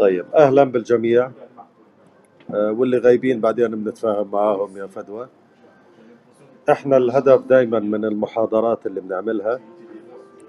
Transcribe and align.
طيب. 0.00 0.26
أهلا 0.34 0.64
بالجميع. 0.64 1.30
آه، 2.54 2.72
واللي 2.72 2.98
غايبين 2.98 3.40
بعدين 3.40 3.84
بنتفاهم 3.84 4.30
معاهم 4.30 4.76
يا 4.76 4.86
فدوى. 4.86 5.28
إحنا 6.70 6.96
الهدف 6.96 7.40
دائما 7.46 7.78
من 7.78 8.04
المحاضرات 8.04 8.86
اللي 8.86 9.00
بنعملها 9.00 9.60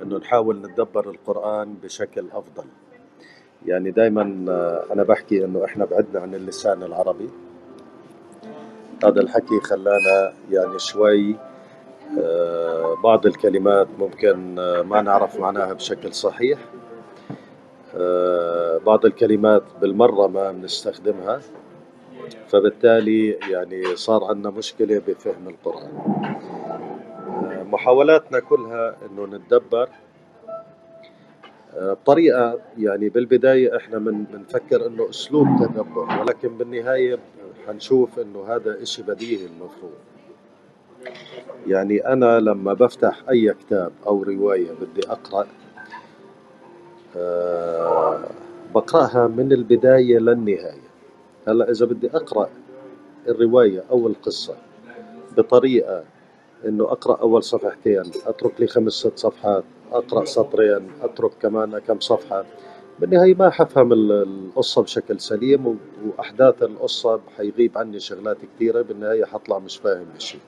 إنه 0.01 0.17
نحاول 0.17 0.61
نتدبر 0.61 1.09
القرآن 1.09 1.73
بشكل 1.83 2.25
أفضل. 2.33 2.63
يعني 3.65 3.91
دائما 3.91 4.21
أنا 4.91 5.03
بحكي 5.03 5.45
إنه 5.45 5.65
إحنا 5.65 5.85
بعدنا 5.85 6.19
عن 6.19 6.35
اللسان 6.35 6.83
العربي. 6.83 7.29
هذا 9.03 9.21
الحكي 9.21 9.59
خلانا 9.59 10.33
يعني 10.51 10.79
شوي 10.79 11.35
آه، 12.19 12.95
بعض 13.03 13.25
الكلمات 13.25 13.87
ممكن 13.99 14.59
آه، 14.59 14.81
ما 14.81 15.01
نعرف 15.01 15.39
معناها 15.39 15.73
بشكل 15.73 16.13
صحيح. 16.13 16.59
آه، 16.59 16.80
بعض 18.85 19.05
الكلمات 19.05 19.63
بالمرة 19.81 20.27
ما 20.27 20.51
بنستخدمها 20.51 21.41
فبالتالي 22.47 23.29
يعني 23.29 23.95
صار 23.95 24.23
عندنا 24.23 24.49
مشكلة 24.49 25.01
بفهم 25.07 25.47
القرآن. 25.47 25.91
محاولاتنا 27.71 28.39
كلها 28.39 28.95
إنه 29.05 29.25
نتدبر. 29.25 29.89
بطريقة 31.81 32.59
يعني 32.77 33.09
بالبداية 33.09 33.77
إحنا 33.77 33.97
بنفكر 33.97 34.87
إنه 34.87 35.09
أسلوب 35.09 35.47
تدبر 35.59 36.19
ولكن 36.19 36.57
بالنهاية 36.57 37.19
حنشوف 37.67 38.19
إنه 38.19 38.45
هذا 38.47 38.81
إشي 38.81 39.03
بديهي 39.03 39.45
المفروض. 39.45 39.93
يعني 41.67 42.07
أنا 42.07 42.39
لما 42.39 42.73
بفتح 42.73 43.21
أي 43.29 43.53
كتاب 43.53 43.91
أو 44.07 44.23
رواية 44.23 44.71
بدي 44.71 45.11
أقرأ 45.11 45.47
أه 47.17 48.19
بقرأها 48.75 49.27
من 49.27 49.51
البداية 49.51 50.17
للنهاية. 50.17 50.91
هلا 51.47 51.71
إذا 51.71 51.85
بدي 51.85 52.09
أقرأ 52.13 52.49
الرواية 53.27 53.83
أو 53.91 54.07
القصة 54.07 54.55
بطريقة 55.37 56.03
إنه 56.65 56.83
أقرأ 56.83 57.21
أول 57.21 57.43
صفحتين 57.43 58.03
أترك 58.25 58.61
لي 58.61 58.67
خمس 58.67 58.93
ست 58.93 59.17
صفحات 59.17 59.63
أقرأ 59.91 60.25
سطرين 60.25 60.91
أترك 61.01 61.31
كمان 61.41 61.79
كم 61.79 61.99
صفحة. 61.99 62.45
بالنهاية 62.99 63.35
ما 63.35 63.49
حفهم 63.49 63.93
القصة 63.93 64.81
بشكل 64.81 65.19
سليم 65.19 65.79
وأحداث 66.05 66.63
القصة 66.63 67.19
حيغيب 67.37 67.77
عني 67.77 67.99
شغلات 67.99 68.37
كثيرة 68.55 68.81
بالنهاية 68.81 69.25
حطلع 69.25 69.59
مش 69.59 69.77
فاهم 69.77 70.05
بشيء 70.15 70.41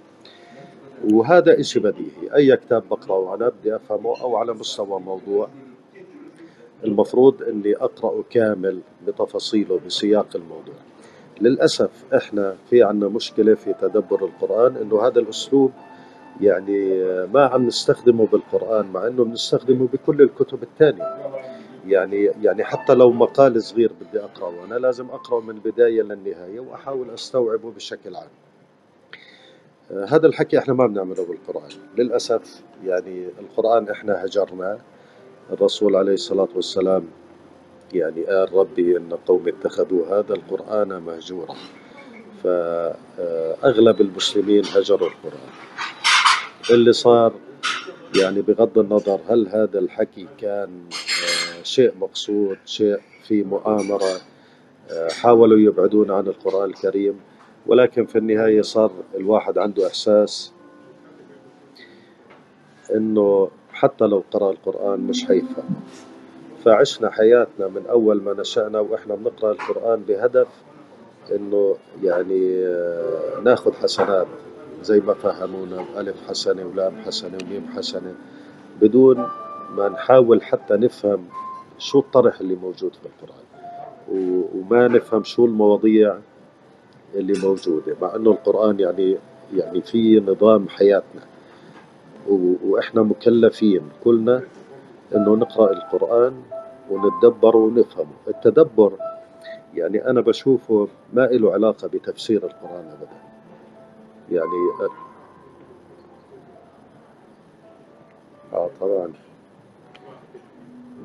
وهذا 1.13 1.59
إشي 1.59 1.79
بديهي. 1.79 2.35
أي 2.35 2.57
كتاب 2.57 2.83
بقرأه 2.91 3.35
أنا 3.35 3.49
بدي 3.49 3.75
أفهمه 3.75 4.21
أو 4.21 4.35
على 4.35 4.53
مستوى 4.53 4.99
موضوع. 4.99 5.49
المفروض 6.85 7.43
اني 7.43 7.75
اقراه 7.75 8.23
كامل 8.29 8.79
بتفاصيله 9.07 9.79
بسياق 9.85 10.27
الموضوع. 10.35 10.75
للأسف 11.41 11.89
إحنا 12.15 12.55
في 12.69 12.83
عنا 12.83 13.07
مشكلة 13.07 13.55
في 13.55 13.73
تدبر 13.81 14.25
القرآن 14.25 14.75
انه 14.77 15.07
هذا 15.07 15.19
الأسلوب 15.19 15.71
يعني 16.41 17.03
ما 17.33 17.45
عم 17.45 17.67
نستخدمه 17.67 18.27
بالقرآن 18.27 18.85
مع 18.93 19.07
انه 19.07 19.23
بنستخدمه 19.23 19.87
بكل 19.93 20.21
الكتب 20.21 20.63
الثانية 20.63 21.17
يعني 21.87 22.23
يعني 22.23 22.63
حتى 22.63 22.93
لو 22.93 23.11
مقال 23.11 23.63
صغير 23.63 23.91
بدي 24.01 24.23
أقرأه 24.23 24.65
أنا 24.65 24.75
لازم 24.75 25.05
أقرأه 25.09 25.41
من 25.41 25.49
البدايه 25.55 26.01
للنهاية 26.01 26.59
وأحاول 26.59 27.09
أستوعبه 27.09 27.71
بشكل 27.71 28.15
عام. 28.15 28.29
هذا 30.07 30.27
الحكي 30.27 30.57
إحنا 30.57 30.73
ما 30.73 30.87
بنعمله 30.87 31.25
بالقرآن. 31.25 31.69
للأسف 31.97 32.61
يعني 32.85 33.25
القرآن 33.39 33.89
إحنا 33.89 34.25
هجرناه 34.25 34.77
الرسول 35.53 35.95
عليه 35.95 36.13
الصلاة 36.13 36.47
والسلام 36.55 37.03
يعني 37.93 38.23
قال 38.23 38.53
ربي 38.53 38.97
إن 38.97 39.13
قوم 39.27 39.47
اتخذوا 39.47 40.07
هذا 40.07 40.33
القرآن 40.33 41.01
مهجورا. 41.01 41.55
فأغلب 42.43 44.01
المسلمين 44.01 44.63
هجروا 44.65 45.09
القرآن. 45.09 45.49
اللي 46.71 46.93
صار 46.93 47.33
يعني 48.21 48.41
بغض 48.41 48.77
النظر 48.79 49.19
هل 49.29 49.47
هذا 49.47 49.79
الحكي 49.79 50.27
كان 50.37 50.69
آه، 50.91 51.63
شيء 51.63 51.93
مقصود 52.01 52.57
شيء 52.65 52.97
في 53.27 53.43
مؤامرة 53.43 54.21
آه، 54.91 55.09
حاولوا 55.09 55.59
يبعدون 55.59 56.11
عن 56.11 56.27
القرآن 56.27 56.69
الكريم 56.69 57.19
ولكن 57.67 58.05
في 58.05 58.17
النهاية 58.17 58.61
صار 58.61 58.91
الواحد 59.15 59.57
عنده 59.57 59.87
إحساس 59.87 60.51
إنه 62.95 63.49
حتى 63.83 64.05
لو 64.05 64.23
قرأ 64.31 64.51
القرآن 64.51 64.99
مش 64.99 65.25
حيفهم. 65.25 65.75
فعشنا 66.65 67.09
حياتنا 67.11 67.67
من 67.67 67.85
أول 67.89 68.21
ما 68.21 68.33
نشأنا 68.33 68.79
وإحنا 68.79 69.15
بنقرأ 69.15 69.51
القرآن 69.51 70.01
بهدف 70.07 70.47
إنه 71.35 71.75
يعني 72.03 72.65
آه، 72.65 73.39
ناخذ 73.43 73.73
حسنات. 73.73 74.27
زي 74.83 74.99
ما 74.99 75.13
فهمونا 75.13 75.85
ألف 75.97 76.15
حسنة 76.29 76.65
ولام 76.65 76.93
حسنة 77.05 77.37
وميم 77.43 77.67
حسنة. 77.75 78.15
بدون 78.81 79.27
ما 79.75 79.89
نحاول 79.89 80.43
حتى 80.43 80.73
نفهم 80.73 81.25
شو 81.77 81.99
الطرح 81.99 82.39
اللي 82.39 82.55
موجود 82.55 82.93
في 82.93 83.05
القرآن. 83.05 83.43
وما 84.55 84.87
نفهم 84.87 85.23
شو 85.23 85.45
المواضيع 85.45 86.17
اللي 87.15 87.33
موجودة. 87.43 87.95
مع 88.01 88.15
أنه 88.15 88.31
القرآن 88.31 88.79
يعني 88.79 89.17
يعني 89.53 89.81
في 89.81 90.19
نظام 90.19 90.69
حياتنا. 90.69 91.21
وإحنا 92.29 93.01
مكلفين. 93.01 93.81
كلنا 94.03 94.43
إنه 95.15 95.35
نقرأ 95.35 95.71
القرآن 95.71 96.41
ونتدبر 96.89 97.57
ونفهمه. 97.57 98.13
التدبر 98.27 98.93
يعني 99.73 100.09
أنا 100.09 100.21
بشوفه 100.21 100.87
ما 101.13 101.21
له 101.21 101.53
علاقة 101.53 101.87
بتفسير 101.87 102.45
القرآن 102.45 102.85
ابدا. 102.85 103.17
يعني 104.31 104.51
آه 108.53 108.69
طبعا. 108.81 109.13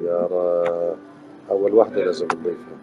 يا 0.00 0.26
را 0.30 0.96
أول 1.50 1.74
واحدة 1.74 2.04
لازم 2.04 2.26
نضيفها 2.26 2.78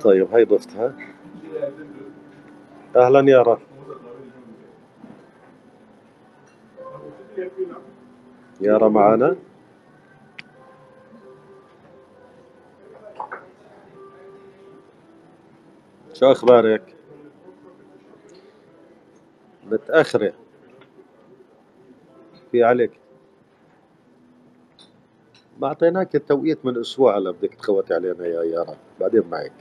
طيب 0.00 0.32
هاي 0.32 0.44
ضفتها. 0.44 0.94
أهلا 2.96 3.30
يارا 3.30 3.60
يارا 8.60 8.88
معانا. 8.88 9.36
شو 16.14 16.32
أخبارك؟ 16.32 16.94
متأخرة. 19.64 20.32
في 22.52 22.64
عليك. 22.64 22.90
ما 25.58 25.68
أعطيناك 25.68 26.14
التوقيت 26.14 26.66
من 26.66 26.80
أسبوع 26.80 27.18
هلا 27.18 27.30
بدك 27.30 27.54
تخوتي 27.54 27.94
علينا 27.94 28.26
يا 28.26 28.42
يارا 28.42 28.76
بعدين 29.00 29.22
معك. 29.30 29.52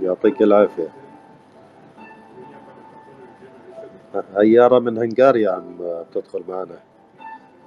يعطيك 0.00 0.42
العافية. 0.42 0.92
هيارة 4.36 4.78
من 4.78 4.98
هنغاريا 4.98 5.50
عم 5.50 6.04
تدخل 6.12 6.44
معنا. 6.48 6.80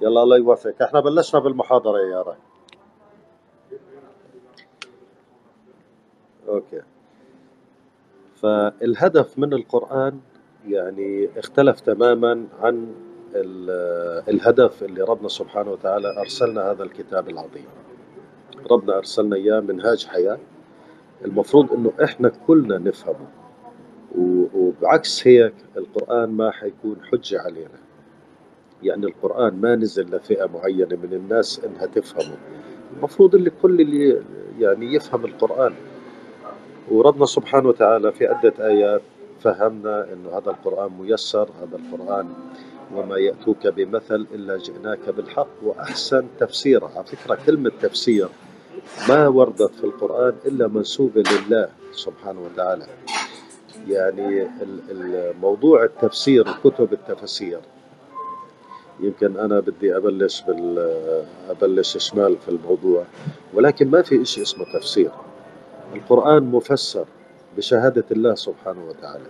يلا 0.00 0.22
الله 0.22 0.36
يوفقك. 0.36 0.82
إحنا 0.82 1.00
بلشنا 1.00 1.40
بالمحاضرة 1.40 1.98
يا 1.98 2.10
يارا. 2.10 2.36
أوكي. 6.48 6.82
فالهدف 8.34 9.38
من 9.38 9.52
القرآن 9.52 10.20
يعني 10.68 11.28
اختلف 11.38 11.80
تماما 11.80 12.46
عن 12.60 12.94
الهدف 14.28 14.82
اللي 14.82 15.02
ربنا 15.02 15.28
سبحانه 15.28 15.70
وتعالى 15.70 16.20
أرسلنا 16.20 16.70
هذا 16.70 16.82
الكتاب 16.82 17.28
العظيم. 17.28 17.66
ربنا 18.70 18.96
أرسلنا 18.96 19.36
إياه 19.36 19.60
منهاج 19.60 20.06
حياة. 20.06 20.38
المفروض 21.24 21.72
إنه 21.72 21.92
إحنا 22.04 22.32
كلنا 22.46 22.78
نفهمه. 22.78 23.26
وبعكس 24.54 25.26
هيك 25.26 25.54
القرآن 25.76 26.30
ما 26.30 26.50
حيكون 26.50 26.96
حجة 27.12 27.40
علينا. 27.40 27.78
يعني 28.82 29.06
القرآن 29.06 29.60
ما 29.60 29.76
نزل 29.76 30.16
لفئة 30.16 30.46
معينة 30.46 30.96
من 31.02 31.12
الناس 31.12 31.60
إنها 31.64 31.86
تفهمه. 31.86 32.36
المفروض 32.96 33.34
اللي 33.34 33.50
كل 33.62 33.80
اللي 33.80 34.22
يعني 34.58 34.94
يفهم 34.94 35.24
القرآن. 35.24 35.72
وربنا 36.90 37.26
سبحانه 37.26 37.68
وتعالى 37.68 38.12
في 38.12 38.26
عدة 38.26 38.52
آيات 38.60 39.02
فهمنا 39.40 40.12
إنه 40.12 40.28
هذا 40.38 40.50
القرآن 40.50 40.90
ميسر 41.00 41.48
هذا 41.62 41.76
القرآن 41.76 42.28
وما 42.94 43.16
يأتوك 43.16 43.66
بمثل 43.66 44.26
إلا 44.34 44.56
جئناك 44.56 45.08
بالحق 45.10 45.48
وأحسن 45.62 46.26
تفسير 46.40 46.84
على 46.84 47.04
فكرة 47.04 47.38
كلمة 47.46 47.72
تفسير 47.82 48.28
ما 49.08 49.28
وردت 49.28 49.74
في 49.74 49.84
القرآن 49.84 50.34
إلا 50.46 50.68
منسوبة 50.68 51.22
لله 51.22 51.68
سبحانه 51.92 52.40
وتعالى. 52.40 52.86
يعني 53.88 54.48
الموضوع 54.90 55.84
التفسير 55.84 56.46
كتب 56.64 56.92
التفسير. 56.92 57.60
يمكن 59.00 59.36
أنا 59.36 59.60
بدي 59.60 59.96
أبلش 59.96 60.42
بال 60.42 60.94
أبلش 61.50 61.96
شمال 61.96 62.36
في 62.36 62.48
الموضوع 62.48 63.04
ولكن 63.54 63.90
ما 63.90 64.02
في 64.02 64.22
إشي 64.22 64.42
اسمه 64.42 64.64
تفسير. 64.74 65.10
القرآن 65.94 66.42
مفسر 66.42 67.04
بشهادة 67.56 68.04
الله 68.10 68.34
سبحانه 68.34 68.88
وتعالى. 68.88 69.24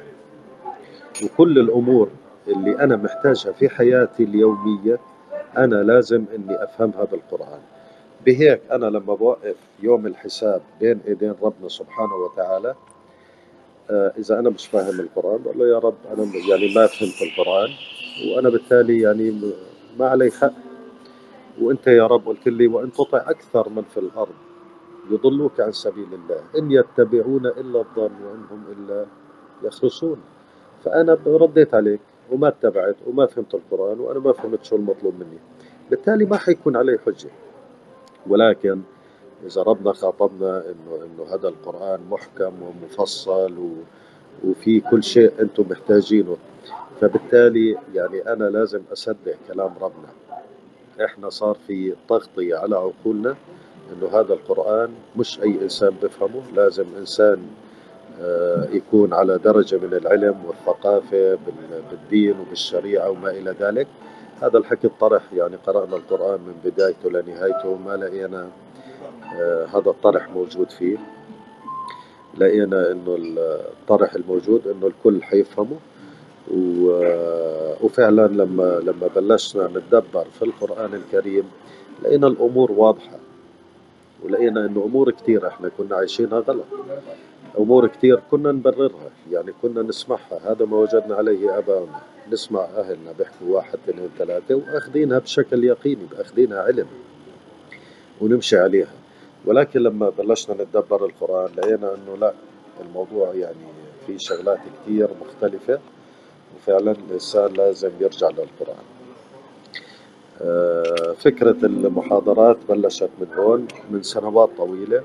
وكل 1.24 1.58
الأمور 1.58 2.08
اللي 2.48 2.78
أنا 2.78 2.96
محتاجها 2.96 3.52
في 3.52 3.68
حياتي 3.68 4.24
اليومية 4.24 4.98
أنا 5.56 5.76
لازم 5.76 6.24
إني 6.36 6.64
أفهمها 6.64 7.04
بالقرآن. 7.04 7.60
بهيك 8.26 8.60
أنا 8.70 8.86
لما 8.86 9.14
بوقف 9.14 9.56
يوم 9.82 10.06
الحساب 10.06 10.62
بين 10.80 11.00
إيدين 11.06 11.34
ربنا 11.42 11.68
سبحانه 11.68 12.14
وتعالى 12.14 12.74
آه، 13.90 14.12
إذا 14.18 14.38
أنا 14.38 14.50
مش 14.50 14.66
فاهم 14.66 15.00
القرآن 15.00 15.42
بقول 15.42 15.58
له 15.58 15.68
يا 15.68 15.78
رب 15.78 15.94
أنا 16.12 16.24
يعني 16.48 16.74
ما 16.74 16.86
فهمت 16.86 17.22
القرآن 17.22 17.70
وأنا 18.34 18.48
بالتالي 18.48 19.00
يعني 19.00 19.40
ما 19.98 20.08
علي 20.08 20.30
حق. 20.30 20.52
وأنت 21.60 21.86
يا 21.86 22.06
رب 22.06 22.28
قلت 22.28 22.48
لي 22.48 22.66
وإن 22.66 22.92
تطع 22.92 23.30
أكثر 23.30 23.68
من 23.68 23.82
في 23.82 24.00
الأرض 24.00 24.34
يضلوك 25.10 25.60
عن 25.60 25.72
سبيل 25.72 26.08
الله 26.14 26.40
إن 26.58 26.72
يتبعون 26.72 27.46
إلا 27.46 27.78
الظن 27.80 28.10
وإنهم 28.24 28.64
إلا 28.72 29.06
يخرصون. 29.62 30.20
فأنا 30.84 31.18
رديت 31.26 31.74
عليك 31.74 32.00
وما 32.30 32.48
اتبعت 32.48 32.96
وما 33.06 33.26
فهمت 33.26 33.54
القرآن 33.54 34.00
وأنا 34.00 34.18
ما 34.18 34.32
فهمت 34.32 34.64
شو 34.64 34.76
المطلوب 34.76 35.14
مني. 35.14 35.38
بالتالي 35.90 36.24
ما 36.24 36.36
حيكون 36.36 36.76
علي 36.76 36.98
حجة. 37.06 37.30
ولكن 38.26 38.80
إذا 39.46 39.62
ربنا 39.62 39.92
خاطبنا 39.92 40.58
إنه 40.66 41.04
إنه 41.04 41.34
هذا 41.34 41.48
القرآن 41.48 42.00
محكم 42.10 42.52
ومفصل 42.62 43.58
و 43.58 43.70
وفي 44.44 44.80
كل 44.80 45.02
شيء 45.04 45.32
أنتم 45.40 45.64
محتاجينه. 45.70 46.36
فبالتالي 47.00 47.78
يعني 47.94 48.20
أنا 48.32 48.44
لازم 48.44 48.80
أصدق 48.92 49.36
كلام 49.48 49.70
ربنا. 49.80 50.08
إحنا 51.04 51.30
صار 51.30 51.56
في 51.66 51.94
تغطية 52.08 52.56
على 52.56 52.76
عقولنا 52.76 53.36
إنه 53.92 54.08
هذا 54.20 54.32
القرآن 54.34 54.90
مش 55.16 55.40
أي 55.42 55.58
إنسان 55.62 55.90
بفهمه 56.02 56.42
لازم 56.54 56.84
إنسان 56.98 57.38
آه، 58.20 58.68
يكون 58.72 59.14
على 59.14 59.38
درجة 59.38 59.76
من 59.76 59.94
العلم 59.94 60.36
والثقافة 60.46 61.38
بالدين 61.90 62.34
وبالشريعة 62.40 63.10
وما 63.10 63.30
إلى 63.30 63.54
ذلك. 63.60 63.86
هذا 64.42 64.58
الحكي 64.58 64.86
الطرح 64.86 65.22
يعني 65.32 65.56
قرأنا 65.56 65.96
القرآن 65.96 66.40
من 66.40 66.54
بدايته 66.64 67.10
لنهايته 67.10 67.74
ما 67.74 67.96
لقينا 67.96 68.48
آه، 69.40 69.64
هذا 69.66 69.90
الطرح 69.90 70.28
موجود 70.30 70.70
فيه. 70.70 70.96
لقينا 72.38 72.90
إنه 72.92 73.16
الطرح 73.18 74.14
الموجود 74.14 74.66
إنه 74.68 74.86
الكل 74.86 75.22
حيفهمه. 75.22 75.76
وفعلا 77.82 78.26
لما 78.26 78.80
لما 78.80 79.06
بلشنا 79.16 79.68
نتدبر 79.68 80.24
في 80.38 80.42
القرآن 80.44 80.94
الكريم 80.94 81.44
لقينا 82.02 82.26
الأمور 82.26 82.72
واضحة. 82.72 83.18
ولقينا 84.24 84.66
إنه 84.66 84.84
أمور 84.84 85.10
كثير 85.10 85.46
إحنا 85.48 85.70
كنا 85.78 85.96
عايشينها 85.96 86.38
غلط. 86.38 86.64
أمور 87.58 87.86
كثير 87.86 88.22
كنا 88.30 88.52
نبررها 88.52 89.10
يعني 89.30 89.52
كنا 89.62 89.82
نسمعها 89.82 90.40
هذا 90.52 90.64
ما 90.64 90.76
وجدنا 90.76 91.14
عليه 91.14 91.58
آباؤنا 91.58 92.00
نسمع 92.32 92.60
أهلنا 92.60 93.12
بيحكوا 93.18 93.56
واحد 93.56 93.78
اثنين 93.88 94.08
ثلاثة 94.18 94.54
وأخذينها 94.54 95.18
بشكل 95.18 95.64
يقيني 95.64 96.06
أخذينها 96.18 96.62
علم 96.62 96.86
ونمشي 98.20 98.58
عليها. 98.58 98.92
ولكن 99.44 99.80
لما 99.80 100.10
بلشنا 100.10 100.62
نتدبر 100.62 101.06
القرآن 101.06 101.50
لقينا 101.56 101.94
أنه 101.94 102.16
لا 102.20 102.32
الموضوع 102.80 103.34
يعني 103.34 103.56
في 104.06 104.18
شغلات 104.18 104.58
كثير 104.84 105.08
مختلفة 105.20 105.80
وفعلا 106.56 106.92
الإنسان 106.92 107.52
لازم 107.52 107.90
يرجع 108.00 108.28
للقرآن. 108.28 108.84
آه، 110.42 111.12
فكرة 111.18 111.56
المحاضرات 111.62 112.56
بلشت 112.68 113.10
من 113.20 113.26
هون 113.36 113.66
من 113.90 114.02
سنوات 114.02 114.50
طويلة. 114.56 115.02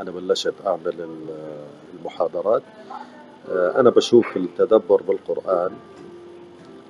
أنا 0.00 0.10
بلشت 0.10 0.54
أعمل 0.66 1.08
المحاضرات. 1.94 2.62
آه، 3.50 3.80
أنا 3.80 3.90
بشوف 3.90 4.36
التدبر 4.36 5.02
بالقرآن 5.02 5.70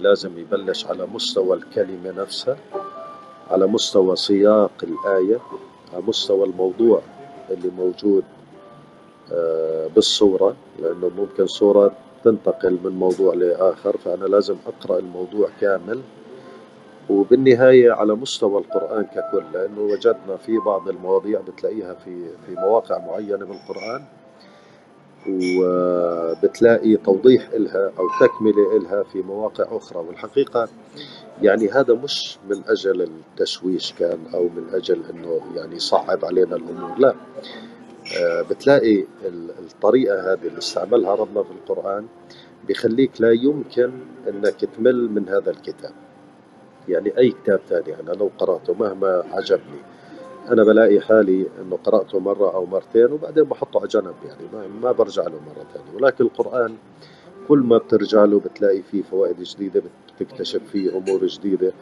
لازم 0.00 0.38
يبلش 0.38 0.86
على 0.86 1.06
مستوى 1.06 1.56
الكلمة 1.56 2.10
نفسها 2.10 2.56
على 3.50 3.66
مستوى 3.66 4.16
سياق 4.16 4.70
الآية 4.82 5.38
على 5.94 6.02
مستوى 6.06 6.46
الموضوع 6.46 7.02
اللي 7.50 7.68
موجود 7.78 8.24
آه، 9.32 9.86
بالصورة 9.86 10.56
لأنه 10.78 11.10
ممكن 11.16 11.46
صورة 11.46 11.92
تنتقل 12.24 12.78
من 12.84 12.90
موضوع 12.90 13.34
لآخر 13.34 13.96
فأنا 14.04 14.24
لازم 14.24 14.56
أقرأ 14.66 14.98
الموضوع 14.98 15.48
كامل. 15.60 16.00
وبالنهاية 17.10 17.92
على 17.92 18.14
مستوى 18.14 18.60
القرآن 18.60 19.04
ككل 19.04 19.44
لأنه 19.52 19.80
وجدنا 19.80 20.36
في 20.46 20.58
بعض 20.58 20.88
المواضيع 20.88 21.40
بتلاقيها 21.40 21.94
في 21.94 22.26
في 22.46 22.54
مواقع 22.54 22.98
معينة 22.98 23.46
بالقرآن 23.46 24.04
وبتلاقي 25.28 26.96
توضيح 26.96 27.48
إلها 27.48 27.92
أو 27.98 28.08
تكملة 28.20 28.76
إلها 28.76 29.02
في 29.02 29.22
مواقع 29.22 29.76
أخرى. 29.76 29.98
والحقيقة 29.98 30.68
يعني 31.42 31.68
هذا 31.68 31.94
مش 31.94 32.38
من 32.50 32.62
أجل 32.68 33.02
التشويش 33.02 33.92
كان 33.92 34.18
أو 34.34 34.42
من 34.42 34.66
أجل 34.72 35.02
أنه 35.10 35.40
يعني 35.56 35.76
يصعب 35.76 36.24
علينا 36.24 36.56
الأمور 36.56 36.98
لا. 36.98 37.14
آه، 38.20 38.42
بتلاقي 38.42 39.04
الطريقة 39.58 40.32
هذه 40.32 40.46
اللي 40.46 40.58
استعملها 40.58 41.14
ربنا 41.14 41.42
في 41.42 41.50
القرآن 41.50 42.06
بخليك 42.68 43.20
لا 43.20 43.32
يمكن 43.32 43.90
أنك 44.28 44.64
تمل 44.76 45.10
من 45.10 45.28
هذا 45.28 45.50
الكتاب. 45.50 45.92
يعني 46.88 47.18
أي 47.18 47.30
كتاب 47.30 47.60
ثاني. 47.68 48.00
أنا 48.00 48.10
لو 48.12 48.30
قرأته 48.38 48.74
مهما 48.74 49.24
عجبني. 49.32 49.80
أنا 50.50 50.64
بلاقي 50.64 51.00
حالي 51.00 51.46
أنه 51.62 51.78
قرأته 51.84 52.18
مرة 52.20 52.54
أو 52.54 52.66
مرتين 52.66 53.12
وبعدين 53.12 53.44
بحطه 53.44 53.78
على 53.80 53.88
جنب 53.88 54.14
يعني. 54.24 54.42
ما, 54.52 54.66
ما 54.82 54.92
برجع 54.92 55.22
له 55.22 55.30
مرة 55.46 55.64
ثانية. 55.74 55.96
ولكن 55.96 56.24
القرآن 56.24 56.76
كل 57.48 57.58
ما 57.58 57.78
بترجع 57.78 58.24
له 58.24 58.40
بتلاقي 58.40 58.82
فيه 58.82 59.02
فوائد 59.02 59.42
جديدة 59.42 59.82
بتكتشف 60.20 60.60
فيه 60.72 60.98
أمور 60.98 61.26
جديدة. 61.26 61.72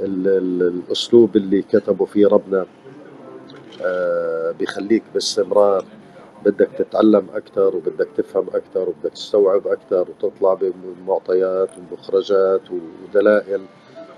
الأسلوب 0.00 1.36
اللي 1.36 1.62
كتبه 1.62 2.04
فيه 2.04 2.26
ربنا 2.26 2.66
آه، 3.84 4.50
بيخليك 4.58 5.02
باستمرار. 5.14 5.84
بدك 6.44 6.68
تتعلم 6.78 7.26
أكثر 7.34 7.76
وبدك 7.76 8.08
تفهم 8.16 8.46
أكثر 8.54 8.88
وبدك 8.88 9.12
تستوعب 9.12 9.66
أكثر 9.66 10.06
وتطلع 10.10 10.54
بمعطيات 10.54 11.70
ومخرجات 11.78 12.60
ودلائل. 12.70 13.60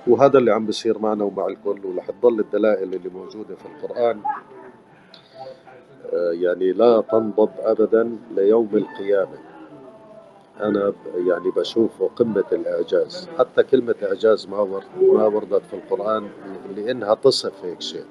وهذا 0.07 0.39
اللي 0.39 0.53
عم 0.53 0.67
بيصير 0.67 0.99
معنا 0.99 1.25
ومع 1.25 1.47
الكل 1.47 1.87
ورح 1.87 2.11
تضل 2.11 2.41
الدلائل 2.41 2.95
اللي 2.95 3.09
موجودة 3.09 3.55
في 3.55 3.67
القرآن. 3.67 4.21
آه، 6.13 6.33
يعني 6.33 6.73
لا 6.73 7.01
تنضب 7.01 7.51
أبدا 7.59 8.17
ليوم 8.37 8.69
القيامة. 8.75 9.39
أنا 10.61 10.93
يعني 11.17 11.51
بشوفه 11.57 12.11
قمة 12.17 12.45
الإعجاز. 12.53 13.29
حتى 13.39 13.63
كلمة 13.63 13.95
إعجاز 14.03 14.47
ما 14.47 14.83
ما 15.03 15.27
وردت 15.27 15.63
في 15.67 15.75
القرآن 15.75 16.29
لأنها 16.77 17.15
تصف 17.15 17.65
هيك 17.65 17.81
شيء. 17.81 18.05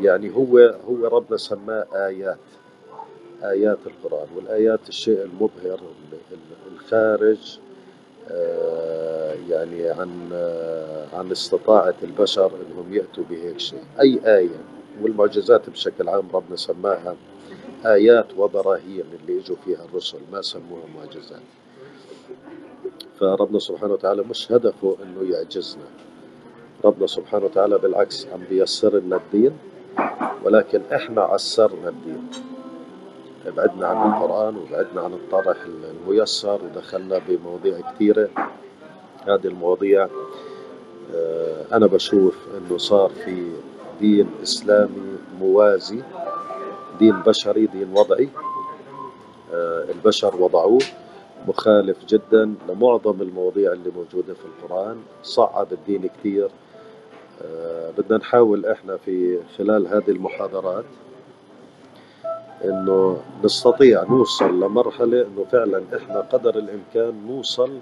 يعني 0.00 0.36
هو 0.36 0.58
هو 0.88 1.06
ربنا 1.06 1.36
سماه 1.36 1.86
آيات 1.94 2.38
آيات 3.42 3.78
القرآن 3.86 4.26
والآيات 4.36 4.88
الشيء 4.88 5.22
المبهر 5.22 5.80
الخارج 6.72 7.58
يعني 9.48 9.90
عن 9.90 10.30
آه، 10.32 11.06
عن 11.12 11.30
استطاعة 11.30 11.94
البشر 12.02 12.46
إنهم 12.46 12.94
يأتوا 12.94 13.24
بهيك 13.30 13.60
شيء. 13.60 13.82
أي 14.00 14.20
آية 14.38 14.60
والمعجزات 15.02 15.70
بشكل 15.70 16.08
عام 16.08 16.28
ربنا 16.34 16.56
سماها 16.56 17.16
آيات 17.86 18.26
وبراهين 18.38 19.04
اللي 19.20 19.40
إجوا 19.40 19.56
فيها 19.64 19.84
الرسل 19.84 20.18
ما 20.32 20.42
سموها 20.42 20.82
معجزات. 20.96 21.40
فربنا 23.20 23.58
سبحانه 23.58 23.92
وتعالى 23.92 24.22
مش 24.22 24.52
هدفه 24.52 24.96
إنه 25.02 25.34
يعجزنا. 25.34 25.84
ربنا 26.84 27.06
سبحانه 27.06 27.44
وتعالى 27.44 27.78
بالعكس 27.78 28.26
عم 28.26 28.40
بيسر 28.50 28.98
لنا 28.98 29.16
الدين 29.16 29.52
ولكن 30.44 30.80
إحنا 30.92 31.22
عسرنا 31.22 31.88
الدين. 31.88 32.28
بعدنا 33.46 33.86
عن 33.86 34.12
القرآن 34.12 34.56
وبعدنا 34.56 35.00
عن 35.00 35.12
الطرح 35.12 35.56
الميسر 35.66 36.60
ودخلنا 36.64 37.20
بمواضيع 37.28 37.80
كثيرة. 37.92 38.28
هذه 39.26 39.46
المواضيع 39.46 40.08
آه، 41.14 41.64
أنا 41.72 41.86
بشوف 41.86 42.36
أنه 42.58 42.78
صار 42.78 43.10
في 43.24 43.52
دين 44.00 44.30
إسلامي 44.42 45.18
موازي 45.40 46.02
دين 46.98 47.20
بشري 47.20 47.66
دين 47.66 47.92
وضعي. 47.96 48.28
آه، 49.54 49.84
البشر 49.90 50.36
وضعوه 50.42 50.82
مخالف 51.48 52.04
جدا 52.04 52.54
لمعظم 52.68 53.22
المواضيع 53.22 53.72
اللي 53.72 53.90
موجودة 53.96 54.34
في 54.34 54.44
القرآن. 54.44 54.96
صعب 55.22 55.72
الدين 55.72 56.06
كثير. 56.18 56.50
آه، 57.44 57.90
بدنا 57.98 58.18
نحاول 58.18 58.66
إحنا 58.66 58.96
في 58.96 59.38
خلال 59.58 59.86
هذه 59.86 60.10
المحاضرات 60.10 60.84
إنه 62.64 63.16
نستطيع 63.44 64.02
نوصل 64.04 64.60
لمرحلة 64.60 65.22
إنه 65.26 65.44
فعلا 65.52 65.82
إحنا 65.96 66.20
قدر 66.20 66.58
الإمكان 66.58 67.26
نوصل 67.26 67.78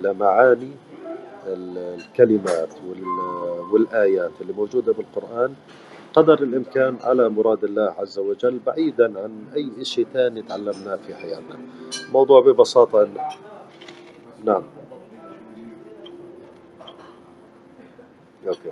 لمعاني 0.00 0.70
الكلمات 1.46 2.68
والآيات 3.72 4.30
اللي 4.40 4.52
موجودة 4.52 4.92
بالقرآن 4.92 5.54
قدر 6.14 6.42
الإمكان 6.42 6.96
على 7.02 7.28
مراد 7.28 7.64
الله 7.64 7.94
عز 7.98 8.18
وجل 8.18 8.60
بعيدا 8.66 9.20
عن 9.20 9.44
أي 9.56 9.84
شيء 9.84 10.06
ثاني 10.12 10.42
تعلمناه 10.42 10.96
في 11.06 11.14
حياتنا. 11.14 11.58
الموضوع 12.08 12.40
ببساطة 12.40 13.02
إن... 13.02 13.14
نعم. 14.44 14.62
okay. 18.48 18.70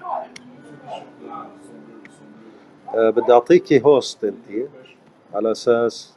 أه 2.94 3.10
بدي 3.10 3.32
أعطيكي 3.32 3.82
host 3.84 4.24
أنت 4.24 4.68
على 5.34 5.50
أساس 5.52 6.14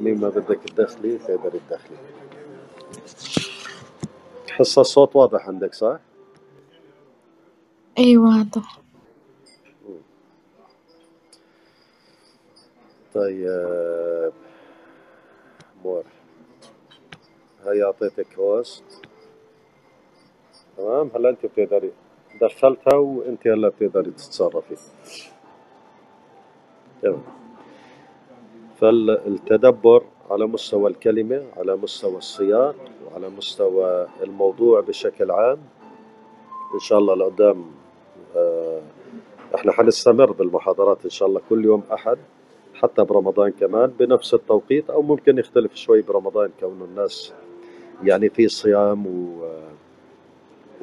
مين 0.00 0.20
ما 0.20 0.28
بدك 0.28 0.60
تدخلي 0.66 1.18
تقدري 1.18 1.60
تدخلي. 1.68 1.96
حس 4.50 4.78
الصوت 4.78 5.16
واضح 5.16 5.48
عندك 5.48 5.74
صح؟ 5.74 5.98
اي 7.98 8.16
واضح. 8.16 8.80
طيب. 13.14 14.32
مور. 15.84 16.04
هاي 17.64 17.82
أعطيتك 17.82 18.38
host. 18.38 18.84
تمام؟ 20.76 21.10
هلا 21.14 21.28
أنت 21.30 21.46
بتقدري. 21.46 21.92
دخلتها 22.40 22.94
وأنت 22.94 23.46
هلا 23.46 23.68
بتقدري 23.68 24.10
تتصرفي. 24.10 24.76
تمام 27.02 27.45
فالتدبر 28.80 30.02
على 30.30 30.46
مستوى 30.46 30.90
الكلمة 30.90 31.42
على 31.56 31.76
مستوى 31.76 32.18
السياق 32.18 32.74
وعلى 33.06 33.28
مستوى 33.28 34.06
الموضوع 34.22 34.80
بشكل 34.80 35.30
عام. 35.30 35.58
إن 36.74 36.80
شاء 36.80 36.98
الله 36.98 37.14
لقدام 37.14 37.64
آه، 38.36 38.80
إحنا 39.54 39.72
حنستمر 39.72 40.32
بالمحاضرات 40.32 40.98
إن 41.04 41.10
شاء 41.10 41.28
الله 41.28 41.40
كل 41.50 41.64
يوم 41.64 41.82
أحد 41.92 42.18
حتى 42.74 43.04
برمضان 43.04 43.50
كمان 43.50 43.92
بنفس 43.98 44.34
التوقيت 44.34 44.90
أو 44.90 45.02
ممكن 45.02 45.38
يختلف 45.38 45.74
شوي 45.74 46.02
برمضان 46.02 46.50
كونه 46.60 46.84
الناس 46.84 47.32
يعني 48.04 48.28
في 48.28 48.48
صيام 48.48 49.06
و 49.06 49.46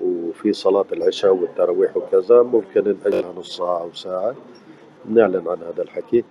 وفي 0.02 0.54
صلاة 0.54 0.86
العشاء 0.92 1.34
والتراويح 1.36 1.98
وكذا 1.98 2.42
ممكن 2.42 2.84
نأجلها 3.04 3.34
نص 3.38 3.58
ساعة 3.58 3.82
أو 3.82 3.94
ساعة 3.94 4.36
نعلن 5.10 5.48
عن 5.48 5.58
هذا 5.58 5.84
الحكي. 5.84 6.20
آه، 6.20 6.24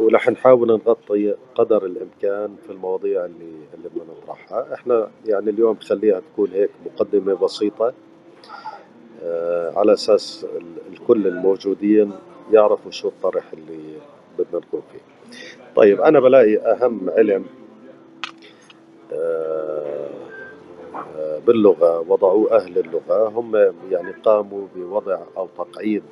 ورح 0.00 0.28
نحاول 0.28 0.68
نغطي 0.68 1.34
قدر 1.54 1.84
الإمكان 1.86 2.56
في 2.66 2.72
المواضيع 2.72 3.24
اللي 3.24 3.52
اللي 3.74 3.88
بدنا 3.88 4.04
نطرحها. 4.22 4.74
إحنا 4.74 5.10
يعني 5.26 5.50
اليوم 5.50 5.76
خليها 5.76 6.20
تكون 6.20 6.50
هيك 6.52 6.70
مقدمة 6.86 7.34
بسيطة 7.34 7.92
آه، 9.22 9.72
على 9.78 9.92
أساس 9.92 10.46
الكل 10.92 11.26
الموجودين 11.26 12.12
يعرفوا 12.52 12.90
شو 12.90 13.08
الطرح 13.08 13.52
اللي 13.52 13.94
بدنا 14.38 14.60
نكون 14.60 14.82
فيه. 14.92 15.00
طيب 15.76 16.00
أنا 16.00 16.20
بلاقي 16.20 16.56
أهم 16.56 17.10
علم 17.10 17.44
آه، 19.12 20.08
باللغة 21.46 22.00
وضعوه 22.08 22.56
أهل 22.56 22.78
اللغة. 22.78 23.28
هم 23.28 23.56
يعني 23.90 24.12
قاموا 24.24 24.66
بوضع 24.76 25.18
أو 25.36 25.48
تقعيد 25.58 26.02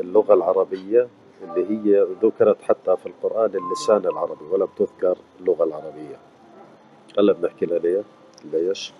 اللغة 0.00 0.34
العربية 0.34 1.08
اللي 1.42 1.70
هي 1.70 2.06
ذكرت 2.22 2.62
حتى 2.62 2.96
في 2.96 3.06
القرآن 3.06 3.50
اللسان 3.54 4.06
العربي 4.06 4.44
ولم 4.50 4.68
تذكر 4.76 5.18
اللغة 5.40 5.64
العربية. 5.64 6.16
هلا 7.18 7.32
بنحكي 7.32 7.66
لها 7.66 8.04
ليش؟ 8.52 8.92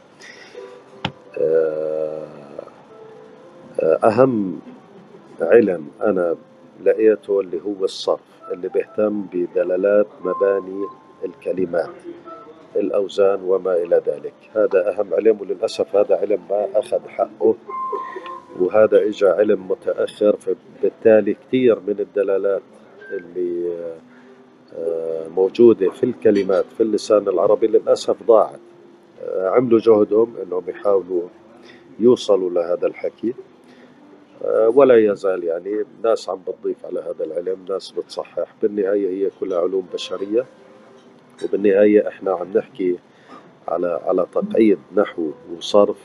آه، 1.38 2.26
أهم 3.82 4.60
علم 5.40 5.88
أنا 6.02 6.36
لقيته 6.84 7.40
اللي 7.40 7.60
هو 7.64 7.84
الصرف 7.84 8.20
اللي 8.52 8.68
بيهتم 8.68 9.22
بدلالات 9.32 10.06
مباني 10.24 10.86
الكلمات 11.24 11.90
الأوزان 12.76 13.42
وما 13.44 13.72
إلى 13.74 14.02
ذلك. 14.06 14.34
هذا 14.54 14.90
أهم 14.90 15.14
علم 15.14 15.40
وللأسف 15.40 15.96
هذا 15.96 16.16
علم 16.16 16.40
ما 16.50 16.68
أخذ 16.74 17.08
حقه. 17.08 17.54
وهذا 18.60 19.02
اجى 19.08 19.26
علم 19.26 19.68
متأخر 19.68 20.36
فبالتالي 20.36 21.34
كثير 21.34 21.80
من 21.86 21.96
الدلالات 22.00 22.62
اللي 23.10 23.78
آه، 24.76 25.28
موجودة 25.28 25.90
في 25.90 26.04
الكلمات 26.04 26.64
في 26.76 26.82
اللسان 26.82 27.28
العربي 27.28 27.66
للأسف 27.66 28.22
ضاعت. 28.22 28.60
آه، 29.22 29.48
عملوا 29.48 29.78
جهدهم 29.78 30.34
إنهم 30.42 30.62
يحاولوا 30.68 31.22
يوصلوا 31.98 32.50
لهذا 32.50 32.86
الحكي. 32.86 33.34
آه، 34.44 34.68
ولا 34.68 35.12
يزال 35.12 35.44
يعني 35.44 35.84
ناس 36.04 36.28
عم 36.28 36.40
بتضيف 36.48 36.86
على 36.86 37.00
هذا 37.00 37.24
العلم 37.24 37.58
ناس 37.68 37.90
بتصحح. 37.90 38.54
بالنهاية 38.62 39.08
هي 39.08 39.30
كلها 39.40 39.58
علوم 39.58 39.86
بشرية 39.94 40.46
وبالنهاية 41.44 42.08
إحنا 42.08 42.32
عم 42.32 42.52
نحكي 42.54 42.98
على 43.68 44.00
على 44.04 44.26
تقعيد 44.32 44.78
نحو 44.96 45.30
وصرف 45.56 45.96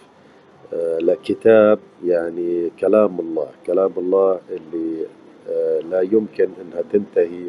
لكتاب 0.99 1.79
يعني 2.05 2.71
كلام 2.79 3.19
الله 3.19 3.47
كلام 3.65 3.91
الله 3.97 4.39
اللي 4.49 5.05
آه، 5.49 5.79
لا 5.79 6.01
يمكن 6.01 6.49
إنها 6.61 6.81
تنتهي 6.81 7.45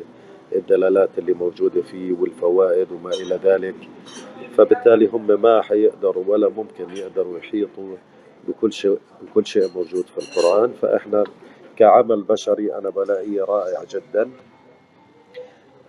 الدلالات 0.54 1.10
اللي 1.18 1.32
موجودة 1.32 1.82
فيه 1.82 2.12
والفوائد 2.12 2.92
وما 2.92 3.10
إلى 3.10 3.40
ذلك. 3.44 3.74
فبالتالي 4.56 5.06
هم 5.06 5.42
ما 5.42 5.62
حيقدروا 5.62 6.24
ولا 6.26 6.48
ممكن 6.48 6.90
يقدروا 6.96 7.38
يحيطوا 7.38 7.96
بكل 8.48 8.72
شيء 8.72 8.98
بكل 9.22 9.46
شيء 9.46 9.68
موجود 9.74 10.04
في 10.04 10.18
القرآن. 10.18 10.72
فإحنا 10.72 11.24
كعمل 11.76 12.22
بشري 12.22 12.74
أنا 12.74 12.90
بلاقيه 12.90 13.44
رائع 13.44 13.84
جدا. 13.84 14.30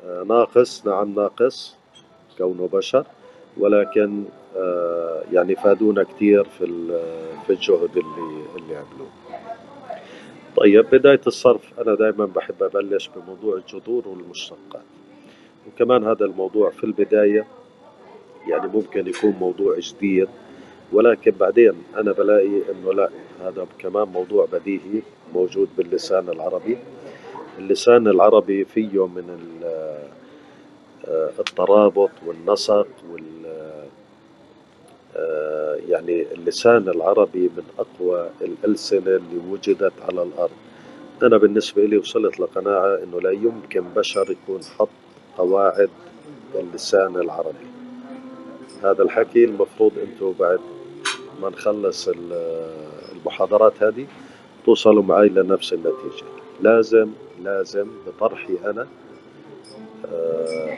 آه، 0.06 0.24
ناقص 0.24 0.86
نعم 0.88 1.16
ناقص 1.16 1.76
كونه 2.38 2.68
بشر. 2.68 3.06
ولكن 3.58 4.24
آه، 4.58 5.24
يعني 5.32 5.56
فادونا 5.56 6.04
كثير 6.04 6.44
في 6.44 6.66
في 7.48 7.54
الجهد 7.54 7.98
اللي 7.98 8.46
اللي 8.56 8.76
عملوه. 8.76 9.10
طيب 10.58 10.86
بداية 10.92 11.22
الصرف 11.28 11.80
أنا 11.80 11.96
دائما 11.96 12.26
بحب 12.26 12.64
أبلش 12.64 13.10
بموضوع 13.16 13.58
الجذور 13.58 14.08
والمشتقات 14.08 14.84
وكمان 15.68 16.04
هذا 16.04 16.26
الموضوع 16.26 16.70
في 16.70 16.84
البداية 16.84 17.46
يعني 18.48 18.68
ممكن 18.68 19.08
يكون 19.08 19.36
موضوع 19.40 19.80
جديد 19.80 20.28
ولكن 20.94 21.32
بعدين 21.32 21.74
أنا 21.98 22.12
بلاقي 22.12 22.62
إنه 22.72 22.94
لا 22.94 23.10
هذا 23.42 23.68
كمان 23.80 24.08
موضوع 24.08 24.48
بديهي 24.54 25.02
موجود 25.34 25.70
باللسان 25.78 26.30
العربي 26.30 26.78
اللسان 27.60 28.08
العربي 28.08 28.66
فيه 28.66 29.08
من 29.08 29.40
الترابط 31.40 32.12
والنسق 32.26 32.88
وال 33.12 33.46
آه، 35.18 35.78
يعني 35.90 36.26
اللسان 36.34 36.90
العربي 36.90 37.50
من 37.58 37.64
أقوى 37.80 38.30
الألسنة 38.42 39.00
اللي 39.16 39.38
وجدت 39.50 39.94
على 40.10 40.24
الأرض. 40.24 40.52
أنا 41.24 41.38
بالنسبة 41.38 41.86
لي 41.86 41.98
وصلت 41.98 42.40
لقناعة 42.40 43.04
أنه 43.04 43.22
لا 43.22 43.32
يمكن 43.32 43.84
بشر 43.96 44.32
يكون 44.32 44.60
حط 44.78 44.90
قواعد 45.38 45.90
اللسان 46.56 47.16
العربي. 47.16 47.66
هذا 48.84 49.04
الحكي 49.04 49.46
المفروض 49.46 49.92
أنتم 49.98 50.34
بعد 50.40 50.60
ما 51.42 51.50
نخلص 51.50 52.10
المحاضرات 53.16 53.84
هذه 53.84 54.08
توصلوا 54.66 55.04
معي 55.04 55.30
لنفس 55.30 55.74
النتيجة. 55.74 56.26
لازم 56.62 57.10
لازم 57.44 57.88
بطرحي 58.08 58.54
أنا 58.66 58.82
آه، 58.82 59.05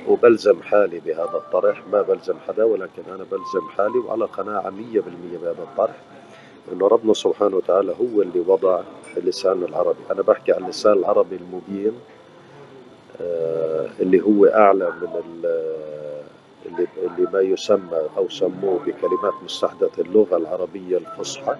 وبلزم 0.07 0.61
حالي 0.61 0.99
بهذا 0.99 1.35
الطرح. 1.35 1.81
ما 1.91 2.01
بلزم 2.01 2.35
حدا 2.47 2.63
ولكن 2.63 3.03
أنا 3.07 3.25
بلزم 3.31 3.67
حالي 3.77 3.97
وعلى 3.97 4.25
قناعة 4.25 4.69
مية 4.69 4.99
بالمية 4.99 5.37
بهذا 5.37 5.63
الطرح 5.63 5.95
أنه 6.73 6.87
ربنا 6.87 7.13
سبحانه 7.13 7.55
وتعالى 7.57 7.91
هو 7.91 8.21
اللي 8.21 8.39
وضع 8.47 8.81
اللسان 9.17 9.63
العربي. 9.63 9.99
أنا 10.11 10.21
بحكي 10.21 10.51
عن 10.51 10.63
اللسان 10.63 10.93
العربي 10.93 11.35
المبين 11.35 11.91
آه، 13.21 13.87
اللي 13.99 14.21
هو 14.21 14.45
أعلى 14.45 14.93
من 15.01 15.21
اللي, 16.65 16.87
اللي 16.97 17.29
ما 17.33 17.41
يسمى 17.41 18.01
أو 18.17 18.29
سموه 18.29 18.79
بكلمات 18.85 19.33
مستحدثة 19.43 20.01
اللغة 20.01 20.37
العربية 20.37 20.97
الفصحى. 20.97 21.55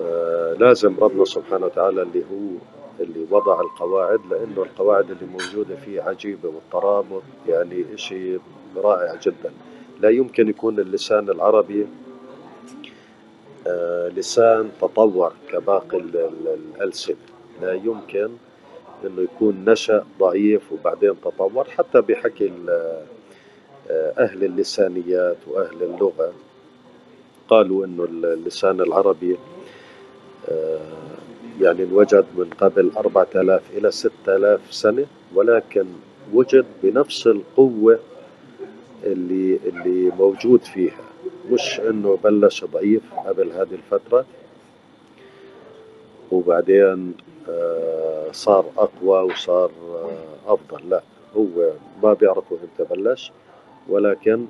آه، 0.00 0.52
لازم 0.52 0.94
ربنا 1.00 1.24
سبحانه 1.24 1.66
وتعالى 1.66 2.02
اللي 2.02 2.20
هو 2.20 2.58
اللي 3.00 3.26
وضع 3.30 3.60
القواعد 3.60 4.20
لأنه 4.30 4.62
القواعد 4.62 5.10
اللي 5.10 5.26
موجودة 5.26 5.76
فيه 5.76 6.02
عجيبة 6.02 6.48
والترابط 6.48 7.22
يعني 7.48 7.84
إشي 7.94 8.38
رائع 8.76 9.14
جدا. 9.22 9.52
لا 10.00 10.10
يمكن 10.10 10.48
يكون 10.48 10.78
اللسان 10.78 11.30
العربي 11.30 11.86
آه، 13.66 14.08
لسان 14.08 14.70
تطور 14.80 15.32
كباقي 15.52 15.98
الألسنة 15.98 17.16
لا 17.62 17.72
يمكن 17.72 18.28
إنه 19.04 19.22
يكون 19.22 19.64
نشأ 19.68 20.04
ضعيف 20.18 20.72
وبعدين 20.72 21.14
تطور 21.24 21.64
حتى 21.64 22.00
بحكي 22.00 22.52
آه، 22.68 24.12
أهل 24.18 24.44
اللسانيات 24.44 25.36
وأهل 25.46 25.82
اللغة. 25.82 26.32
قالوا 27.48 27.86
إنه 27.86 28.04
اللسان 28.04 28.80
العربي 28.80 29.36
آه، 30.48 30.78
يعني 31.60 31.82
انوجد 31.82 32.24
من 32.36 32.50
قبل 32.60 32.90
4000 32.96 33.62
إلى 33.76 33.90
6000 33.90 34.60
سنة 34.70 35.06
ولكن 35.34 35.84
وجد 36.32 36.64
بنفس 36.82 37.26
القوة 37.26 37.98
اللي 39.04 39.58
اللي 39.66 40.12
موجود 40.18 40.60
فيها. 40.62 41.00
مش 41.50 41.80
إنه 41.80 42.18
بلش 42.24 42.64
ضعيف 42.64 43.02
قبل 43.26 43.52
هذه 43.52 43.74
الفترة 43.74 44.24
وبعدين 46.32 47.14
آه، 47.48 48.26
صار 48.32 48.64
أقوى 48.78 49.22
وصار 49.32 49.70
آه، 49.94 50.54
أفضل. 50.54 50.90
لا 50.90 51.02
هو 51.36 51.70
ما 52.02 52.12
بيعرفوا 52.12 52.56
إمتى 52.62 52.94
بلش 52.94 53.32
ولكن 53.88 54.46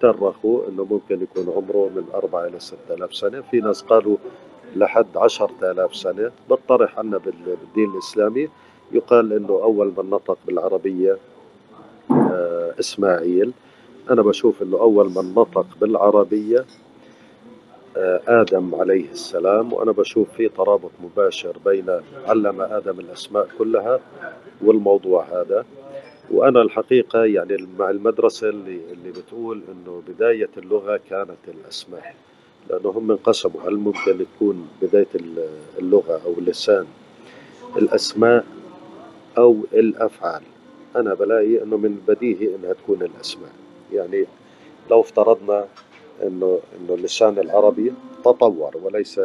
ترخوا 0.00 0.68
إنه 0.68 0.84
ممكن 0.90 1.22
يكون 1.22 1.54
عمره 1.56 1.90
من 1.96 2.04
أربعة 2.14 2.46
إلى 2.46 2.60
ستة 2.60 2.94
آلاف 2.94 3.14
سنة. 3.14 3.40
في 3.50 3.60
ناس 3.60 3.82
قالوا 3.82 4.16
لحد 4.76 5.16
عشرة 5.16 5.54
آلاف 5.62 5.96
سنة 5.96 6.30
بطرح 6.50 6.98
عنا 6.98 7.18
بالدين 7.18 7.90
الإسلامي. 7.92 8.48
يقال 8.92 9.32
إنه 9.32 9.48
أول 9.48 9.92
من 9.98 10.10
نطق 10.10 10.38
بالعربية 10.46 11.18
آه، 12.10 12.74
إسماعيل. 12.80 13.52
أنا 14.10 14.22
بشوف 14.22 14.62
إنه 14.62 14.76
أول 14.80 15.06
من 15.06 15.34
نطق 15.36 15.66
بالعربية 15.80 16.64
آه، 17.96 18.20
آدم 18.28 18.74
عليه 18.74 19.10
السلام. 19.10 19.72
وأنا 19.72 19.92
بشوف 19.92 20.28
في 20.36 20.48
ترابط 20.48 20.90
مباشر 21.02 21.56
بين 21.64 22.00
علم 22.26 22.60
آدم 22.60 23.00
الأسماء 23.00 23.48
كلها 23.58 24.00
والموضوع 24.64 25.24
هذا. 25.32 25.64
وأنا 26.30 26.62
الحقيقة 26.62 27.24
يعني 27.24 27.68
مع 27.78 27.90
المدرسة 27.90 28.48
اللي, 28.48 28.80
اللي 28.92 29.10
بتقول 29.10 29.62
إنه 29.72 30.02
بداية 30.08 30.50
اللغة 30.56 31.00
كانت 31.10 31.38
الأسماء. 31.48 32.14
لأنه 32.70 32.90
هم 32.90 33.10
انقسموا 33.10 33.60
هل 33.68 33.76
ممكن 33.76 34.26
تكون 34.36 34.68
بداية 34.82 35.06
اللغة 35.78 36.20
أو 36.26 36.34
اللسان 36.38 36.86
الأسماء 37.76 38.44
أو 39.38 39.56
الأفعال. 39.72 40.42
أنا 40.96 41.14
بلاقي 41.14 41.62
إنه 41.62 41.76
من 41.76 41.98
البديهي 42.08 42.54
إنها 42.54 42.72
تكون 42.72 43.02
الأسماء. 43.02 43.52
يعني 43.92 44.26
لو 44.90 45.00
افترضنا 45.00 45.66
إنه 46.22 46.60
إنه 46.80 46.94
اللسان 46.94 47.38
العربي 47.38 47.92
تطور 48.24 48.76
وليس 48.82 49.20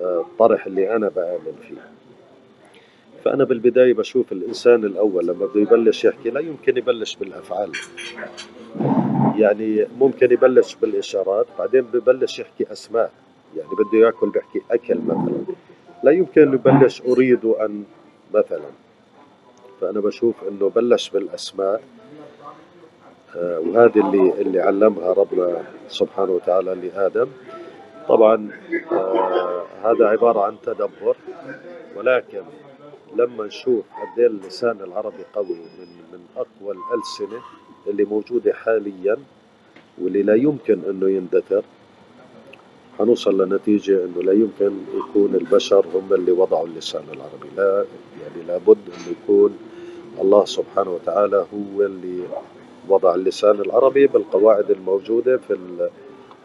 الطرح 0.00 0.64
آه، 0.66 0.68
اللي 0.68 0.96
أنا 0.96 1.08
بآمن 1.08 1.56
فيه. 1.68 1.90
فأنا 3.24 3.44
بالبداية 3.44 3.94
بشوف 3.94 4.32
الإنسان 4.32 4.84
الأول 4.84 5.26
لما 5.26 5.46
بده 5.46 5.60
يبلش 5.60 6.04
يحكي 6.04 6.30
لا 6.30 6.40
يمكن 6.40 6.76
يبلش 6.76 7.16
بالأفعال. 7.16 7.72
يعني 9.36 9.86
ممكن 9.98 10.32
يبلش 10.32 10.74
بالإشارات 10.74 11.46
بعدين 11.58 11.80
ببلش 11.82 12.38
يحكي 12.38 12.72
أسماء. 12.72 13.12
يعني 13.56 13.68
بده 13.70 13.98
ياكل 14.06 14.30
بيحكي 14.30 14.62
أكل 14.70 14.98
مثلا. 15.06 15.44
لا 16.02 16.10
يمكن 16.10 16.52
يبلش 16.54 17.02
أريد 17.02 17.44
أن 17.44 17.84
مثلا. 18.34 18.70
فأنا 19.80 20.00
بشوف 20.00 20.34
إنه 20.48 20.68
بلش 20.70 21.10
بالأسماء. 21.10 21.82
آه، 23.36 23.58
وهذه 23.60 24.00
اللي 24.00 24.32
اللي 24.40 24.60
علمها 24.60 25.12
ربنا 25.12 25.62
سبحانه 25.88 26.32
وتعالى 26.32 26.74
لآدم. 26.74 27.26
طبعا 28.08 28.50
آه 28.92 29.64
هذا 29.84 30.06
عبارة 30.06 30.40
عن 30.44 30.56
تدبر. 30.62 31.16
ولكن 31.96 32.42
لما 33.16 33.46
نشوف 33.46 33.84
قد 33.92 34.18
إيه 34.18 34.26
اللسان 34.26 34.80
العربي 34.80 35.24
قوي 35.34 35.54
من 35.78 35.88
من 36.12 36.20
أقوى 36.36 36.74
الألسنة 36.76 37.40
اللي 37.88 38.04
موجودة 38.04 38.52
حاليا 38.52 39.16
واللي 39.98 40.22
لا 40.22 40.34
يمكن 40.34 40.80
إنه 40.90 41.10
يندثر 41.10 41.62
حنوصل 42.98 43.42
لنتيجة 43.42 44.04
أنه 44.04 44.22
لا 44.22 44.32
يمكن 44.32 44.72
يكون 44.94 45.34
البشر 45.34 45.86
هم 45.94 46.12
اللي 46.14 46.32
وضعوا 46.32 46.66
اللسان 46.66 47.02
العربي. 47.12 47.48
لا 47.56 47.84
يعني 48.22 48.46
لابد 48.48 48.78
أنه 48.88 49.16
يكون 49.22 49.56
الله 50.20 50.44
سبحانه 50.44 50.90
وتعالى 50.90 51.36
هو 51.36 51.82
اللي 51.82 52.22
وضع 52.88 53.14
اللسان 53.14 53.60
العربي 53.60 54.06
بالقواعد 54.06 54.70
الموجودة 54.70 55.36
في 55.36 55.56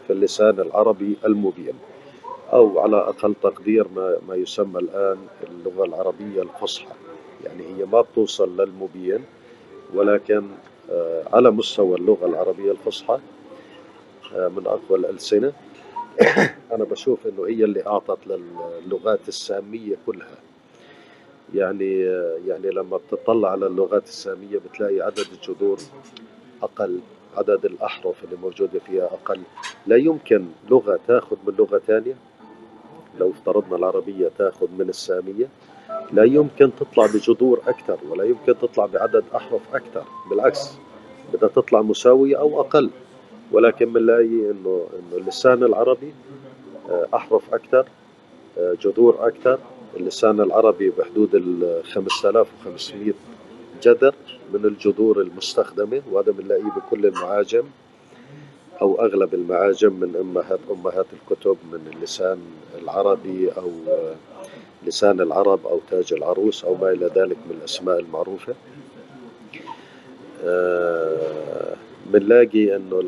في 0.06 0.12
اللسان 0.12 0.60
العربي 0.60 1.16
المبين. 1.24 1.74
أو 2.52 2.78
على 2.80 2.96
أقل 2.96 3.34
تقدير 3.42 3.86
ما, 3.96 4.16
ما 4.28 4.34
يسمى 4.34 4.80
الآن 4.80 5.16
اللغة 5.50 5.84
العربية 5.84 6.42
الفصحى. 6.42 6.94
يعني 7.44 7.62
هي 7.62 7.84
ما 7.92 8.00
بتوصل 8.00 8.60
للمبين 8.60 9.24
ولكن 9.94 10.42
على 11.32 11.50
مستوى 11.50 11.98
اللغة 11.98 12.26
العربية 12.26 12.72
الفصحى 12.72 13.18
آه، 14.34 14.48
من 14.48 14.66
أقوى 14.66 14.98
الألسنة. 14.98 15.52
أنا 16.74 16.84
بشوف 16.84 17.26
إنه 17.26 17.46
هي 17.46 17.64
اللي 17.64 17.86
أعطت 17.86 18.18
للغات 18.86 19.28
السامية 19.28 19.96
كلها. 20.06 20.36
يعني 21.54 22.06
آه، 22.08 22.38
يعني 22.46 22.70
لما 22.70 22.96
بتطلع 22.96 23.50
على 23.50 23.66
اللغات 23.66 24.04
السامية 24.04 24.58
بتلاقي 24.58 25.00
عدد 25.00 25.26
الجذور 25.32 25.78
أقل 26.62 27.00
عدد 27.36 27.64
الأحرف 27.64 28.24
اللي 28.24 28.36
موجودة 28.36 28.78
فيها 28.86 29.04
أقل. 29.04 29.40
لا 29.86 29.96
يمكن 29.96 30.44
لغة 30.70 31.00
تاخذ 31.08 31.36
من 31.46 31.54
لغة 31.58 31.78
ثانية 31.78 32.14
لو 33.20 33.30
افترضنا 33.30 33.76
العربية 33.76 34.30
تاخذ 34.38 34.66
من 34.78 34.88
السامية 34.88 35.48
لا 36.12 36.24
يمكن 36.24 36.70
تطلع 36.80 37.06
بجذور 37.06 37.60
أكثر 37.66 37.98
ولا 38.08 38.24
يمكن 38.24 38.58
تطلع 38.58 38.86
بعدد 38.86 39.24
أحرف 39.36 39.60
أكثر. 39.74 40.04
بالعكس 40.30 40.70
بدها 41.32 41.48
تطلع 41.48 41.82
مساوية 41.82 42.38
أو 42.38 42.60
أقل. 42.60 42.90
ولكن 43.52 43.92
بنلاقي 43.92 44.50
إنه 44.50 44.86
إنه 44.98 45.16
اللسان 45.16 45.62
العربي 45.62 46.14
آه، 46.90 47.06
أحرف 47.14 47.54
أكثر 47.54 47.86
آه، 48.58 48.74
جذور 48.82 49.28
أكثر. 49.28 49.58
اللسان 49.96 50.40
العربي 50.40 50.90
بحدود 50.90 51.34
ال 51.34 51.82
5500 51.84 53.12
جذر 53.82 54.14
من 54.52 54.64
الجذور 54.64 55.20
المستخدمة 55.20 56.02
وهذا 56.10 56.32
بنلاقيه 56.32 56.70
بكل 56.76 57.06
المعاجم 57.06 57.62
أو 58.82 59.00
أغلب 59.00 59.34
المعاجم 59.34 59.92
من 59.92 60.16
أمهات 60.16 60.58
أمهات 60.70 61.06
الكتب 61.12 61.56
من 61.72 61.90
اللسان 61.96 62.38
العربي 62.82 63.50
أو 63.56 63.70
لسان 64.86 65.20
العرب 65.20 65.66
أو 65.66 65.80
تاج 65.90 66.12
العروس 66.12 66.64
أو 66.64 66.74
ما 66.74 66.90
إلى 66.90 67.06
ذلك 67.06 67.36
من 67.50 67.56
الأسماء 67.58 67.98
المعروفة. 68.00 68.54
بنلاقي 72.06 72.76
انه 72.76 73.02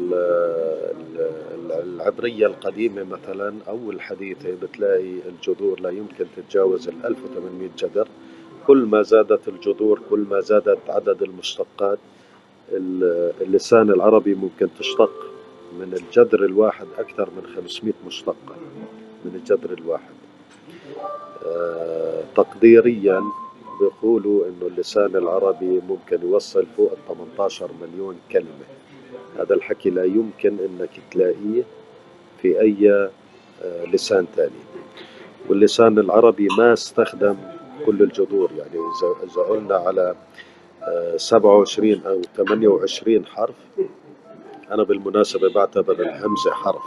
العبرية 1.71 2.47
القديمة 2.47 3.03
مثلا 3.05 3.55
أو 3.69 3.91
الحديثة 3.91 4.55
بتلاقي 4.63 5.15
الجذور 5.29 5.81
لا 5.81 5.91
يمكن 5.91 6.27
تتجاوز 6.37 6.89
ال 6.89 7.07
1800 7.07 7.69
جذر 7.79 8.09
كل 8.67 8.79
ما 8.79 9.03
زادت 9.03 9.49
الجذور 9.49 10.01
كل 10.11 10.21
ما 10.31 10.41
زادت 10.41 10.79
عدد 10.89 11.23
المشتقات 11.23 11.99
اللسان 13.41 13.91
العربي 13.91 14.35
ممكن 14.35 14.69
تشتق 14.79 15.11
من 15.79 15.93
الجذر 15.93 16.45
الواحد 16.45 16.87
أكثر 16.99 17.29
من 17.37 17.47
500 17.57 17.95
مشتقة 18.07 18.57
من 19.25 19.35
الجذر 19.35 19.73
الواحد. 19.73 20.03
آه 20.03 20.24
تقديريا 22.37 23.23
بيقولوا 23.81 24.47
إنه 24.47 24.67
اللسان 24.67 25.17
العربي 25.17 25.81
ممكن 25.89 26.19
يوصل 26.23 26.67
فوق 26.77 26.93
ال 26.93 27.17
18 27.17 27.71
مليون 27.83 28.17
كلمة. 28.33 28.65
هذا 29.39 29.55
الحكي 29.55 29.91
لا 29.91 30.05
يمكن 30.05 30.57
إنك 30.59 30.91
تلاقيه 31.11 31.63
في 32.43 32.61
أي 32.61 32.91
آه 33.63 33.85
لسان 33.87 34.27
ثاني 34.37 34.63
واللسان 35.49 35.99
العربي 35.99 36.49
ما 36.59 36.73
استخدم 36.73 37.37
كل 37.87 38.03
الجذور 38.03 38.51
يعني 38.59 38.79
إذا 39.25 39.43
قلنا 39.43 39.75
على 39.75 40.15
27 41.17 42.01
آه، 42.07 42.09
أو 42.11 42.23
28 42.37 43.27
حرف 43.27 43.55
أنا 44.71 44.83
بالمناسبة 44.83 45.53
بعتبر 45.53 45.93
الهمزة 45.93 46.51
حرف. 46.53 46.83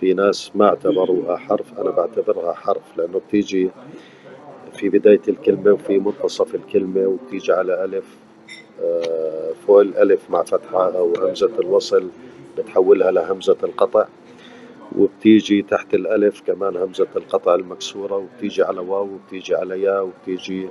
في 0.00 0.14
ناس 0.14 0.50
ما 0.54 0.68
اعتبروها 0.68 1.36
حرف 1.36 1.78
أنا 1.80 1.90
بعتبرها 1.90 2.52
حرف 2.52 2.96
لأنه 2.96 3.20
بتيجي 3.28 3.70
في 4.72 4.88
بداية 4.88 5.20
الكلمة 5.28 5.72
وفي 5.72 5.98
منتصف 5.98 6.54
الكلمة 6.54 7.06
وبتيجي 7.06 7.52
على 7.52 7.84
ألف 7.84 8.16
آه، 8.82 9.52
فوق 9.66 9.80
الألف 9.80 10.30
مع 10.30 10.42
فتحة 10.42 10.96
أو 10.98 11.12
همزة 11.18 11.58
الوصل 11.60 12.08
بتحولها 12.58 13.10
لهمزة 13.10 13.56
القطع 13.62 14.06
وبتيجي 14.98 15.62
تحت 15.62 15.94
الألف 15.94 16.40
كمان 16.46 16.76
همزة 16.76 17.08
القطع 17.16 17.54
المكسورة 17.54 18.16
وبتيجي 18.16 18.62
على 18.62 18.80
واو 18.80 19.08
وبتيجي 19.14 19.54
على 19.54 19.82
يا 19.82 20.00
وبتيجي 20.00 20.68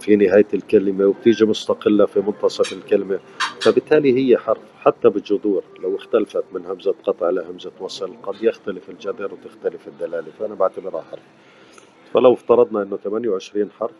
في 0.00 0.16
نهاية 0.16 0.46
الكلمة 0.54 1.06
وبتيجي 1.06 1.44
مستقلة 1.44 2.06
في 2.06 2.20
منتصف 2.20 2.72
الكلمة. 2.72 3.20
فبالتالي 3.60 4.18
هي 4.18 4.38
حرف 4.38 4.60
حتى 4.80 5.08
بالجذور. 5.08 5.62
لو 5.82 5.96
اختلفت 5.96 6.44
من 6.52 6.66
همزة 6.66 6.94
قطع 7.04 7.30
لهمزة 7.30 7.72
وصل 7.80 8.12
قد 8.22 8.42
يختلف 8.42 8.90
الجذر 8.90 9.30
وتختلف 9.32 9.88
الدلالة. 9.88 10.30
فأنا 10.38 10.54
بعتبرها 10.54 11.02
حرف. 11.10 11.22
فلو 12.14 12.34
افترضنا 12.34 12.82
أنه 12.82 12.96
28 12.96 13.70
حرف 13.70 13.94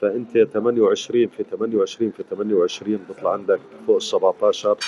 فأنت 0.00 0.38
28 0.38 1.28
في 1.28 1.44
28 1.50 2.10
في 2.10 2.24
28 2.30 2.98
بيطلع 3.08 3.32
عندك 3.32 3.60
فوق 3.86 3.96
ال 3.96 4.02
17 4.02 4.78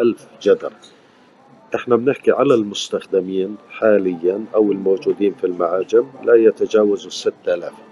ألف 0.00 0.26
جذر. 0.42 0.72
إحنا 1.74 1.96
بنحكي 1.96 2.30
على 2.30 2.54
المستخدمين 2.54 3.56
حاليا 3.70 4.44
أو 4.54 4.72
الموجودين 4.72 5.34
في 5.34 5.44
المعاجم 5.44 6.06
لا 6.24 6.34
يتجاوز 6.34 7.06
الستة 7.06 7.54
آلاف. 7.54 7.87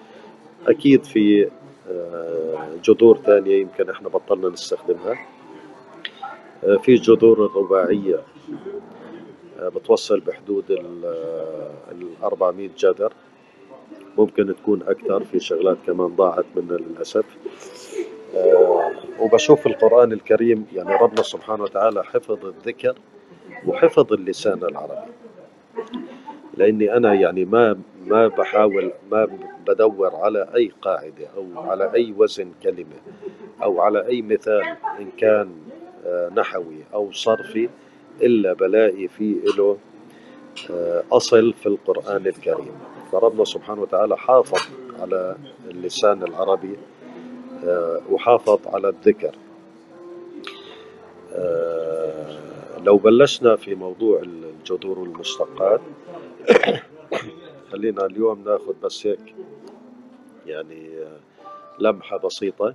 أكيد 0.66 1.04
في 1.04 1.50
آه، 1.90 2.68
جذور 2.84 3.18
ثانية 3.18 3.60
يمكن 3.60 3.90
إحنا 3.90 4.08
بطلنا 4.08 4.48
نستخدمها. 4.48 5.26
آه، 6.64 6.76
في 6.76 6.94
جذور 6.94 7.46
الرباعية 7.46 8.20
آه، 9.60 9.68
بتوصل 9.68 10.20
بحدود 10.20 10.70
ال 10.70 11.04
400 12.22 12.70
جذر. 12.78 13.12
ممكن 14.18 14.54
تكون 14.56 14.82
أكثر 14.82 15.24
في 15.24 15.40
شغلات 15.40 15.76
كمان 15.86 16.06
ضاعت 16.06 16.44
منا 16.56 16.72
للأسف. 16.72 17.24
وبشوف 19.20 19.66
القرآن 19.66 20.12
الكريم 20.12 20.66
يعني 20.72 20.96
ربنا 20.96 21.22
سبحانه 21.22 21.62
وتعالى 21.62 22.04
حفظ 22.04 22.46
الذكر 22.46 22.94
وحفظ 23.66 24.12
اللسان 24.12 24.64
العربي. 24.64 25.12
لأني 26.56 26.96
أنا 26.96 27.14
يعني 27.14 27.44
ما 27.44 27.78
ما 28.06 28.28
بحاول 28.28 28.92
ما 29.10 29.28
بدور 29.66 30.16
على 30.16 30.48
أي 30.54 30.72
قاعدة 30.82 31.26
أو 31.36 31.60
على 31.70 31.92
أي 31.94 32.14
وزن 32.18 32.52
كلمة 32.62 32.96
أو 33.62 33.80
على 33.80 34.06
أي 34.06 34.22
مثال 34.22 34.76
إن 35.00 35.10
كان 35.18 35.50
آه، 36.06 36.30
نحوي 36.36 36.84
أو 36.94 37.12
صرفي 37.12 37.68
إلا 38.22 38.52
بلاقي 38.52 39.08
فيه 39.08 39.34
له 39.58 39.78
آه، 40.70 41.02
أصل 41.12 41.52
في 41.52 41.66
القرآن 41.66 42.26
الكريم. 42.26 42.72
فربنا 43.12 43.44
سبحانه 43.44 43.82
وتعالى 43.82 44.16
حافظ 44.16 44.60
على 45.00 45.36
اللسان 45.70 46.22
العربي 46.22 46.76
آه، 47.64 48.00
وحافظ 48.10 48.60
على 48.66 48.88
الذكر. 48.88 49.34
لو 52.84 52.96
بلشنا 52.96 53.56
في 53.56 53.74
موضوع 53.74 54.22
الجذور 54.22 54.98
والمشتقات 54.98 55.80
خلينا 57.76 58.06
اليوم 58.06 58.44
ناخذ 58.44 58.74
بس 58.82 59.06
هيك 59.06 59.34
يعني 60.46 60.90
لمحة 61.78 62.16
بسيطة. 62.16 62.74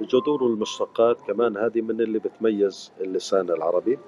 الجذور 0.00 0.42
والمشتقات 0.42 1.20
كمان 1.20 1.56
هذه 1.56 1.80
من 1.80 2.00
اللي 2.00 2.18
بتميز 2.18 2.92
اللسان 3.00 3.50
العربي. 3.50 3.98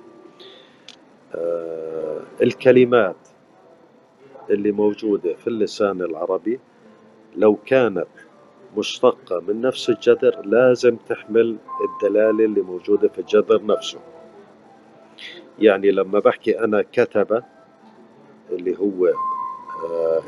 آه 1.35 2.21
الكلمات 2.43 3.17
اللي 4.51 4.73
موجودة 4.73 5.35
في 5.35 5.47
اللسان 5.47 6.03
العربي 6.03 6.61
لو 7.37 7.57
كانت 7.67 8.09
مشتقة 8.77 9.41
من 9.49 9.61
نفس 9.61 9.91
الجذر 9.91 10.47
لازم 10.47 10.97
تحمل 10.97 11.57
الدلالة 11.85 12.45
اللي 12.45 12.61
موجودة 12.63 13.09
في 13.09 13.19
الجذر 13.19 13.67
نفسه. 13.67 14.01
يعني 15.59 15.91
لما 15.91 16.19
بحكي 16.19 16.65
أنا 16.65 16.83
كتب 16.93 17.43
اللي 18.51 18.79
هو 18.79 19.07
آه، 19.07 19.44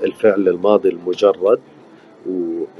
الفعل 0.05 0.49
الماضي 0.49 0.89
المجرد 0.89 1.61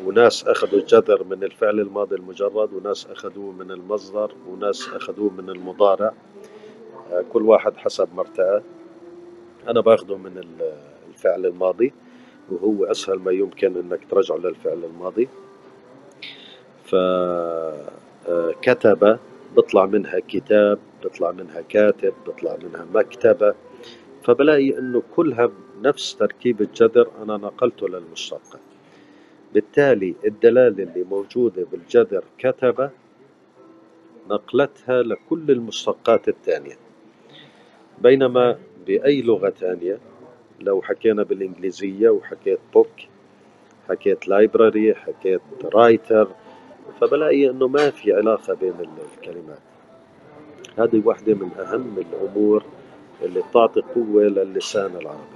وناس 0.05 0.45
أخذوا 0.45 0.81
الجذر 0.81 1.25
من 1.25 1.45
الفعل 1.45 1.81
الماضي 1.81 2.17
المجرد 2.17 2.73
وناس 2.73 3.07
أخذوه 3.07 3.53
من 3.53 3.71
المصدر 3.71 4.33
وناس 4.49 4.89
أخذوه 4.89 5.31
من 5.31 5.51
المضارع. 5.51 6.13
آه، 7.13 7.25
كل 7.33 7.43
واحد 7.43 7.77
حسب 7.77 8.09
مرتأى 8.15 8.63
أنا 9.69 9.81
باخذه 9.81 10.17
من 10.17 10.45
الفعل 11.11 11.47
الماضي 11.47 11.93
وهو 12.51 12.85
أسهل 12.85 13.19
ما 13.19 13.33
يمكن 13.33 13.77
أنك 13.77 14.01
ترجعه 14.11 14.37
للفعل 14.37 14.85
الماضي. 14.85 15.29
فكتب 16.85 17.85
آه، 19.05 19.19
بطلع 19.57 19.87
منها 19.87 20.19
كتاب 20.29 20.79
بطلع 21.05 21.31
منها 21.31 21.61
كاتب 21.61 22.15
بطلع 22.27 22.57
منها 22.63 22.87
مكتبة. 22.95 23.55
فبلاقي 24.23 24.79
إنه 24.79 25.03
كلها 25.17 25.51
نفس 25.83 26.17
تركيب 26.17 26.61
الجذر 26.61 27.09
أنا 27.23 27.37
نقلته 27.37 27.89
للمشتقة 27.89 28.61
بالتالي 29.55 30.15
الدلالة 30.25 30.83
اللي 30.85 31.05
موجودة 31.11 31.67
بالجذر 31.73 32.25
كتب 32.39 32.91
نقلتها 34.31 35.03
لكل 35.03 35.51
المشتقات 35.51 36.29
الثانية. 36.29 36.77
بينما 37.99 38.59
بأي 38.87 39.23
لغة 39.23 39.51
ثانية 39.51 39.99
لو 40.61 40.83
حكينا 40.83 41.23
بالإنجليزية 41.23 42.09
وحكيت 42.09 42.59
book 42.75 42.91
حكيت 43.89 44.29
library 44.29 44.95
حكيت 44.95 45.41
writer 45.65 46.29
فبلاقي 47.01 47.51
إنه 47.51 47.69
ما 47.69 47.91
في 47.91 48.13
علاقة 48.13 48.55
بين 48.55 48.75
الكلمات. 49.17 49.59
هذه 50.79 51.03
واحدة 51.05 51.35
من 51.35 51.51
أهم 51.59 51.99
الأمور 51.99 52.65
اللي 53.23 53.43
بتعطي 53.51 53.81
قوة 53.81 54.23
للسان 54.23 54.97
العربي. 54.97 55.36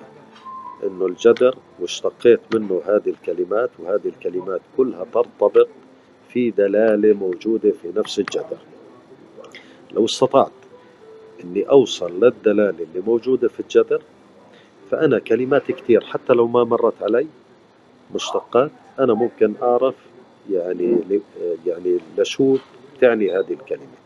إنه 0.84 1.06
الجذر 1.06 1.56
واشتقيت 1.80 2.40
منه 2.54 2.82
هذه 2.86 3.08
الكلمات 3.08 3.70
وهذه 3.78 4.06
الكلمات 4.06 4.60
كلها 4.76 5.06
ترتبط 5.12 5.68
في 6.28 6.50
دلالة 6.50 7.14
موجودة 7.14 7.70
في 7.70 7.92
نفس 7.96 8.18
الجذر 8.18 8.58
لو 9.92 10.04
استطعت 10.04 10.52
إني 11.44 11.62
أوصل 11.70 12.24
للدلالة 12.24 12.70
اللي 12.70 13.00
موجودة 13.06 13.48
في 13.48 13.60
الجذر 13.60 14.02
فأنا 14.90 15.18
كلمات 15.18 15.72
كثير 15.72 16.04
حتى 16.04 16.32
لو 16.32 16.46
ما 16.46 16.64
مرت 16.64 17.02
علي 17.02 17.26
مشتقات 18.14 18.70
أنا 18.98 19.14
ممكن 19.14 19.54
أعرف 19.62 19.94
يعني 20.50 20.98
يعني 21.66 21.98
لشو 22.18 22.56
تعني 23.00 23.30
هذه 23.30 23.52
الكلمة 23.52 24.00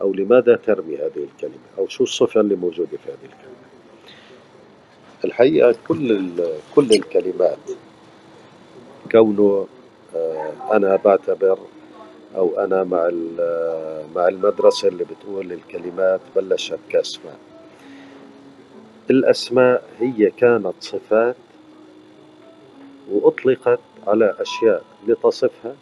أو 0.00 0.12
لماذا 0.12 0.56
ترمي 0.56 0.96
هذه 0.96 1.24
الكلمة 1.32 1.64
أو 1.78 1.88
شو 1.88 2.04
الصفة 2.04 2.40
اللي 2.40 2.54
موجودة 2.54 2.96
في 3.04 3.08
هذه 3.08 3.24
الكلمة. 3.24 3.53
الحقيقة 5.24 5.74
كل 5.88 6.30
كل 6.74 6.90
الكلمات 6.92 7.58
كونه 9.12 9.66
آه، 10.16 10.52
أنا 10.72 10.96
بعتبر 10.96 11.58
أو 12.36 12.60
أنا 12.60 12.84
مع 12.84 13.10
مع 14.16 14.28
المدرسة 14.28 14.88
اللي 14.88 15.04
بتقول 15.04 15.52
الكلمات 15.52 16.20
بلشت 16.36 16.78
كأسماء 16.90 17.38
الأسماء 19.10 19.82
هي 20.00 20.30
كانت 20.30 20.74
صفات 20.80 21.36
وأطلقت 23.10 23.80
على 24.06 24.36
أشياء 24.40 24.84
لتصفها 25.06 25.74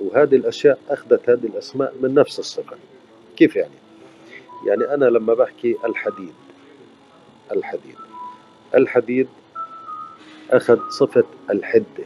وهذه 0.00 0.34
الأشياء 0.34 0.78
أخذت 0.90 1.30
هذه 1.30 1.46
الأسماء 1.46 1.94
من 2.00 2.14
نفس 2.14 2.38
الصفة. 2.38 2.76
كيف 3.36 3.56
يعني؟ 3.56 3.74
يعني 4.66 4.94
أنا 4.94 5.04
لما 5.04 5.34
بحكي 5.34 5.76
الحديد 5.84 6.34
الحديد. 7.52 8.05
الحديد 8.76 9.28
أخذ 10.50 10.78
صفة 10.88 11.24
الحدة 11.50 12.04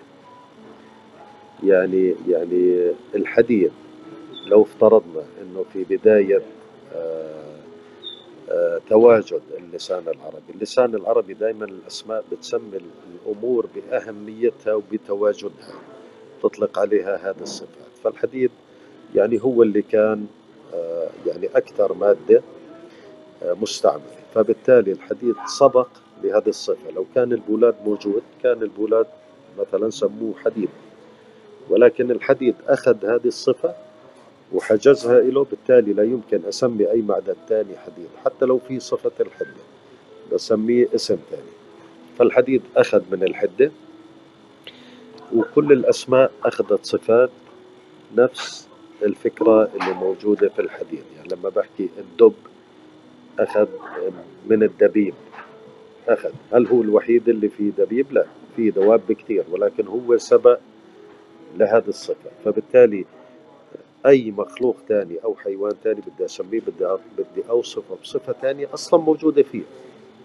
يعني 1.64 2.14
يعني 2.28 2.90
الحديد 3.14 3.72
لو 4.46 4.62
افترضنا 4.62 5.22
إنه 5.42 5.64
في 5.72 5.84
بداية 5.84 6.42
آه، 6.94 7.40
آه، 8.50 8.80
تواجد 8.90 9.40
اللسان 9.58 10.02
العربي. 10.08 10.52
اللسان 10.54 10.94
العربي 10.94 11.34
دائما 11.34 11.64
الأسماء 11.64 12.24
بتسمي 12.32 12.80
الأمور 13.26 13.66
بأهميتها 13.74 14.74
وبتواجدها 14.74 15.74
تطلق 16.42 16.78
عليها 16.78 17.30
هذه 17.30 17.42
الصفات. 17.42 17.90
فالحديد 18.04 18.50
يعني 19.14 19.42
هو 19.42 19.62
اللي 19.62 19.82
كان 19.82 20.26
آه، 20.74 21.08
يعني 21.26 21.46
أكثر 21.46 21.92
مادة 21.92 22.42
مستعملة. 23.42 24.20
فبالتالي 24.34 24.92
الحديد 24.92 25.34
سبق 25.46 25.88
لهذه 26.24 26.48
الصفة. 26.48 26.90
لو 26.90 27.06
كان 27.14 27.32
البولاد 27.32 27.74
موجود 27.84 28.22
كان 28.42 28.62
البولاد 28.62 29.06
مثلا 29.58 29.90
سموه 29.90 30.34
حديد. 30.44 30.68
ولكن 31.70 32.10
الحديد 32.10 32.54
أخذ 32.68 33.04
هذه 33.06 33.26
الصفة 33.26 33.74
وحجزها 34.52 35.20
له 35.20 35.44
بالتالي 35.44 35.92
لا 35.92 36.02
يمكن 36.02 36.40
أسمي 36.48 36.90
أي 36.90 37.02
معدن 37.02 37.34
ثاني 37.48 37.76
حديد 37.76 38.08
حتى 38.24 38.44
لو 38.46 38.58
في 38.58 38.80
صفة 38.80 39.10
الحدة 39.20 39.60
بسميه 40.32 40.88
اسم 40.94 41.18
ثاني 41.30 41.42
فالحديد 42.18 42.62
أخذ 42.76 43.02
من 43.12 43.22
الحدة 43.22 43.70
وكل 45.36 45.72
الأسماء 45.72 46.32
أخذت 46.44 46.86
صفات 46.86 47.30
نفس 48.16 48.68
الفكرة 49.02 49.70
اللي 49.74 49.94
موجودة 49.94 50.48
في 50.48 50.58
الحديد. 50.62 51.02
يعني 51.16 51.28
لما 51.32 51.48
بحكي 51.48 51.88
الدب 51.98 52.34
أخذ 53.38 53.68
من 54.46 54.62
الدبيب. 54.62 55.14
أخذ. 56.08 56.30
هل 56.52 56.66
هو 56.66 56.82
الوحيد 56.82 57.28
اللي 57.28 57.48
فيه 57.48 57.70
دبيب؟ 57.78 58.12
لا 58.12 58.24
في 58.56 58.70
دواب 58.70 59.12
كثير 59.12 59.44
ولكن 59.50 59.86
هو 59.86 60.16
سبق 60.16 60.58
لهذه 61.56 61.88
الصفة. 61.88 62.30
فبالتالي 62.44 63.04
أي 64.06 64.30
مخلوق 64.30 64.76
تاني 64.88 65.16
أو 65.24 65.34
حيوان 65.34 65.72
تاني 65.84 66.00
بدي 66.00 66.24
أسميه 66.24 66.60
بدي 66.60 66.86
بدي 67.18 67.48
أوصفه 67.50 67.96
بصفة 68.02 68.34
تانية 68.42 68.68
أصلا 68.74 69.00
موجودة 69.00 69.42
فيه. 69.42 69.62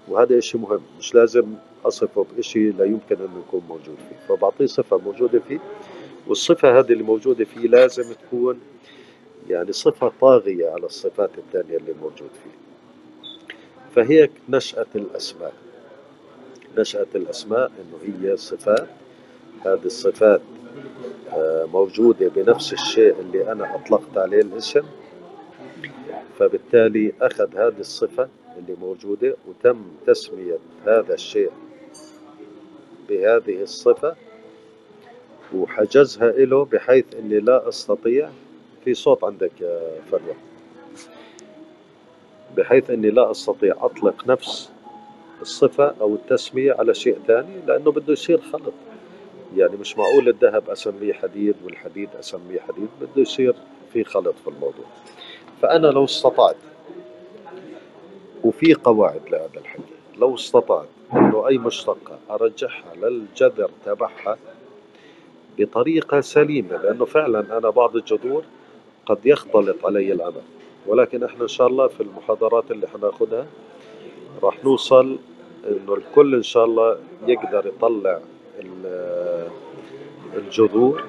وهذا 0.07 0.37
إشي 0.37 0.57
مهم 0.57 0.81
مش 0.99 1.15
لازم 1.15 1.45
أصفه 1.85 2.25
بإشي 2.35 2.69
لا 2.69 2.85
يمكن 2.85 3.15
أنه 3.15 3.41
يكون 3.47 3.61
موجود 3.69 3.97
فيه. 4.09 4.27
فبعطيه 4.35 4.65
صفة 4.65 4.97
موجودة 4.97 5.39
فيه 5.39 5.59
والصفة 6.27 6.79
هذه 6.79 6.91
اللي 6.91 7.03
موجودة 7.03 7.45
فيه 7.45 7.67
لازم 7.67 8.13
تكون 8.13 8.59
يعني 9.49 9.71
صفة 9.71 10.11
طاغية 10.21 10.69
على 10.69 10.85
الصفات 10.85 11.29
الثانية 11.37 11.77
اللي 11.77 11.93
موجود 12.01 12.29
فيه. 12.43 12.51
فهيك 13.95 14.31
نشأة 14.49 14.85
الأسماء. 14.95 15.53
نشأة 16.77 17.07
الأسماء 17.15 17.71
إنه 17.79 18.29
هي 18.31 18.37
صفات. 18.37 18.87
هذه 19.65 19.85
الصفات 19.85 20.41
آه، 21.33 21.65
موجودة 21.73 22.27
بنفس 22.35 22.73
الشيء 22.73 23.15
اللي 23.19 23.51
أنا 23.51 23.75
أطلقت 23.75 24.17
عليه 24.17 24.41
الاسم. 24.41 24.83
فبالتالي 26.39 27.13
أخذ 27.21 27.55
هذه 27.55 27.79
الصفة 27.79 28.29
اللي 28.57 28.75
موجودة 28.81 29.35
وتم 29.47 29.83
تسمية 30.07 30.57
هذا 30.85 31.13
الشيء 31.13 31.51
بهذه 33.09 33.61
الصفة 33.61 34.15
وحجزها 35.55 36.31
له 36.31 36.65
بحيث 36.65 37.05
إني 37.19 37.39
لا 37.39 37.69
أستطيع 37.69 38.29
في 38.85 38.93
صوت 38.93 39.23
عندك 39.23 39.51
يا 39.61 39.79
فلوى 40.11 40.35
بحيث 42.57 42.89
إني 42.89 43.09
لا 43.09 43.31
أستطيع 43.31 43.75
أطلق 43.79 44.27
نفس 44.27 44.71
الصفة 45.41 45.93
أو 46.01 46.15
التسمية 46.15 46.73
على 46.79 46.93
شيء 46.93 47.17
ثاني 47.27 47.59
لأنه 47.67 47.91
بده 47.91 48.13
يصير 48.13 48.41
خلط. 48.41 48.73
يعني 49.57 49.77
مش 49.77 49.97
معقول 49.97 50.29
الذهب 50.29 50.69
أسميه 50.69 51.13
حديد 51.13 51.55
والحديد 51.65 52.09
أسميه 52.19 52.59
حديد 52.59 52.87
بده 53.01 53.21
يصير 53.21 53.55
في 53.93 54.03
خلط 54.03 54.35
في 54.43 54.47
الموضوع. 54.47 54.85
فأنا 55.61 55.87
لو 55.87 56.05
استطعت 56.05 56.55
وفي 58.43 58.73
قواعد 58.73 59.21
لهذا 59.31 59.49
الحكي 59.59 59.81
لو 60.17 60.35
استطعت 60.35 60.87
إنه 61.13 61.47
أي 61.47 61.57
مشتقة 61.57 62.19
ارجعها 62.31 62.95
للجذر 62.95 63.69
تبعها 63.85 64.37
بطريقة 65.57 66.21
سليمة 66.21 66.77
لأنه 66.77 67.05
فعلا 67.05 67.57
أنا 67.57 67.69
بعض 67.69 67.95
الجذور 67.95 68.43
قد 69.05 69.17
يختلط 69.25 69.85
علي 69.85 70.11
الأمر 70.13 70.41
ولكن 70.87 71.23
إحنا 71.23 71.43
إن 71.43 71.47
شاء 71.47 71.67
الله 71.67 71.87
في 71.87 72.03
المحاضرات 72.03 72.71
اللي 72.71 72.87
حناخدها 72.87 73.45
راح 74.43 74.63
نوصل 74.63 75.17
إنه 75.67 75.93
الكل 75.93 76.35
إن 76.35 76.43
شاء 76.43 76.65
الله 76.65 76.97
يقدر 77.27 77.67
يطلع 77.67 78.19
الجذور 80.35 81.03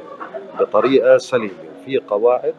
بطريقة 0.61 1.19
سليمة. 1.19 1.67
في 1.87 1.99
قواعد 1.99 2.55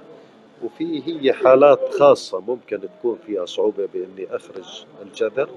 وفي 0.64 1.02
هي 1.08 1.34
حالات 1.34 1.94
خاصة 2.00 2.40
ممكن 2.40 2.82
تكون 2.82 3.18
فيها 3.26 3.46
صعوبة 3.46 3.88
بإني 3.94 4.36
أخرج 4.36 4.86
الجذر 5.02 5.50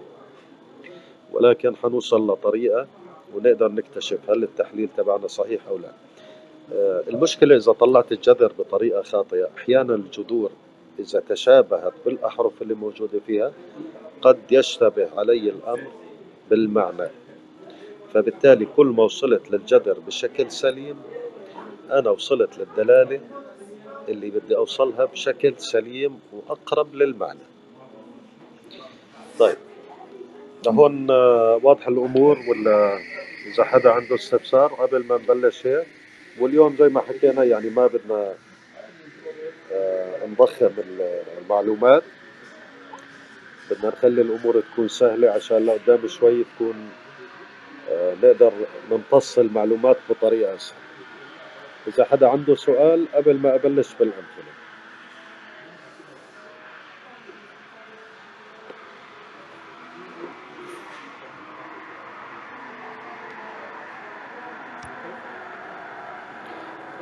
ولكن 1.32 1.76
حنوصل 1.76 2.26
لطريقة 2.30 2.86
ونقدر 3.34 3.68
نكتشف 3.72 4.30
هل 4.30 4.42
التحليل 4.42 4.88
تبعنا 4.96 5.26
صحيح 5.26 5.60
أو 5.68 5.78
لا. 5.78 5.92
آه، 6.72 7.02
المشكلة 7.08 7.56
إذا 7.56 7.72
طلعت 7.72 8.12
الجذر 8.12 8.52
بطريقة 8.58 9.02
خاطئة 9.02 9.48
أحيانا 9.58 9.94
الجذور 9.94 10.50
إذا 10.98 11.22
تشابهت 11.28 11.92
بالأحرف 12.06 12.62
اللي 12.62 12.74
موجودة 12.74 13.20
فيها 13.26 13.52
قد 14.22 14.38
يشتبه 14.50 15.08
علي 15.16 15.50
الأمر 15.50 15.90
بالمعنى. 16.50 17.08
فبالتالي 18.14 18.66
كل 18.76 18.86
ما 18.86 19.02
وصلت 19.02 19.50
للجذر 19.50 19.98
بشكل 20.06 20.50
سليم 20.50 20.96
أنا 21.90 22.10
وصلت 22.10 22.58
للدلالة 22.58 23.20
اللي 24.08 24.30
بدي 24.30 24.56
أوصلها 24.56 25.04
بشكل 25.04 25.54
سليم 25.58 26.20
وأقرب 26.32 26.94
للمعنى. 26.94 27.40
طيب 29.38 29.56
لهون 30.66 31.10
آه، 31.10 31.60
واضحة 31.62 31.88
الأمور 31.90 32.38
ولا 32.48 32.98
إذا 33.46 33.64
حدا 33.64 33.90
عنده 33.90 34.14
استفسار 34.14 34.74
قبل 34.74 35.04
ما 35.04 35.16
نبلش 35.16 35.66
هيك؟ 35.66 35.86
واليوم 36.40 36.76
زي 36.78 36.88
ما 36.88 37.00
حكينا 37.00 37.44
يعني 37.44 37.70
ما 37.70 37.86
بدنا 37.86 38.34
آه، 39.72 40.26
نضخم 40.26 40.70
المعلومات. 41.40 42.02
بدنا 43.70 43.88
نخلي 43.88 44.22
الأمور 44.22 44.60
تكون 44.60 44.88
سهلة 44.88 45.30
عشان 45.30 45.66
لقدام 45.66 46.06
شوي 46.06 46.44
تكون 46.44 46.90
آه، 47.90 48.14
نقدر 48.22 48.52
نمتص 48.90 49.38
المعلومات 49.38 49.96
بطريقة 50.10 50.54
أسهل. 50.54 50.76
إذا 51.86 52.04
حدا 52.04 52.28
عنده 52.28 52.54
سؤال 52.54 53.06
قبل 53.14 53.38
ما 53.38 53.54
أبلش 53.54 53.94
بالأمثلة. 53.94 54.50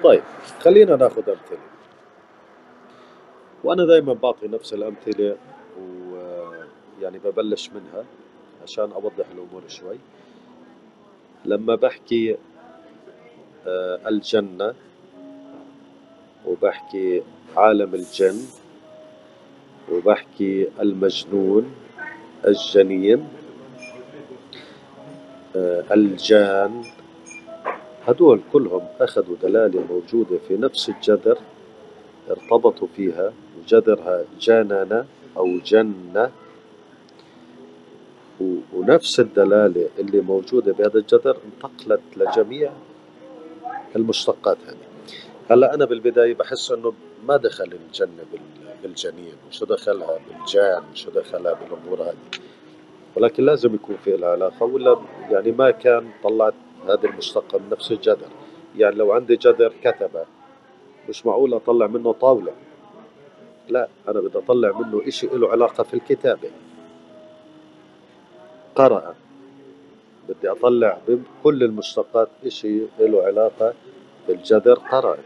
طيب 0.05 0.23
خلينا 0.61 0.97
ناخذ 0.97 1.29
أمثلة. 1.29 1.59
وأنا 3.65 3.87
دائما 3.87 4.13
بعطي 4.13 4.49
نفس 4.49 4.73
الأمثلة. 4.75 5.37
ويعني 6.99 7.19
ببلش 7.19 7.71
منها 7.71 8.05
عشان 8.63 8.93
أوضح 8.93 9.25
الأمور 9.33 9.63
شوي. 9.69 9.99
لما 11.45 11.75
بحكي 11.75 12.37
آه، 13.67 14.01
الجنة 14.09 14.75
وبحكي 16.47 17.23
عالم 17.57 17.95
الجن 17.95 18.39
وبحكي 19.93 20.69
المجنون 20.81 21.75
الجنين 22.47 23.29
آه، 25.57 25.85
الجان 25.95 26.83
هدول 28.07 28.41
كلهم 28.53 28.87
أخذوا 29.01 29.37
دلالة 29.43 29.85
موجودة 29.91 30.39
في 30.49 30.57
نفس 30.57 30.89
الجذر 30.89 31.39
ارتبطوا 32.31 32.89
فيها 32.97 33.33
وجذرها 33.59 34.25
جنن 34.41 35.05
أو 35.37 35.59
جنة. 35.59 36.31
ونفس 38.73 39.21
الدلالة 39.21 39.89
اللي 39.99 40.21
موجودة 40.21 40.73
بهذا 40.73 40.99
الجذر 40.99 41.37
انتقلت 41.47 42.01
لجميع 42.17 42.73
المشتقات 43.97 44.59
هذه. 44.67 44.77
هلا 45.51 45.75
أنا 45.75 45.85
بالبداية 45.85 46.35
بحس 46.35 46.71
إنه 46.71 46.93
ما 47.27 47.37
دخل 47.37 47.73
الجنة 47.73 48.25
بالجنين 48.83 49.35
وشو 49.49 49.65
دخلها 49.65 50.19
بالجان 50.29 50.83
وشو 50.93 51.11
دخلها 51.11 51.53
بالأمور 51.53 52.03
هذه. 52.03 52.43
ولكن 53.17 53.45
لازم 53.45 53.75
يكون 53.75 53.97
في 54.05 54.17
لها 54.17 54.29
علاقة 54.29 54.65
ولا 54.67 54.99
يعني 55.31 55.53
ما 55.53 55.71
كان 55.71 56.11
طلعت 56.25 56.55
هذه 56.89 57.05
المشتقة 57.05 57.59
من 57.59 57.71
نفس 57.73 57.93
الجذر 57.93 58.29
يعني 58.77 58.97
لو 58.97 59.13
عندي 59.13 59.37
جذر 59.37 59.73
كتبة 59.83 60.25
مش 61.09 61.27
معقول 61.27 61.55
أطلع 61.55 61.87
منه 61.87 62.13
طاولة. 62.13 62.53
لا 63.69 63.89
أنا 64.09 64.21
بدي 64.21 64.39
أطلع 64.39 64.79
منه 64.79 65.09
إشي 65.09 65.27
له 65.27 65.51
علاقة 65.51 65.83
في 65.83 65.95
الكتابة. 65.95 66.51
قرأ. 68.79 69.15
بدي 70.29 70.51
أطلع 70.51 70.99
بكل 71.09 71.63
المشتقات 71.63 72.29
إشي 72.47 72.81
له 73.01 73.23
علاقة 73.23 73.75
بالجذر 74.29 74.75
قرأ. 74.75 75.19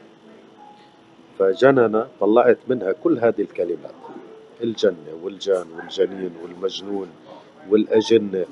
فجنن 1.39 2.07
طلعت 2.21 2.59
منها 2.69 2.93
كل 2.93 3.19
هذه 3.19 3.41
الكلمات. 3.41 3.95
الجنة 4.63 5.13
والجان 5.23 5.67
والجنين 5.77 6.33
والمجنون 6.43 7.09
والأجنة. 7.71 8.47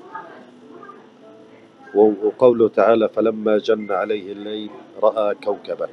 وقوله 1.95 2.69
تعالى 2.69 3.09
فلما 3.09 3.59
جن 3.59 3.93
عليه 3.93 4.33
الليل 4.33 4.71
رأى 5.03 5.35
كوكبا. 5.35 5.89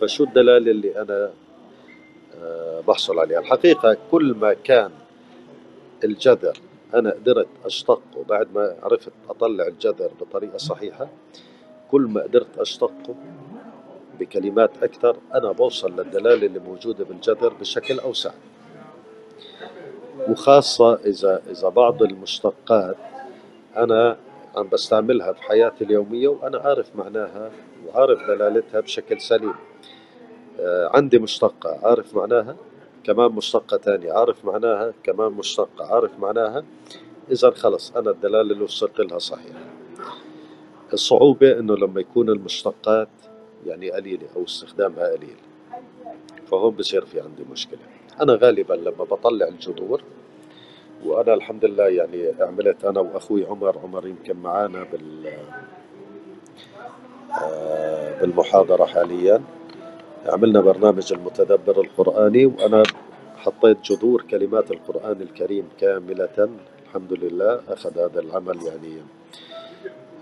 فشو 0.00 0.24
الدلالة 0.24 0.70
اللي 0.70 1.02
أنا 1.02 1.30
آه، 2.42 2.80
بحصل 2.80 3.18
عليها؟ 3.18 3.40
الحقيقة 3.40 3.96
كل 4.10 4.34
ما 4.40 4.52
كان 4.52 4.90
الجذر 6.04 6.58
أنا 6.94 7.10
قدرت 7.10 7.48
أشتقه 7.64 8.24
بعد 8.28 8.48
ما 8.54 8.76
عرفت 8.82 9.12
أطلع 9.30 9.66
الجذر 9.66 10.10
بطريقة 10.20 10.56
صحيحة 10.56 11.08
كل 11.90 12.02
ما 12.02 12.22
قدرت 12.22 12.58
أشتقه 12.58 13.14
بكلمات 14.20 14.82
أكثر 14.82 15.16
أنا 15.34 15.52
بوصل 15.52 15.96
للدلالة 15.96 16.46
اللي 16.46 16.58
موجودة 16.58 17.04
بالجذر 17.04 17.52
بشكل 17.60 17.98
أوسع. 17.98 18.30
وخاصة 20.28 20.94
إذا 20.94 21.42
إذا 21.50 21.68
بعض 21.68 22.02
المشتقات 22.02 22.96
أنا 23.76 24.16
عم 24.56 24.68
بستعملها 24.68 25.30
بحياتي 25.30 25.84
اليومية 25.84 26.28
وأنا 26.28 26.58
عارف 26.58 26.96
معناها 26.96 27.50
وعارف 27.86 28.26
دلالتها 28.28 28.80
بشكل 28.80 29.20
سليم. 29.20 29.54
آه، 30.60 30.90
عندي 30.94 31.18
مشتقة 31.18 31.78
عارف 31.82 32.14
معناها؟ 32.14 32.56
كمان 33.04 33.32
مشتقة 33.32 33.76
تانية. 33.76 34.12
عارف 34.12 34.44
معناها؟ 34.44 34.92
كمان 35.02 35.32
مشتقة. 35.32 35.94
عارف 35.94 36.18
معناها؟ 36.18 36.64
إذا 37.30 37.50
خلص 37.50 37.96
أنا 37.96 38.10
الدلالة 38.10 38.40
اللي 38.52 38.64
وصلت 38.64 39.00
لها 39.00 39.18
صحيحة. 39.18 39.58
الصعوبة 40.92 41.58
إنه 41.58 41.76
لما 41.76 42.00
يكون 42.00 42.28
المشتقات 42.28 43.08
يعني 43.66 43.90
قليلة 43.90 44.26
أو 44.36 44.44
استخدامها 44.44 45.08
قليل 45.12 45.36
فهون 46.46 46.74
بصير 46.74 47.04
في 47.04 47.20
عندي 47.20 47.44
مشكلة. 47.52 47.78
أنا 48.20 48.34
غالبا 48.34 48.74
لما 48.74 49.04
بطلع 49.04 49.48
الجذور 49.48 50.02
وأنا 51.04 51.34
الحمد 51.34 51.64
لله 51.64 51.88
يعني 51.88 52.32
عملت 52.40 52.84
أنا 52.84 53.00
وأخوي 53.00 53.44
عمر 53.44 53.78
عمر 53.78 54.06
يمكن 54.06 54.36
معانا 54.36 54.82
بال 54.92 55.32
آه، 57.42 58.20
بالمحاضرة 58.20 58.84
حاليا. 58.84 59.42
عملنا 60.26 60.60
برنامج 60.60 61.12
المتدبر 61.12 61.80
القرآني 61.80 62.46
وأنا 62.46 62.82
حطيت 63.36 63.76
جذور 63.84 64.22
كلمات 64.30 64.70
القرآن 64.70 65.22
الكريم 65.22 65.68
كاملة. 65.80 66.48
الحمد 66.86 67.12
لله 67.12 67.60
أخذ 67.68 67.98
هذا 67.98 68.20
العمل 68.20 68.58
يعني 68.62 69.02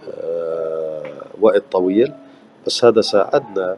آه، 0.09 1.27
وقت 1.41 1.63
طويل. 1.73 2.13
بس 2.67 2.85
هذا 2.85 3.01
ساعدنا 3.01 3.77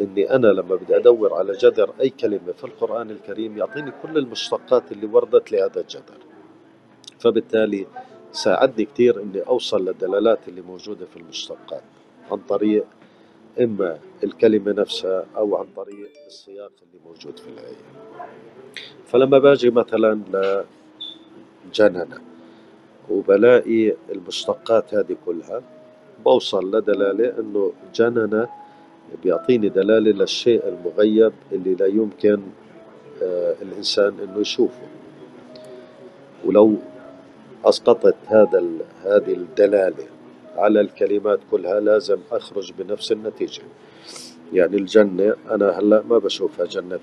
إني 0.00 0.34
أنا 0.34 0.46
لما 0.46 0.74
بدي 0.74 0.96
أدور 0.96 1.34
على 1.34 1.52
جذر 1.52 1.90
أي 2.00 2.10
كلمة 2.10 2.52
في 2.56 2.64
القرآن 2.64 3.10
الكريم 3.10 3.58
يعطيني 3.58 3.92
كل 4.02 4.18
المشتقات 4.18 4.92
اللي 4.92 5.06
وردت 5.06 5.52
لهذا 5.52 5.80
الجذر 5.80 6.18
فبالتالي 7.18 7.86
ساعدني 8.32 8.84
كثير 8.84 9.22
إني 9.22 9.40
أوصل 9.40 9.84
للدلالات 9.84 10.48
اللي 10.48 10.60
موجودة 10.60 11.06
في 11.06 11.16
المشتقات 11.16 11.82
عن 12.30 12.38
طريق 12.38 12.84
إما 13.60 13.98
الكلمة 14.24 14.72
نفسها 14.72 15.26
أو 15.36 15.56
عن 15.56 15.66
طريق 15.76 16.10
السياق 16.26 16.72
اللي 16.82 17.04
موجود 17.06 17.38
في 17.38 17.48
الايه 17.48 17.76
فلما 19.06 19.38
باجي 19.38 19.70
مثلا 19.70 20.20
لجننة 21.66 22.18
وبلاقي 23.10 23.94
المشتقات 24.12 24.94
هذه 24.94 25.16
كلها 25.26 25.62
بوصل 26.24 26.76
لدلالة 26.76 27.38
إنه 27.38 27.72
جنن 27.94 28.46
بيعطيني 29.22 29.68
دلالة 29.68 30.10
للشيء 30.10 30.68
المغيب 30.68 31.32
اللي 31.52 31.74
لا 31.74 31.86
يمكن 31.86 32.40
آه 33.22 33.54
الإنسان 33.62 34.14
إنه 34.22 34.40
يشوفه. 34.40 34.86
ولو 36.44 36.76
أسقطت 37.64 38.16
هذا 38.26 38.64
هذه 39.04 39.32
الدلالة 39.32 40.13
على 40.56 40.80
الكلمات 40.80 41.40
كلها 41.50 41.80
لازم 41.80 42.18
أخرج 42.32 42.72
بنفس 42.78 43.12
النتيجة. 43.12 43.62
يعني 44.52 44.76
الجنة 44.76 45.34
أنا 45.50 45.78
هلأ 45.78 46.02
ما 46.02 46.18
بشوفها 46.18 46.66
جنة 46.66 47.00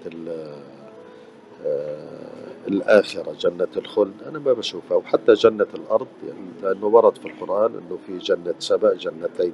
آه 1.66 2.22
الآخرة 2.68 3.36
جنة 3.40 3.68
الخلد 3.78 4.14
أنا 4.28 4.40
ما 4.40 4.54
بشوفها. 4.54 4.98
وحتى 4.98 5.34
جنة 5.34 5.68
الأرض 5.74 6.08
يعني 6.28 6.48
لأنه 6.64 6.86
ورد 6.86 7.18
في 7.18 7.26
القرآن 7.26 7.72
أنه 7.72 7.98
في 8.08 8.18
جنة 8.18 8.54
سبأ 8.60 8.94
جنتين 8.94 9.54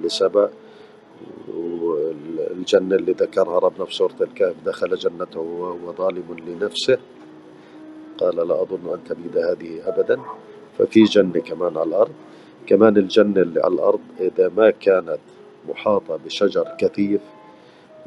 لسبأ. 0.00 0.50
والجنة 1.48 2.96
اللي 2.96 3.12
ذكرها 3.12 3.58
ربنا 3.58 3.84
في 3.84 3.94
سورة 3.94 4.16
الكهف 4.20 4.54
دخل 4.64 4.96
جنته 4.96 5.40
وهو 5.40 5.92
ظالم 5.92 6.36
لنفسه. 6.46 6.98
قال 8.18 8.36
لا 8.36 8.62
أظن 8.62 8.92
أن 8.94 9.04
تبيد 9.04 9.38
هذه 9.38 9.88
أبدا. 9.88 10.20
ففي 10.78 11.04
جنة 11.04 11.40
كمان 11.40 11.76
على 11.76 11.88
الأرض. 11.88 12.12
كمان 12.68 12.96
الجنة 12.96 13.40
اللي 13.40 13.60
على 13.60 13.74
الأرض 13.74 14.00
إذا 14.20 14.50
ما 14.56 14.70
كانت 14.70 15.18
محاطة 15.68 16.18
بشجر 16.24 16.74
كثيف 16.78 17.20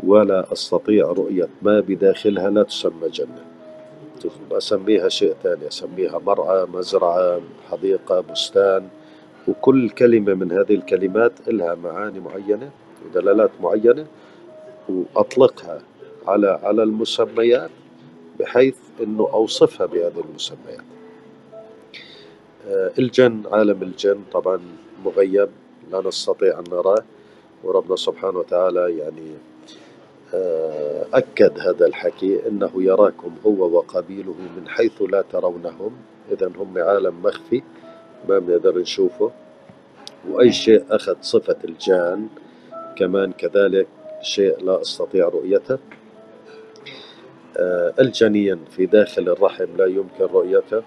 ولا 0.04 0.54
أستطيع 0.54 1.06
رؤية 1.06 1.50
ما 1.62 1.80
بداخلها 1.80 2.50
لا 2.50 2.63
تسمى 2.63 3.10
جنة. 3.13 3.45
أسميها 4.52 5.10
شيء 5.10 5.36
ثاني 5.43 5.67
أسميها 5.67 6.19
مرعى 6.19 6.65
مزرعة 6.74 7.41
حديقة 7.71 8.21
بستان 8.21 8.88
وكل 9.47 9.89
كلمة 9.89 10.34
من 10.34 10.52
هذه 10.52 10.76
الكلمات 10.76 11.32
لها 11.47 11.76
معاني 11.76 12.19
معينة 12.19 12.69
ودلالات 13.06 13.52
معينة 13.62 14.06
وأطلقها 14.89 15.82
على 16.28 16.60
على 16.63 16.84
المسميات 16.84 17.69
بحيث 18.39 18.76
أنه 19.04 19.30
أوصفها 19.34 19.86
بهذه 19.86 20.24
المسميات. 20.30 21.01
الجن 23.00 23.44
عالم 23.52 23.84
الجن 23.84 24.20
طبعا 24.32 24.60
مغيب 25.06 25.50
لا 25.92 26.02
نستطيع 26.02 26.60
أن 26.60 26.64
نراه 26.72 27.04
وربنا 27.64 27.96
سبحانه 27.96 28.40
وتعالى 28.40 28.98
يعني 28.98 29.32
آه، 30.34 31.06
أكد 31.14 31.60
هذا 31.60 31.86
الحكي 31.86 32.48
أنه 32.48 32.72
يراكم 32.76 33.36
هو 33.46 33.78
وقبيله 33.78 34.36
من 34.58 34.68
حيث 34.68 35.02
لا 35.02 35.22
ترونهم. 35.22 35.92
إذا 36.32 36.52
هم 36.58 36.78
عالم 36.78 37.22
مخفي 37.24 37.62
ما 38.30 38.40
بنقدر 38.40 38.78
نشوفه. 38.80 39.32
وأي 40.30 40.52
شيء 40.52 40.84
أخذ 40.90 41.16
صفة 41.22 41.58
الجان 41.64 42.28
كمان 42.98 43.32
كذلك 43.32 43.88
شيء 44.22 44.64
لا 44.64 44.82
أستطيع 44.82 45.28
رؤيته. 45.28 45.78
آه، 47.58 47.94
الجنين 48.00 48.60
في 48.76 48.86
داخل 48.86 49.30
الرحم 49.30 49.78
لا 49.78 49.86
يمكن 49.86 50.26
رؤيته. 50.34 50.84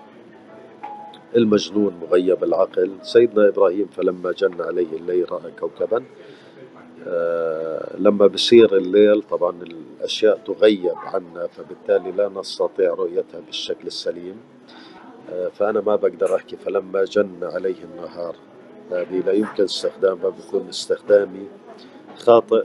المجنون 1.37 1.95
مغيب 2.03 2.45
العقل. 2.45 2.93
سيدنا 3.03 3.49
إبراهيم 3.49 3.87
فلما 3.87 4.33
جن 4.33 4.61
عليه 4.61 4.93
الليل 4.93 5.33
رأى 5.33 5.51
كوكبا 5.61 6.05
آه، 7.07 7.97
لما 7.99 8.27
بصير 8.27 8.77
الليل 8.77 9.23
طبعا 9.23 9.63
الأشياء 9.63 10.39
تغيب 10.39 10.95
عنا 10.97 11.47
فبالتالي 11.47 12.13
لا 12.13 12.29
نستطيع 12.29 12.95
رؤيتها 12.95 13.41
بالشكل 13.41 13.87
السليم. 13.87 14.37
آه، 15.33 15.49
فأنا 15.49 15.81
ما 15.81 15.97
بقدر 15.97 16.37
أحكي. 16.37 16.57
فلما 16.57 17.05
جن 17.05 17.39
عليه 17.43 17.85
النهار 17.85 18.37
هذه 18.91 19.23
لا 19.27 19.33
يمكن 19.33 19.65
استخدامها 19.65 20.29
بكون 20.29 20.69
استخدامي 20.69 21.47
خاطئ 22.17 22.65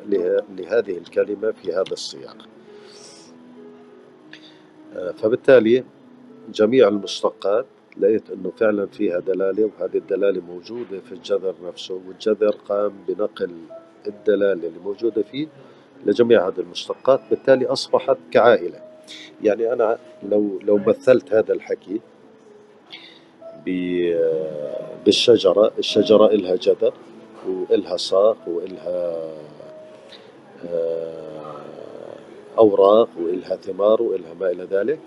لهذه 0.57 0.97
الكلمة 0.97 1.51
في 1.51 1.71
هذا 1.73 1.93
السياق. 1.93 2.37
آه، 4.95 5.11
فبالتالي 5.11 5.83
جميع 6.53 6.87
المشتقات 6.87 7.65
لقيت 7.99 8.29
إنه 8.29 8.51
فعلا 8.57 8.85
فيها 8.85 9.19
دلالة 9.19 9.69
وهذه 9.79 9.97
الدلالة 9.97 10.41
موجودة 10.41 10.99
في 10.99 11.11
الجذر 11.11 11.55
نفسه 11.63 12.01
والجذر 12.07 12.55
قام 12.69 12.93
بنقل 13.07 13.51
الدلالة 14.07 14.67
اللي 14.67 14.79
موجودة 14.83 15.21
فيه 15.21 15.47
لجميع 16.05 16.47
هذه 16.47 16.59
المشتقات 16.59 17.21
بالتالي 17.29 17.65
أصبحت 17.65 18.17
كعائلة. 18.31 18.79
يعني 19.43 19.73
أنا 19.73 19.97
لو 20.23 20.59
لو 20.63 20.77
مثلت 20.77 21.33
هذا 21.33 21.53
الحكي 21.53 22.01
بالشجرة 25.05 25.71
الشجرة 25.79 26.25
إلها 26.27 26.55
جذر 26.55 26.93
وإلها 27.47 27.97
ساق 27.97 28.37
وإلها 28.47 29.29
آه، 30.69 31.29
أوراق 32.57 33.09
وإلها 33.21 33.55
ثمار 33.55 34.01
وإلها 34.01 34.33
ما 34.39 34.51
إلى 34.51 34.63
ذلك 34.63 34.99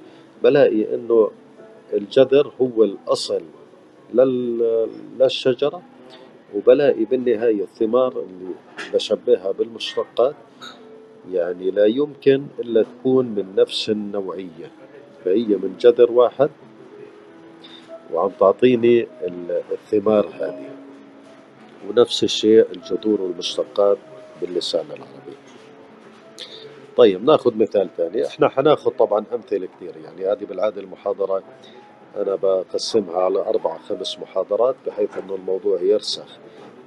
بلاقي 0.43 0.95
إنه 0.95 1.31
الجذر 1.93 2.53
هو 2.61 2.85
الأصل 2.85 3.43
للشجرة 5.19 5.83
وبلاقي 6.55 7.05
بالنهاية 7.05 7.63
الثمار 7.63 8.13
اللي 8.13 8.55
بشبهها 8.95 9.53
بالمشتقات 9.53 10.35
يعني 11.31 11.71
لا 11.71 11.87
يمكن 11.87 12.47
إلا 12.59 12.83
تكون 12.83 13.27
من 13.27 13.55
نفس 13.57 13.91
النوعية 13.91 14.71
فهي 15.25 15.47
من 15.47 15.77
جذر 15.81 16.13
واحد. 16.13 16.51
وعم 18.13 18.31
تعطيني 18.41 19.07
الثمار 19.73 20.27
هذه. 20.27 20.71
ونفس 21.89 22.25
الشيء 22.25 22.67
الجذور 22.73 23.21
والمشتقات 23.21 23.99
باللسان 24.41 24.87
العربي. 24.87 25.37
طيب 26.97 27.25
ناخذ 27.25 27.57
مثال 27.57 27.89
ثاني. 27.97 28.27
إحنا 28.27 28.49
حناخذ 28.49 28.91
طبعا 28.91 29.25
أمثلة 29.35 29.69
كثير 29.77 29.93
يعني 30.05 30.33
هذه 30.33 30.45
بالعادة 30.45 30.81
المحاضرة 30.81 31.43
أنا 32.17 32.35
بقسمها 32.35 33.17
على 33.17 33.39
أربع 33.39 33.79
خمس 33.79 34.19
محاضرات 34.19 34.77
بحيث 34.87 35.19
إنه 35.19 35.35
الموضوع 35.35 35.81
يرسخ. 35.81 36.39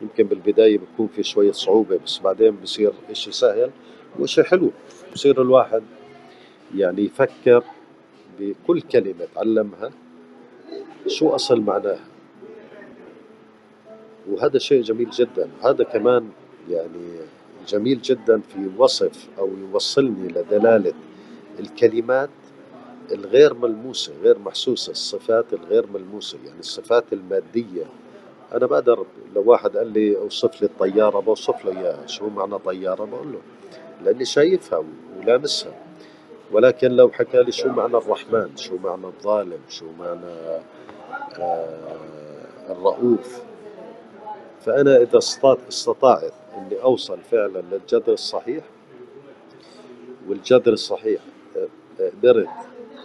يمكن 0.02 0.24
بالبداية 0.24 0.78
بتكون 0.78 1.08
في 1.08 1.24
شوية 1.24 1.52
صعوبة 1.52 2.00
بس 2.06 2.20
بعدين 2.20 2.56
بصير 2.56 2.94
إشي 3.12 3.32
سهل 3.32 3.72
وإشي 4.20 4.44
حلو. 4.44 4.72
بصير 5.14 5.42
الواحد 5.42 5.84
يعني 6.76 7.02
يفكر 7.02 7.64
بكل 8.40 8.82
كلمة 8.82 9.28
تعلمها 9.36 9.92
شو 11.08 11.30
أصل 11.30 11.62
معناها. 11.62 12.06
وهذا 14.30 14.58
شيء 14.60 14.82
جميل 14.82 15.10
جدا. 15.10 15.50
هذا 15.64 15.84
كمان 15.84 16.30
يعني 16.70 17.20
جميل 17.68 18.02
جدا 18.02 18.42
في 18.54 18.70
وصف 18.78 19.28
أو 19.40 19.50
يوصلني 19.58 20.28
لدلالة 20.28 20.94
الكلمات 21.60 22.30
الغير 23.12 23.54
ملموسة 23.54 24.14
غير 24.24 24.40
محسوسة 24.40 24.92
الصفات 24.92 25.46
الغير 25.54 25.88
ملموسة 25.94 26.38
يعني 26.46 26.60
الصفات 26.60 27.14
المادية. 27.14 27.86
أنا 28.54 28.66
بقدر 28.66 29.06
لو 29.36 29.44
واحد 29.46 29.78
قال 29.78 29.88
لي 29.88 30.18
أوصف 30.18 30.62
لي 30.62 30.68
الطيارة 30.68 31.20
بوصف 31.20 31.66
له 31.66 31.80
إياها 31.80 32.08
شو 32.08 32.30
معنى 32.30 32.60
طيارة؟ 32.60 33.06
بقول 33.06 33.34
له 33.34 33.40
لأني 34.04 34.26
شايفها 34.26 34.84
ولامسها. 35.20 35.74
ولكن 36.52 36.92
لو 36.92 37.10
حكى 37.10 37.44
لي 37.44 37.52
شو 37.52 37.70
معنى 37.70 37.98
الرحمن 37.98 38.58
شو 38.58 38.78
معنى 38.84 39.06
الظالم 39.06 39.60
شو 39.70 39.86
معنى 40.00 40.62
آه 41.40 41.96
الرؤوف. 42.70 43.42
فأنا 44.66 44.98
إذا 44.98 45.18
استطعت 45.70 46.34
إني 46.58 46.84
أوصل 46.84 47.18
فعلا 47.32 47.62
للجذر 47.72 48.14
الصحيح 48.14 48.64
والجذر 50.30 50.74
الصحيح 50.74 51.22
قدرت 52.00 52.48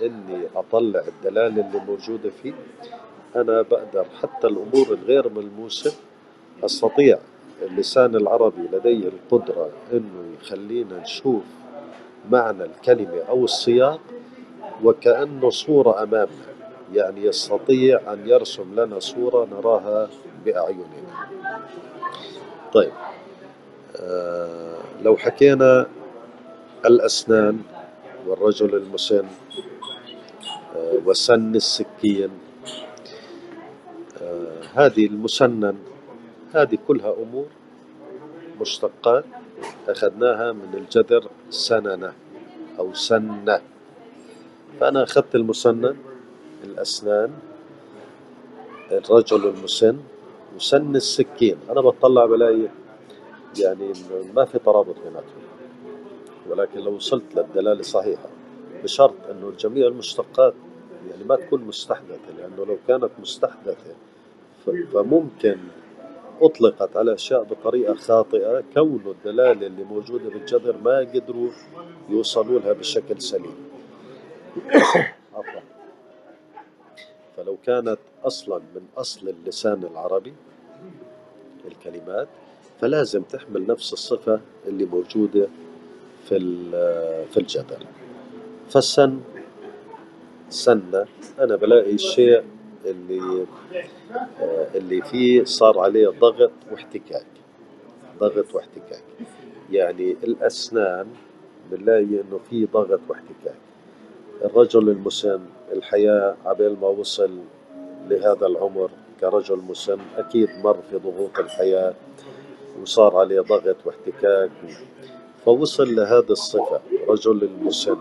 إني 0.03 0.43
أطلع 0.57 1.03
الدلالة 1.09 1.67
اللي 1.67 1.81
موجودة 1.87 2.31
فيه. 2.43 2.53
أنا 3.37 3.63
بقدر 3.63 4.07
حتى 4.23 4.47
الأمور 4.47 4.87
الغير 4.91 5.29
ملموسة 5.29 5.93
أستطيع 6.65 7.19
اللسان 7.63 8.15
العربي 8.17 8.63
لديه 8.73 9.09
القدرة 9.09 9.71
إنه 9.93 10.25
يخلينا 10.41 11.01
نشوف 11.01 11.43
معنى 12.31 12.65
الكلمة 12.65 13.23
أو 13.29 13.45
السياق 13.45 14.01
وكأنه 14.85 15.51
صورة 15.51 16.03
أمامنا 16.03 16.51
يعني 16.95 17.25
يستطيع 17.25 18.13
أن 18.13 18.29
يرسم 18.29 18.75
لنا 18.81 18.99
صورة 18.99 19.49
نراها 19.53 20.09
بأعيننا. 20.45 21.29
طيب 22.73 22.93
آه 23.97 24.77
لو 25.03 25.17
حكينا 25.17 25.87
الأسنان 26.87 27.59
والرجل 28.27 28.75
المسن 28.75 29.25
وسن 30.77 31.55
السكين. 31.55 32.31
آه 34.23 34.63
هذه 34.75 35.07
المسنن 35.07 35.77
هذه 36.55 36.79
كلها 36.89 37.15
أمور 37.23 37.47
مشتقات 38.61 39.25
أخذناها 39.89 40.53
من 40.53 40.75
الجذر 40.75 41.29
سننة 41.51 42.13
أو 42.79 42.95
سنة. 42.95 43.61
فأنا 44.81 45.03
أخذت 45.03 45.35
المسنن 45.35 45.97
الأسنان 46.65 47.31
الرجل 48.93 49.47
المسن 49.49 49.99
وسن 50.57 50.97
السكين. 50.97 51.57
أنا 51.71 51.81
بطلع 51.81 52.27
بلاقي 52.27 52.69
يعني 53.59 53.93
ما 54.35 54.45
في 54.45 54.59
ترابط 54.59 54.95
بيناتهم 55.05 55.43
ولكن 56.49 56.81
لو 56.81 56.95
وصلت 56.95 57.25
للدلالة 57.35 57.81
الصحيحة 57.81 58.29
بشرط 58.83 59.15
أنه 59.31 59.53
جميع 59.59 59.87
المشتقات 59.87 60.55
يعني 61.11 61.25
ما 61.25 61.37
تكون 61.37 61.65
مستحدثة 61.65 62.31
لأنه 62.39 62.65
لو 62.67 62.79
كانت 62.89 63.11
مستحدثة 63.19 63.95
فممكن 64.67 65.59
أطلقت 66.41 66.97
على 66.97 67.15
أشياء 67.15 67.43
بطريقة 67.43 67.95
خاطئة 67.95 68.63
كون 68.75 69.03
الدلالة 69.07 69.67
اللي 69.67 69.85
موجودة 69.85 70.29
بالجذر 70.29 70.77
ما 70.85 70.99
قدروا 70.99 71.51
يوصلوا 72.09 72.61
لها 72.61 72.73
بشكل 72.73 73.23
سليم. 73.23 73.55
فلو 77.37 77.57
كانت 77.67 77.99
أصلا 78.25 78.59
من 78.59 78.83
أصل 78.97 79.29
اللسان 79.29 79.83
العربي 79.93 80.35
الكلمات 81.65 82.29
فلازم 82.81 83.23
تحمل 83.23 83.67
نفس 83.67 83.93
الصفة 83.93 84.41
اللي 84.67 84.85
موجودة 84.85 85.49
في 86.29 86.39
في 87.31 87.37
الجذر 87.37 87.87
فالسن. 88.71 89.21
سنة 90.51 91.07
أنا 91.41 91.57
بلاقي 91.57 91.93
الشيء 91.93 92.43
اللي 92.87 93.47
آه، 94.41 94.67
اللي 94.75 95.03
فيه 95.03 95.45
صار 95.45 95.79
عليه 95.79 96.09
ضغط 96.09 96.51
واحتكاك. 96.73 97.27
ضغط 98.21 98.55
واحتكاك. 98.55 99.03
يعني 99.71 100.17
الأسنان 100.25 101.07
بنلاقي 101.71 102.05
إنه 102.05 102.41
في 102.51 102.67
ضغط 102.67 103.01
واحتكاك. 103.09 103.55
الرجل 104.45 104.89
المسن 104.89 105.41
الحياة 105.73 106.37
عبال 106.45 106.81
ما 106.81 106.89
وصل 106.89 107.39
لهذا 108.09 108.47
العمر 108.47 108.91
كرجل 109.21 109.57
مسن 109.57 109.99
أكيد 110.17 110.49
مر 110.65 110.77
في 110.91 110.97
ضغوط 110.97 111.39
الحياة 111.39 111.95
وصار 112.83 113.17
عليه 113.17 113.41
ضغط 113.41 113.77
واحتكاك. 113.85 114.51
فوصل 115.45 115.95
لهذه 115.95 116.31
الصفة 116.31 116.81
رجل 117.09 117.45
المسن. 117.45 117.97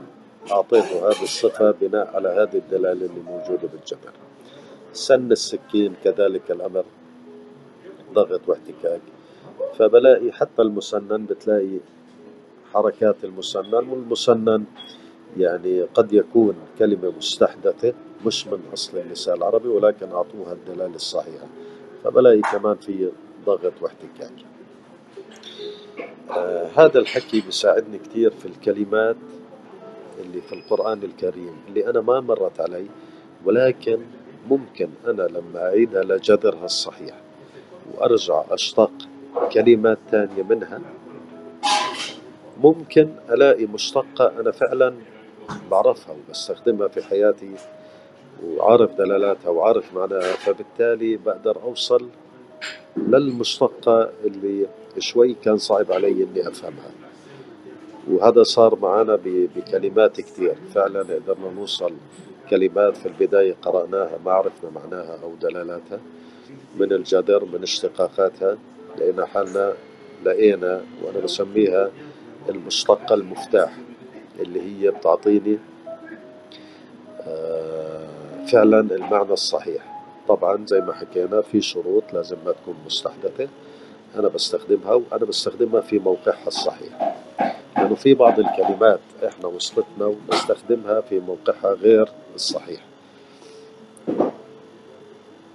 أعطيته 0.51 1.09
هذه 1.09 1.23
الصفة 1.23 1.71
بناء 1.71 2.15
على 2.15 2.29
هذه 2.29 2.57
الدلالة 2.57 3.05
اللي 3.05 3.21
موجودة 3.27 3.67
بالجبل 3.73 4.11
سن 4.93 5.31
السكين 5.31 5.93
كذلك 6.03 6.51
الأمر 6.51 6.85
ضغط 8.13 8.41
واحتكاك. 8.47 9.01
فبلاقي 9.77 10.31
حتى 10.31 10.61
المسنن 10.61 11.25
بتلاقي 11.25 11.77
حركات 12.73 13.15
المسنن 13.23 13.73
والمسنن 13.89 14.63
يعني 15.37 15.81
قد 15.81 16.13
يكون 16.13 16.55
كلمة 16.79 17.13
مستحدثة 17.17 17.93
مش 18.25 18.47
من 18.47 18.59
أصل 18.73 18.97
اللسان 18.97 19.37
العربي 19.37 19.67
ولكن 19.67 20.11
أعطوها 20.11 20.53
الدلالة 20.53 20.95
الصحيحة. 20.95 21.47
فبلاقي 22.03 22.41
كمان 22.41 22.75
في 22.75 23.09
ضغط 23.45 23.73
واحتكاك. 23.81 24.31
آه 26.31 26.69
هذا 26.75 26.99
الحكي 26.99 27.41
بيساعدني 27.41 27.97
كثير 27.97 28.31
في 28.31 28.45
الكلمات. 28.45 29.15
اللي 30.19 30.41
في 30.41 30.53
القرآن 30.55 31.03
الكريم 31.03 31.55
اللي 31.67 31.89
أنا 31.89 32.01
ما 32.01 32.19
مرت 32.19 32.59
علي 32.61 32.85
ولكن 33.45 33.97
ممكن 34.49 34.89
أنا 35.07 35.21
لما 35.21 35.59
أعيدها 35.67 36.03
لجذرها 36.03 36.65
الصحيح. 36.65 37.15
وأرجع 37.93 38.43
أشتق 38.51 38.91
كلمات 39.53 39.97
ثانية 40.11 40.43
منها. 40.49 40.81
ممكن 42.63 43.09
ألاقي 43.29 43.65
مشتقة 43.65 44.39
أنا 44.39 44.51
فعلا 44.51 44.93
بعرفها 45.71 46.15
وبستخدمها 46.15 46.87
في 46.87 47.03
حياتي 47.03 47.51
وعارف 48.45 48.91
دلالاتها 48.97 49.49
وعارف 49.49 49.93
معناها 49.93 50.21
فبالتالي 50.33 51.17
بقدر 51.17 51.61
أوصل 51.63 52.09
للمشتقة 52.97 54.09
اللي 54.25 54.67
شوي 54.99 55.33
كان 55.43 55.57
صعب 55.57 55.91
علي 55.91 56.23
إني 56.23 56.47
أفهمها. 56.47 56.91
وهذا 58.09 58.43
صار 58.43 58.79
معنا 58.79 59.19
بكلمات 59.25 60.21
كثير 60.21 60.55
فعلا 60.75 60.99
قدرنا 60.99 61.51
نوصل 61.55 61.93
كلمات 62.49 62.97
في 62.97 63.05
البداية 63.05 63.55
قرأناها 63.61 64.17
ما 64.25 64.31
عرفنا 64.31 64.69
معناها 64.69 65.19
أو 65.23 65.33
دلالاتها. 65.41 65.99
من 66.79 66.93
الجدر 66.93 67.45
من 67.45 67.63
اشتقاقاتها 67.63 68.57
لقينا 68.97 69.25
حالنا 69.25 69.73
لقينا 70.25 70.81
وأنا 71.03 71.19
بسميها 71.19 71.91
المشتقة 72.49 73.15
المفتاح 73.15 73.77
اللي 74.39 74.61
هي 74.61 74.91
بتعطيني 74.91 75.57
آه، 77.21 78.07
فعلا 78.51 78.79
المعنى 78.79 79.33
الصحيح. 79.33 80.03
طبعا 80.27 80.65
زي 80.65 80.81
ما 80.81 80.93
حكينا 80.93 81.41
في 81.41 81.61
شروط 81.61 82.03
لازم 82.13 82.37
ما 82.45 82.51
تكون 82.51 82.75
مستحدثة. 82.85 83.47
أنا 84.15 84.27
بستخدمها 84.27 84.93
وأنا 84.93 85.25
بستخدمها 85.25 85.81
في 85.81 85.99
موقعها 85.99 86.47
الصحيح. 86.47 87.15
لأنه 87.77 87.95
في 87.95 88.13
بعض 88.13 88.39
الكلمات 88.39 88.99
إحنا 89.27 89.47
وصلتنا 89.47 90.05
ونستخدمها 90.05 91.01
في 91.01 91.19
موقعها 91.19 91.73
غير 91.73 92.09
الصحيح. 92.35 92.85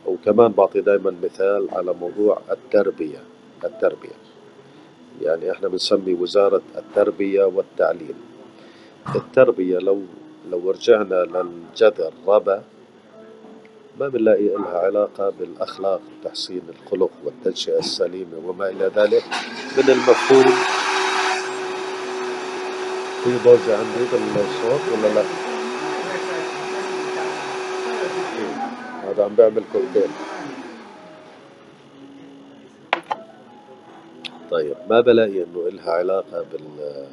وكمان 0.06 0.52
بعطي 0.52 0.80
دائما 0.80 1.14
مثال 1.22 1.68
على 1.72 1.92
موضوع 1.92 2.38
التربية 2.50 3.18
التربية. 3.64 4.16
يعني 5.22 5.52
إحنا 5.52 5.68
بنسمي 5.68 6.14
وزارة 6.14 6.62
التربية 6.76 7.44
والتعليم. 7.44 8.14
التربية 9.16 9.78
لو 9.78 10.02
لو 10.50 10.70
رجعنا 10.70 11.14
للجذر 11.14 12.12
ربا 12.26 12.62
ما 14.00 14.08
بنلاقي 14.08 14.48
لها 14.48 14.78
علاقة 14.78 15.30
بالأخلاق 15.30 16.00
وتحسين 16.22 16.62
الخلق 16.68 17.10
والتنشئة 17.24 17.78
السليمة 17.78 18.38
وما 18.46 18.68
إلى 18.68 18.90
ذلك 18.96 19.24
من 19.76 19.90
المفهوم. 19.90 20.54
في 23.24 23.38
ضوجة 23.44 23.78
عندي 23.78 24.04
بالصوت 24.34 24.80
ولا 24.92 25.14
لا؟ 25.14 25.24
هذا 29.10 29.24
عم 29.24 29.34
بيعمل 29.34 29.62
كوكتيل. 29.72 30.10
طيب 34.50 34.76
ما 34.90 35.00
بلاقي 35.00 35.42
إنه 35.44 35.68
إلها 35.68 35.90
علاقة 35.92 36.44
بال 36.52 37.06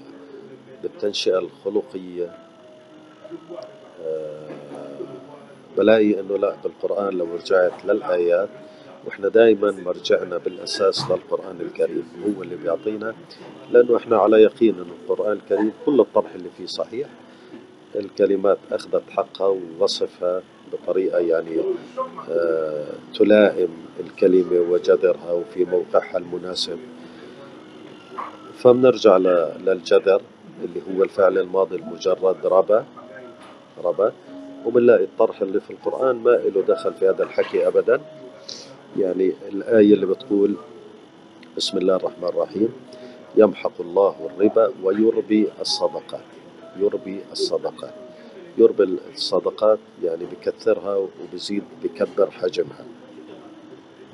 بالتنشئة 0.84 1.38
الخلقية؟ 1.40 2.38
آه، 4.06 4.51
بلاقي 5.82 6.20
انه 6.20 6.38
لا 6.38 6.56
بالقرآن 6.64 7.14
لو 7.18 7.28
رجعت 7.36 7.86
للآيات 7.86 8.50
وإحنا 9.06 9.30
دائما 9.30 9.72
مرجعنا 9.72 10.38
بالأساس 10.38 11.06
للقرآن 11.12 11.62
الكريم 11.62 12.04
هو 12.26 12.44
اللي 12.44 12.56
بيعطينا 12.56 13.16
لأنه 13.72 13.98
إحنا 13.98 14.18
على 14.18 14.38
يقين 14.44 14.76
إنه 14.76 14.94
القرآن 15.02 15.32
الكريم 15.32 15.72
كل 15.86 16.00
الطرح 16.00 16.34
اللي 16.36 16.50
فيه 16.58 16.66
صحيح 16.66 17.08
الكلمات 17.96 18.58
أخذت 18.72 19.04
حقها 19.10 19.48
ووصفها 19.48 20.42
بطريقة 20.74 21.20
يعني 21.20 21.62
آه 22.30 22.86
تلائم 23.16 23.70
الكلمة 24.00 24.60
وجذرها 24.72 25.32
وفي 25.32 25.66
موقعها 25.66 26.18
المناسب. 26.18 26.78
فبنرجع 28.58 29.18
للجذر 29.18 30.22
اللي 30.64 30.82
هو 30.90 31.04
الفعل 31.04 31.38
الماضي 31.38 31.76
المجرد 31.76 32.46
ربا 32.46 32.86
ربا. 33.84 34.12
وبنلاقي 34.66 35.04
الطرح 35.04 35.42
اللي 35.42 35.60
في 35.60 35.72
القرآن 35.72 36.16
ما 36.16 36.30
له 36.30 36.62
دخل 36.62 36.94
في 36.94 37.10
هذا 37.10 37.24
الحكي 37.24 37.68
أبدا. 37.68 38.02
يعني 39.00 39.34
الآية 39.48 39.94
اللي 39.94 40.06
بتقول 40.06 40.56
بسم 41.58 41.78
الله 41.78 41.96
الرحمن 41.96 42.28
الرحيم. 42.28 42.74
يمحق 43.36 43.82
الله 43.82 44.16
الربا 44.26 44.72
ويربي 44.84 45.48
الصدقات. 45.62 46.24
يربي 46.80 47.20
الصدقات. 47.32 47.94
يربي 48.58 48.98
الصدقات 49.14 49.80
يعني 50.04 50.26
بكثرها 50.26 50.96
وبزيد 50.96 51.64
بكبر 51.84 52.32
حجمها. 52.32 52.86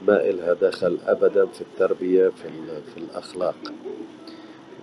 ما 0.07 0.29
إلها 0.29 0.53
دخل 0.53 0.97
أبدا 1.07 1.45
في 1.45 1.61
التربية 1.61 2.27
في, 2.27 2.49
في 2.93 2.97
الأخلاق. 2.97 3.55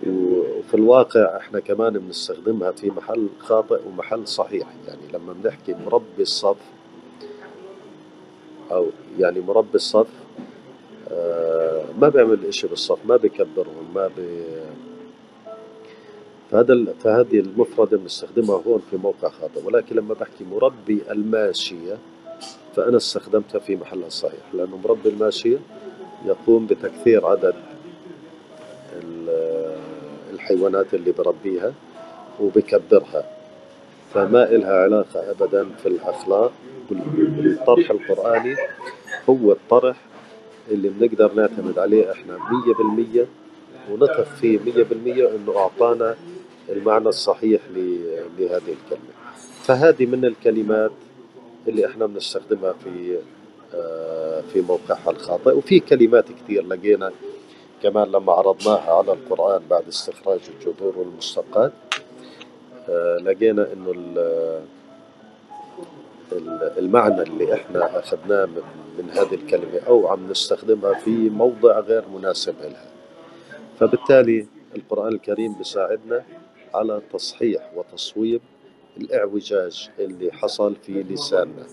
وفي 0.03 0.73
الواقع 0.73 1.37
إحنا 1.37 1.59
كمان 1.59 1.93
بنستخدمها 1.99 2.71
في 2.71 2.89
محل 2.89 3.27
خاطئ 3.39 3.79
ومحل 3.87 4.27
صحيح. 4.27 4.67
يعني 4.87 5.01
لما 5.13 5.33
بنحكي 5.33 5.73
مربي 5.85 6.21
الصف 6.21 6.57
أو 8.71 8.87
يعني 9.19 9.39
مربي 9.39 9.75
الصف 9.75 10.07
آه، 11.11 11.85
ما 12.01 12.09
بيعمل 12.09 12.45
إشي 12.45 12.67
بالصف 12.67 12.99
ما 13.05 13.17
بكبرهم 13.17 13.93
ما 13.95 14.07
بي 14.17 14.45
فهذا 16.51 16.85
فهذه 16.99 17.39
المفردة 17.39 17.97
بنستخدمها 17.97 18.61
هون 18.67 18.81
في 18.91 18.97
موقع 18.97 19.29
خاطئ. 19.29 19.65
ولكن 19.65 19.95
لما 19.95 20.13
بحكي 20.13 20.43
مربي 20.43 21.01
الماشية 21.11 21.97
فأنا 22.75 22.97
استخدمتها 22.97 23.59
في 23.59 23.75
محلها 23.75 24.07
الصحيح 24.07 24.53
لأنه 24.53 24.77
مربي 24.83 25.09
الماشية 25.09 25.57
يقوم 26.25 26.65
بتكثير 26.65 27.25
عدد 27.25 27.55
الحيوانات 30.49 30.93
اللي 30.93 31.11
بربيها 31.11 31.73
وبكبرها 32.39 33.29
فما 34.13 34.43
إلها 34.51 34.73
علاقة 34.83 35.31
أبدا 35.31 35.65
في 35.83 35.85
الأخلاق. 35.89 36.51
والطرح 36.91 37.91
القرآني 37.91 38.55
هو 39.29 39.51
الطرح 39.51 39.97
اللي 40.71 40.89
بنقدر 40.89 41.33
نعتمد 41.33 41.79
عليه 41.79 42.11
إحنا 42.11 42.33
مية 42.37 42.73
بالمية 42.75 43.25
ونثق 43.91 44.23
فيه 44.23 44.59
مية 44.65 44.83
بالمية 44.83 45.29
إنه 45.35 45.57
أعطانا 45.57 46.15
المعنى 46.69 47.07
الصحيح 47.07 47.61
لهذه 48.39 48.57
الكلمة. 48.77 49.11
فهذه 49.63 50.05
من 50.05 50.25
الكلمات 50.25 50.91
اللي 51.67 51.85
إحنا 51.85 52.05
بنستخدمها 52.05 52.73
في 52.83 53.17
آه، 53.73 54.41
في 54.53 54.61
موقعها 54.61 55.09
الخاطئ. 55.11 55.57
وفي 55.57 55.79
كلمات 55.79 56.25
كثير 56.31 56.67
لقينا 56.67 57.11
كمان 57.85 58.11
لما 58.11 58.33
عرضناها 58.33 58.93
على 58.93 59.13
القرآن 59.13 59.61
بعد 59.69 59.87
استخراج 59.87 60.39
الجذور 60.47 60.97
والمشتقات 60.97 61.71
آه، 62.89 63.17
لقينا 63.17 63.73
إنه 63.73 63.91
المعنى 66.77 67.21
اللي 67.21 67.53
إحنا 67.53 67.99
أخذناه 67.99 68.45
من, 68.45 68.61
من 68.97 69.09
هذه 69.09 69.33
الكلمة 69.33 69.79
أو 69.87 70.07
عم 70.07 70.31
نستخدمها 70.31 70.93
في 70.93 71.09
موضع 71.09 71.79
غير 71.79 72.03
مناسب 72.15 72.55
لها. 72.61 72.85
فبالتالي 73.79 74.47
القرآن 74.75 75.13
الكريم 75.13 75.53
بيساعدنا 75.53 76.23
على 76.73 77.01
تصحيح 77.13 77.71
وتصويب 77.75 78.41
الإعوجاج 78.97 79.89
اللي 79.99 80.31
حصل 80.31 80.75
في 80.75 81.03
لساننا. 81.03 81.65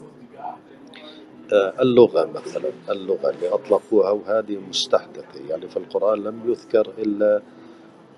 اللغة 1.53 2.25
مثلا 2.35 2.71
اللغة 2.91 3.31
اللي 3.31 3.49
أطلقوها 3.49 4.11
وهذه 4.11 4.59
مستحدثة. 4.69 5.41
يعني 5.49 5.69
في 5.69 5.77
القرآن 5.77 6.25
لم 6.25 6.41
يذكر 6.51 6.89
إلا 6.99 7.43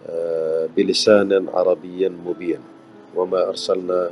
آه، 0.09 0.68
بلسان 0.76 1.49
عربي 1.49 2.09
مبين. 2.09 2.61
وما 3.16 3.49
أرسلنا 3.49 4.11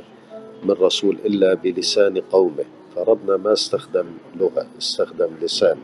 من 0.63 0.71
رسول 0.71 1.17
إلا 1.25 1.53
بلسان 1.53 2.17
قومه. 2.17 2.65
فربنا 2.95 3.37
ما 3.37 3.53
استخدم 3.53 4.05
لغة 4.35 4.67
استخدم 4.77 5.29
لسان. 5.41 5.77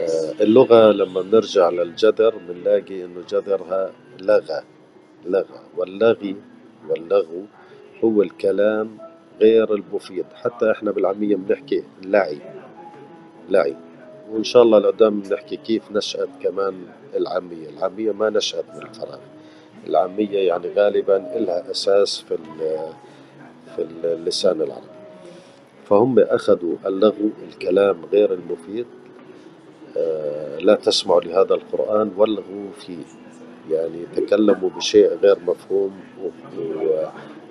آه، 0.00 0.32
اللغة 0.40 0.92
لما 0.92 1.20
بنرجع 1.20 1.68
للجذر 1.70 2.34
بنلاقي 2.48 3.04
إنه 3.04 3.20
جذرها 3.30 3.92
لغة 4.20 4.62
لغة. 5.26 5.62
واللغي 5.76 6.36
واللغو 6.88 7.42
هو 8.04 8.22
الكلام 8.22 8.98
غير 9.40 9.74
المفيد. 9.74 10.24
حتى 10.34 10.70
إحنا 10.70 10.90
بالعامية 10.90 11.36
بنحكي 11.36 11.82
لعي 12.04 12.38
لعي 13.48 13.76
وإن 14.30 14.44
شاء 14.44 14.62
الله 14.62 14.78
لقدام 14.78 15.20
بنحكي 15.20 15.56
كيف 15.56 15.92
نشأت 15.92 16.28
كمان 16.42 16.74
العامية. 17.16 17.68
العامية 17.68 18.12
ما 18.12 18.30
نشأت 18.30 18.64
من 18.74 18.82
الفراغ. 18.82 19.18
العامية 19.86 20.38
يعني 20.38 20.68
غالبا 20.76 21.12
لها 21.36 21.70
أساس 21.70 22.20
في 22.20 22.38
في 23.76 23.82
اللسان 24.04 24.62
العربي 24.62 24.86
فهم 25.84 26.18
أخذوا 26.18 26.76
اللغو 26.86 27.30
الكلام 27.48 28.04
غير 28.12 28.34
المفيد. 28.34 28.86
آه، 29.96 30.58
لا 30.58 30.74
تسمعوا 30.74 31.20
لهذا 31.20 31.54
القرآن 31.54 32.12
والغوا 32.16 32.72
فيه. 32.86 33.04
يعني 33.70 34.06
تكلموا 34.16 34.70
بشيء 34.70 35.08
غير 35.08 35.38
مفهوم 35.46 35.92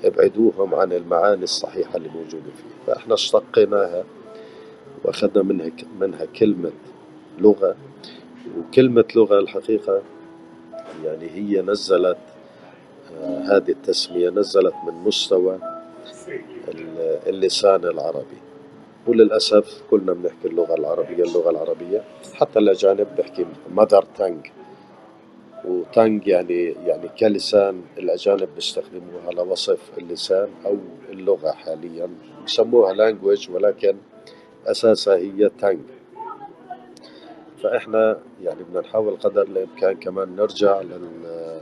أبعدوهم 0.03 0.75
عن 0.75 0.91
المعاني 0.91 1.43
الصحيحة 1.43 1.97
اللي 1.97 2.09
موجودة 2.09 2.51
فيه. 2.55 2.85
فإحنا 2.87 3.13
اشتقيناها 3.13 4.03
وأخذنا 5.03 5.43
منها 5.43 5.71
منها 5.99 6.25
كلمة 6.25 6.71
لغة. 7.39 7.75
وكلمة 8.57 9.05
لغة 9.15 9.39
الحقيقة 9.39 10.01
يعني 11.03 11.29
هي 11.29 11.61
نزلت 11.61 12.17
آه 13.21 13.39
هذه 13.41 13.69
التسمية 13.71 14.29
نزلت 14.29 14.73
من 14.87 14.93
مستوى 14.93 15.59
اللسان 17.27 17.83
العربي. 17.85 18.37
وللأسف 19.07 19.81
كلنا 19.91 20.13
بنحكي 20.13 20.47
اللغة 20.47 20.73
العربية 20.75 21.23
اللغة 21.23 21.49
العربية. 21.49 22.03
حتى 22.33 22.59
الأجانب 22.59 23.07
بحكي 23.17 23.45
مادر 23.75 24.05
تانج 24.17 24.47
وتانج 25.65 26.27
يعني 26.27 26.63
يعني 26.63 27.09
كلسان 27.19 27.81
الأجانب 27.97 28.49
بيستخدموها 28.55 29.31
لوصف 29.31 29.79
اللسان 29.97 30.49
أو 30.65 30.77
اللغة 31.09 31.51
حاليا. 31.51 32.09
بسموها 32.45 32.93
لانجويج 32.93 33.51
ولكن 33.51 33.95
أساسها 34.65 35.15
هي 35.15 35.49
تانج 35.59 35.79
فإحنا 37.63 38.19
يعني 38.43 38.63
بدنا 38.63 38.79
نحاول 38.81 39.17
قدر 39.17 39.41
الإمكان 39.41 39.93
كمان 39.93 40.35
نرجع 40.35 40.81
لل 40.81 41.61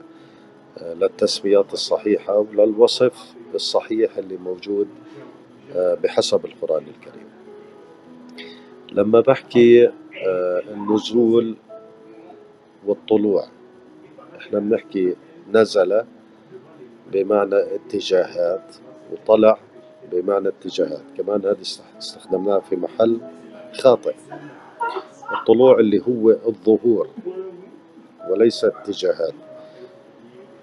للتسميات 0.81 1.73
الصحيحة 1.73 2.37
وللوصف 2.37 3.33
الصحيح 3.55 4.17
اللي 4.17 4.37
موجود 4.37 4.87
آه، 5.75 5.93
بحسب 5.93 6.45
القرآن 6.45 6.83
الكريم. 6.83 7.27
لما 8.91 9.19
بحكي 9.19 9.87
آه، 9.87 10.61
النزول 10.71 11.55
والطلوع 12.85 13.47
إحنا 14.51 14.59
بنحكي 14.59 15.15
نزل 15.53 16.03
بمعنى 17.11 17.55
اتجاهات 17.55 18.75
وطلع 19.11 19.57
بمعنى 20.11 20.47
اتجاهات. 20.47 21.03
كمان 21.17 21.45
هذه 21.45 21.61
استخدمناها 21.99 22.59
في 22.59 22.75
محل 22.75 23.19
خاطئ. 23.73 24.15
الطلوع 25.39 25.79
اللي 25.79 25.99
هو 26.07 26.29
الظهور 26.29 27.09
وليس 28.29 28.65
اتجاهات. 28.65 29.33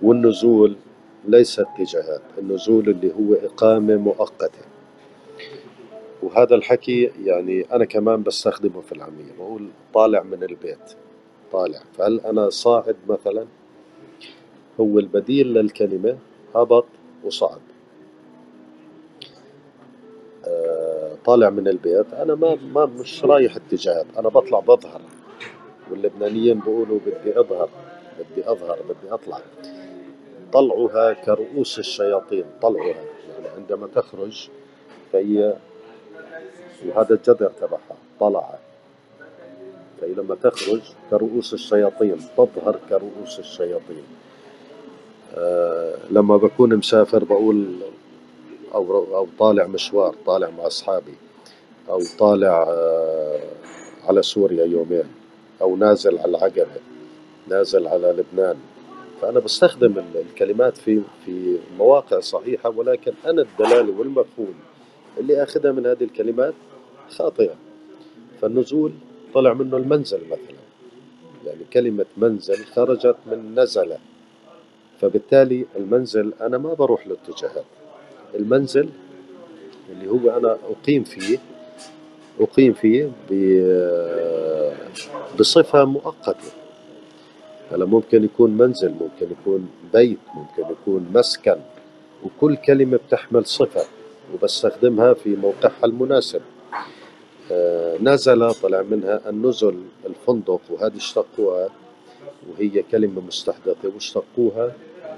والنزول 0.03 0.77
ليس 1.25 1.61
اتجاهات. 1.61 2.23
النزول 2.39 2.89
اللي 2.89 3.13
هو 3.15 3.35
إقامة 3.35 3.97
مؤقتة. 3.97 4.63
وهذا 6.23 6.55
الحكي 6.55 7.11
يعني 7.25 7.67
أنا 7.73 7.85
كمان 7.85 8.23
بستخدمه 8.23 8.81
في 8.81 8.93
العامية 8.93 9.33
بقول 9.39 9.69
طالع 9.95 10.23
من 10.23 10.43
البيت. 10.43 10.95
طالع. 11.53 11.81
فهل 11.99 12.21
أنا 12.21 12.51
صاعد 12.51 12.97
مثلا؟ 13.09 13.47
هو 14.81 14.99
البديل 14.99 15.55
للكلمة 15.55 16.17
هبط 16.55 16.85
وصعد 17.25 17.61
آه، 20.47 21.13
طالع 21.25 21.51
من 21.51 21.69
البيت 21.69 22.13
أنا 22.15 22.35
ما 22.35 22.55
ما 22.55 22.87
مش 22.87 23.25
رايح 23.25 23.57
اتجاهات 23.57 24.07
أنا 24.19 24.29
بطلع 24.29 24.61
بظهر. 24.61 25.01
واللبنانيين 25.91 26.59
بيقولوا 26.59 26.99
بدي 27.07 27.41
أظهر 27.41 27.69
بدي 28.19 28.51
أظهر 28.51 28.79
بدي 28.83 29.15
أطلع. 29.15 29.39
طلعها 30.53 31.13
كرؤوس 31.13 31.79
الشياطين 31.79 32.45
طلعها 32.63 32.87
يعني 33.33 33.49
عندما 33.57 33.87
تخرج 33.87 34.49
فهي 35.13 35.57
وهذا 36.87 37.15
الجذر 37.15 37.51
تبعها 37.61 37.97
طلع. 38.21 38.59
فهي 40.01 40.15
لما 40.15 40.35
تخرج 40.35 40.81
كرؤوس 41.11 41.55
الشياطين 41.55 42.17
تظهر 42.37 42.79
كرؤوس 42.89 43.39
الشياطين. 43.39 44.05
لما 46.11 46.37
بكون 46.37 46.77
مسافر 46.77 47.25
بقول 47.25 47.67
أو 48.75 49.17
أو 49.17 49.27
طالع 49.39 49.67
مشوار 49.67 50.15
طالع 50.27 50.51
مع 50.51 50.67
أصحابي 50.67 51.15
أو 51.89 52.01
طالع 52.19 52.63
آه، 52.69 53.41
على 54.05 54.23
سوريا 54.23 54.65
يومين 54.65 55.05
أو 55.61 55.77
نازل 55.77 56.19
على 56.19 56.31
العقبة 56.31 56.81
نازل 57.49 57.87
على 57.87 58.13
لبنان. 58.19 58.57
فأنا 59.23 59.41
بستخدم 59.41 59.95
الكلمات 60.15 60.77
في 60.77 61.03
في 61.25 61.59
مواقع 61.79 62.21
صحيحة 62.21 62.71
ولكن 62.71 63.13
أنا 63.27 63.43
الدلالة 63.43 63.99
والمفهوم 63.99 64.55
اللي 65.19 65.43
أخذها 65.43 65.73
من 65.73 65.87
هذه 65.87 66.05
الكلمات 66.05 66.55
خاطئة. 67.11 67.55
فالنزول 68.43 68.93
طلع 69.35 69.53
منه 69.53 69.77
المنزل 69.77 70.21
مثلا. 70.27 70.59
كلمة 71.73 72.07
منزل 72.17 72.65
خرجت 72.65 73.17
من 73.27 73.61
نزل 73.61 73.97
فبالتالي 75.01 75.67
المنزل 75.77 76.33
أنا 76.41 76.59
ما 76.59 76.75
بروح 76.75 77.07
له 77.07 77.17
اتجاهات 77.25 77.65
المنزل 78.35 78.89
اللي 79.93 80.11
هو 80.11 80.37
أنا 80.39 80.59
أقيم 80.71 81.05
فيه 81.05 81.39
أقيم 82.41 82.73
فيه 82.73 83.11
بصفة 85.41 85.85
مؤقتة. 85.85 86.51
هلا 87.73 87.85
ممكن 87.85 88.25
يكون 88.25 88.51
منزل 88.51 88.91
ممكن 88.91 89.33
يكون 89.41 89.69
بيت 89.95 90.19
ممكن 90.35 90.73
يكون 90.73 91.11
مسكن 91.15 91.57
وكل 92.25 92.57
كلمة 92.57 92.97
بتحمل 93.09 93.47
صفة 93.47 93.85
وبستخدمها 94.35 95.15
في 95.15 95.37
موقعها 95.37 95.85
المناسب. 95.85 96.41
آه 97.53 97.97
نزل 98.01 98.55
طلع 98.55 98.83
منها 98.83 99.21
النزل 99.29 99.83
الفندق 100.07 100.61
وهذه 100.71 100.97
اشتقوها 100.97 101.69
وهي 102.51 102.83
كلمة 102.83 103.21
مستحدثة 103.21 103.89
واشتقوها. 103.95 104.73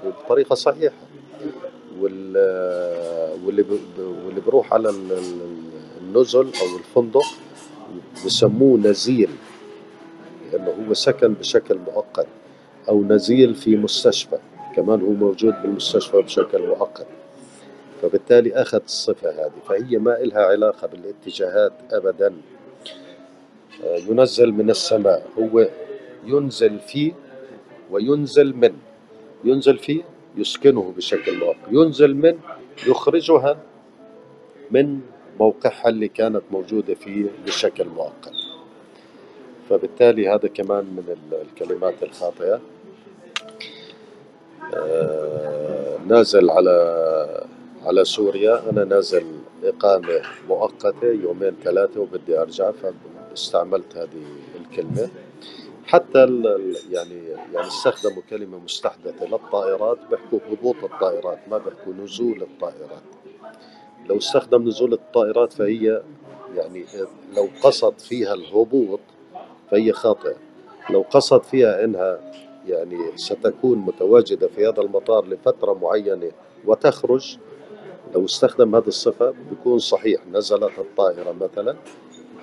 بطريقة 0.05 0.55
صحيحة. 0.55 0.95
واللي 1.99 3.65
واللي 4.25 4.41
بروح 4.47 4.73
على 4.73 4.93
النزل 6.01 6.39
أو 6.61 6.77
الفندق 6.79 7.25
بسموه 8.25 8.77
نزيل 8.77 9.29
لأنه 10.51 10.85
هو 10.87 10.93
سكن 10.93 11.33
بشكل 11.33 11.77
مؤقت 11.77 12.27
أو 12.89 13.03
نزيل 13.03 13.55
في 13.55 13.75
مستشفى 13.75 14.37
كمان 14.75 15.01
هو 15.01 15.09
موجود 15.09 15.53
بالمستشفى 15.61 16.21
بشكل 16.21 16.67
مؤقت. 16.67 17.07
فبالتالي 18.01 18.53
أخذ 18.53 18.79
الصفة 18.85 19.29
هذه 19.29 19.51
فهي 19.67 19.97
ما 19.97 20.21
إلها 20.21 20.45
علاقة 20.45 20.87
بالاتجاهات 20.87 21.73
أبدا. 21.91 22.33
آه، 23.83 23.97
ينزل 23.97 24.51
من 24.51 24.69
السماء 24.69 25.27
هو 25.39 25.67
ينزل 26.25 26.79
فيه 26.79 27.13
وينزل 27.91 28.55
من. 28.55 28.73
ينزل 29.43 29.77
فيه 29.77 30.01
يسكنه 30.37 30.93
بشكل 30.97 31.39
مؤقت 31.39 31.57
ينزل 31.71 32.15
من 32.15 32.39
يخرجها 32.87 33.57
من 34.71 34.99
موقعها 35.39 35.89
اللي 35.89 36.07
كانت 36.07 36.41
موجودة 36.51 36.93
فيه 36.93 37.25
بشكل 37.45 37.85
مؤقت 37.85 38.33
فبالتالي 39.69 40.29
هذا 40.29 40.47
كمان 40.47 40.85
من 40.85 41.17
الكلمات 41.41 42.03
الخاطئة. 42.03 42.59
آه، 44.73 45.97
نازل 46.07 46.49
على 46.49 47.47
على 47.85 48.05
سوريا. 48.05 48.69
أنا 48.69 48.83
نازل 48.83 49.23
إقامة 49.63 50.21
مؤقتة 50.49 51.07
يومين 51.23 51.55
ثلاثة 51.63 52.01
وبدي 52.01 52.39
أرجع 52.39 52.71
فاستعملت 52.71 53.97
هذه 53.97 54.25
الكلمة. 54.61 55.09
حتى 55.85 56.19
يعني 56.91 57.27
يعني 57.53 57.67
استخدموا 57.67 58.21
كلمة 58.29 58.57
مستحدثة 58.59 59.25
للطائرات 59.25 59.97
بيحكوا 60.09 60.39
هبوط 60.51 60.75
الطائرات 60.83 61.39
ما 61.51 61.57
بيحكوا 61.57 61.93
نزول 61.93 62.41
الطائرات. 62.41 63.01
لو 64.09 64.17
استخدم 64.17 64.67
نزول 64.67 64.93
الطائرات 64.93 65.53
فهي 65.53 66.01
يعني 66.55 66.85
لو 67.35 67.49
قصد 67.63 67.99
فيها 67.99 68.33
الهبوط 68.33 68.99
فهي 69.71 69.93
خاطئة. 69.93 70.35
لو 70.89 71.01
قصد 71.01 71.43
فيها 71.43 71.83
إنها 71.83 72.31
يعني 72.67 72.97
ستكون 73.17 73.77
متواجدة 73.77 74.47
في 74.47 74.67
هذا 74.67 74.81
المطار 74.81 75.25
لفترة 75.27 75.73
معينة 75.73 76.31
وتخرج 76.65 77.37
لو 78.13 78.25
استخدم 78.25 78.75
هذه 78.75 78.87
الصفة 78.87 79.33
بيكون 79.49 79.79
صحيح 79.79 80.21
نزلت 80.31 80.79
الطائرة 80.79 81.31
مثلا 81.41 81.75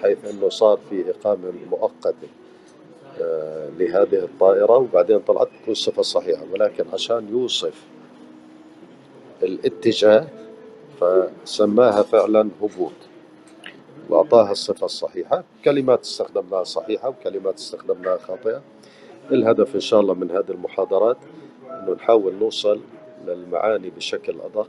حيث 0.03 0.25
إنه 0.25 0.49
صار 0.49 0.79
في 0.91 1.11
إقامة 1.11 1.53
مؤقتة. 1.71 2.29
آه، 2.29 2.48
لهذه 3.79 4.25
الطائرة 4.25 4.77
وبعدين 4.77 5.19
طلعت 5.19 5.49
تكون 5.63 5.73
الصفة 5.73 6.03
صحيحة 6.03 6.43
ولكن 6.53 6.85
عشان 6.93 7.29
يوصف 7.33 7.83
الاتجاه 9.43 10.27
فسماها 11.01 12.03
فعلا 12.03 12.49
هبوط 12.63 12.93
وأعطاها 14.11 14.53
الصفة 14.53 14.85
الصحيحة. 14.85 15.45
كلمات 15.65 16.01
استخدمناها 16.01 16.65
صحيحة 16.65 17.09
وكلمات 17.09 17.55
استخدمناها 17.59 18.17
خاطئة. 18.19 18.63
الهدف 19.31 19.75
إن 19.75 19.81
شاء 19.81 20.01
الله 20.01 20.15
من 20.15 20.31
هذه 20.31 20.51
المحاضرات 20.51 21.17
أنه 21.71 21.95
نحاول 21.95 22.35
نوصل 22.35 22.81
للمعاني 23.27 23.91
بشكل 23.91 24.35
أدق 24.41 24.69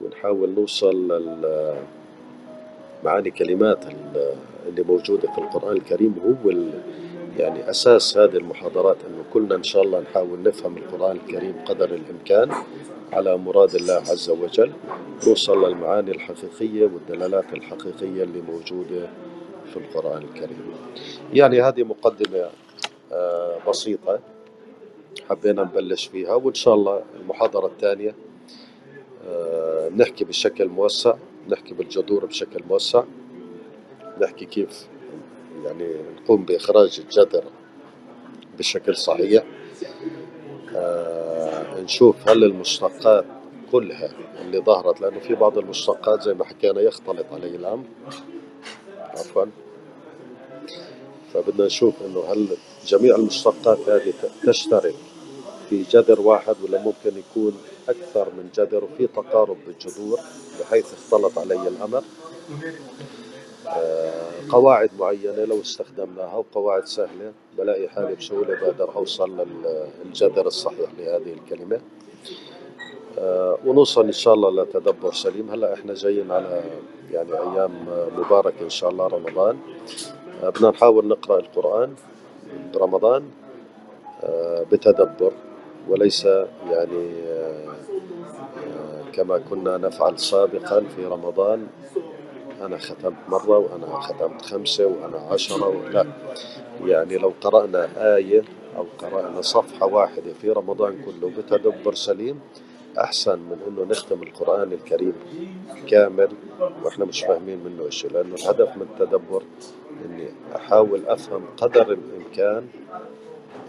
ونحاول 0.00 0.50
نوصل 0.50 1.08
لمعاني 3.02 3.30
كلمات 3.30 3.84
اللي 4.68 4.82
موجودة 4.82 5.32
في 5.32 5.38
القرآن 5.38 5.76
الكريم 5.76 6.14
هو 6.24 6.50
يعني 7.38 7.70
أساس 7.70 8.18
هذه 8.18 8.36
المحاضرات 8.36 8.96
أنه 9.08 9.24
كلنا 9.32 9.54
إن 9.54 9.62
شاء 9.62 9.82
الله 9.82 10.00
نحاول 10.00 10.42
نفهم 10.42 10.76
القرآن 10.76 11.16
الكريم 11.16 11.54
قدر 11.66 11.94
الإمكان 11.94 12.50
على 13.12 13.36
مراد 13.36 13.74
الله 13.74 13.94
عز 13.94 14.30
وجل 14.30 14.72
نوصل 15.26 15.68
للمعاني 15.68 16.10
الحقيقية 16.10 16.84
والدلالات 16.84 17.52
الحقيقية 17.52 18.22
اللي 18.22 18.40
موجودة 18.40 19.08
في 19.72 19.76
القرآن 19.76 20.22
الكريم. 20.22 20.74
يعني 21.32 21.62
هذه 21.62 21.82
مقدمة 21.82 22.50
آه، 23.12 23.58
بسيطة 23.68 24.20
حبينا 25.30 25.62
نبلش 25.62 26.06
فيها 26.06 26.34
وإن 26.34 26.54
شاء 26.54 26.74
الله 26.74 27.02
المحاضرة 27.20 27.66
الثانية 27.66 28.14
آه، 29.28 29.88
نحكي 29.96 30.24
بشكل 30.24 30.68
موسع 30.68 31.14
نحكي 31.48 31.74
بالجذور 31.74 32.26
بشكل 32.26 32.62
موسع 32.70 33.04
نحكي 34.20 34.44
كيف 34.44 34.86
يعني 35.64 35.94
نقوم 36.16 36.44
بإخراج 36.44 37.00
الجذر 37.04 37.44
بشكل 38.58 38.96
صحيح. 38.96 39.44
آه 40.76 41.80
نشوف 41.80 42.28
هل 42.28 42.44
المشتقات 42.44 43.24
كلها 43.72 44.10
اللي 44.40 44.58
ظهرت 44.58 45.00
لأنه 45.00 45.20
في 45.20 45.34
بعض 45.34 45.58
المشتقات 45.58 46.22
زي 46.22 46.34
ما 46.34 46.44
حكينا 46.44 46.80
يختلط 46.80 47.26
عليه 47.32 47.56
الأمر. 47.56 47.84
عفوا. 48.98 49.44
فبدنا 51.34 51.66
نشوف 51.66 51.94
إنه 52.02 52.24
هل 52.32 52.56
جميع 52.86 53.16
المشتقات 53.16 53.88
هذه 53.88 54.12
تشترك 54.46 54.94
في 55.70 55.82
جذر 55.82 56.20
واحد 56.20 56.56
ولا 56.64 56.82
ممكن 56.82 57.18
يكون 57.18 57.56
أكثر 57.88 58.28
من 58.38 58.48
جذر 58.54 58.84
وفي 58.84 59.06
تقارب 59.06 59.56
بالجذور 59.66 60.18
بحيث 60.60 60.92
اختلط 60.92 61.38
علي 61.38 61.68
الأمر. 61.68 62.02
قواعد 64.50 64.90
معينة 64.98 65.44
لو 65.44 65.60
استخدمناها 65.60 66.34
وقواعد 66.36 66.86
سهلة 66.86 67.32
بلاقي 67.58 67.88
حالي 67.88 68.14
بسهولة 68.14 68.54
بقدر 68.54 68.96
أوصل 68.96 69.46
للجذر 70.04 70.46
الصحيح 70.46 70.90
لهذه 70.98 71.32
الكلمة. 71.32 71.80
آه، 73.18 73.58
ونوصل 73.66 74.04
إن 74.04 74.12
شاء 74.12 74.34
الله 74.34 74.62
لتدبر 74.62 75.12
سليم. 75.12 75.50
هلأ 75.50 75.74
إحنا 75.74 75.94
جايين 75.94 76.32
على 76.32 76.62
يعني 77.10 77.32
أيام 77.32 77.70
مباركة 78.18 78.62
إن 78.62 78.70
شاء 78.70 78.90
الله 78.90 79.06
رمضان. 79.06 79.58
آه، 80.42 80.48
بدنا 80.48 80.70
نحاول 80.70 81.08
نقرأ 81.08 81.38
القرآن 81.38 81.94
برمضان 82.74 83.30
بتدبر 84.72 85.32
وليس 85.88 86.24
يعني 86.70 87.10
كما 89.12 89.38
كنا 89.50 89.76
نفعل 89.76 90.18
سابقا 90.18 90.84
في 90.96 91.04
رمضان. 91.04 91.66
أنا 92.60 92.78
ختمت 92.78 93.16
مرة 93.28 93.58
وأنا 93.58 94.00
ختمت 94.00 94.42
خمسة 94.42 94.86
وأنا 94.86 95.18
عشرة 95.18 95.88
لا 95.90 96.06
يعني 96.84 97.18
لو 97.18 97.32
قرأنا 97.40 97.88
آية 98.16 98.42
أو 98.76 98.86
قرأنا 98.98 99.40
صفحة 99.42 99.86
واحدة 99.86 100.32
في 100.32 100.50
رمضان 100.50 101.04
كله 101.04 101.30
بتدبر 101.38 101.94
سليم 101.94 102.40
أحسن 102.98 103.38
من 103.38 103.58
إنه 103.68 103.84
نختم 103.90 104.22
القرآن 104.22 104.72
الكريم 104.72 105.12
كامل 105.86 106.28
وإحنا 106.84 107.04
مش 107.04 107.20
فاهمين 107.20 107.58
منه 107.64 107.90
شيء 107.90 108.12
لأنه 108.12 108.34
الهدف 108.34 108.76
من 108.76 108.82
التدبر 108.82 109.42
إني 110.04 110.28
أحاول 110.56 111.06
أفهم 111.06 111.44
قدر 111.56 111.92
الإمكان 111.92 112.66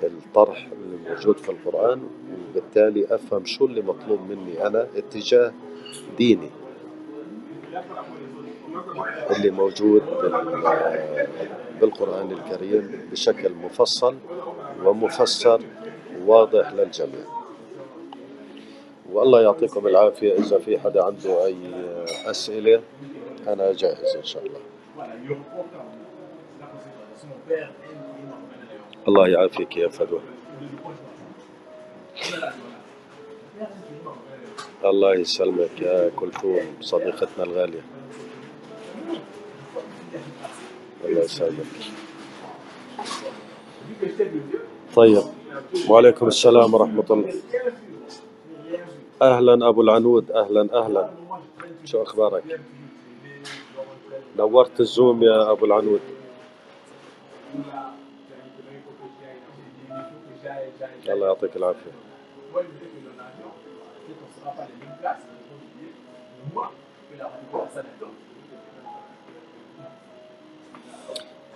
الطرح 0.03 0.67
اللي 0.71 0.97
موجود 1.09 1.37
في 1.37 1.49
القرآن 1.49 2.01
وبالتالي 2.49 3.15
أفهم 3.15 3.45
شو 3.45 3.65
اللي 3.65 3.81
مطلوب 3.81 4.19
مني 4.29 4.67
أنا 4.67 4.87
اتجاه 4.95 5.53
ديني. 6.17 6.49
اللي 9.32 9.49
موجود 9.51 10.03
بالقرآن 11.82 12.32
الكريم 12.32 13.09
بشكل 13.11 13.53
مفصل 13.53 14.15
ومفسر 14.84 15.61
واضح 16.25 16.73
للجميع. 16.73 17.25
والله 19.11 19.41
يعطيكم 19.41 19.88
العافية. 19.88 20.34
إذا 20.34 20.59
في 20.59 20.79
حدا 20.79 21.03
عنده 21.03 21.45
أي 21.45 21.57
أسئلة 22.25 22.82
أنا 23.47 23.73
جاهز 23.73 24.15
إن 24.15 24.23
شاء 24.23 24.43
الله. 24.45 24.59
الله 29.07 29.27
يعافيك 29.27 29.77
يا 29.77 29.88
فدوى. 29.88 30.21
الله 34.86 35.13
يسلمك 35.15 35.82
يا 35.82 36.11
كلثوم 36.15 36.77
صديقتنا 36.82 37.43
الغالية. 37.43 37.82
الله 41.12 41.24
يسلمك 41.24 41.66
طيب. 44.95 45.24
وعليكم 45.89 46.28
السلام 46.28 46.74
ورحمة 46.74 47.05
الله. 47.12 47.34
أهلا 49.22 49.68
أبو 49.70 49.82
العنود. 49.82 50.32
أهلا 50.32 50.62
أهلا. 50.74 51.09
شو 51.86 52.01
أخبارك؟ 52.01 52.59
نورت 54.38 54.80
الزوم 54.80 55.24
يا 55.24 55.51
أبو 55.51 55.66
العنود. 55.66 56.01
الله 61.09 61.28
يعطيك 61.28 61.55
العافية. 61.55 61.91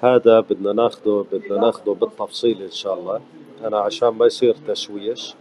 هذا 0.05 0.39
بدنا 0.39 0.73
ناخده 0.73 1.25
بدنا 1.31 1.57
ناخده 1.59 1.93
بالتفصيل 1.93 2.61
إن 2.61 2.71
شاء 2.71 2.93
الله. 2.93 3.21
أنا 3.63 3.79
عشان 3.79 4.09
ما 4.09 4.25
يصير 4.25 4.55
تشويش 4.67 5.33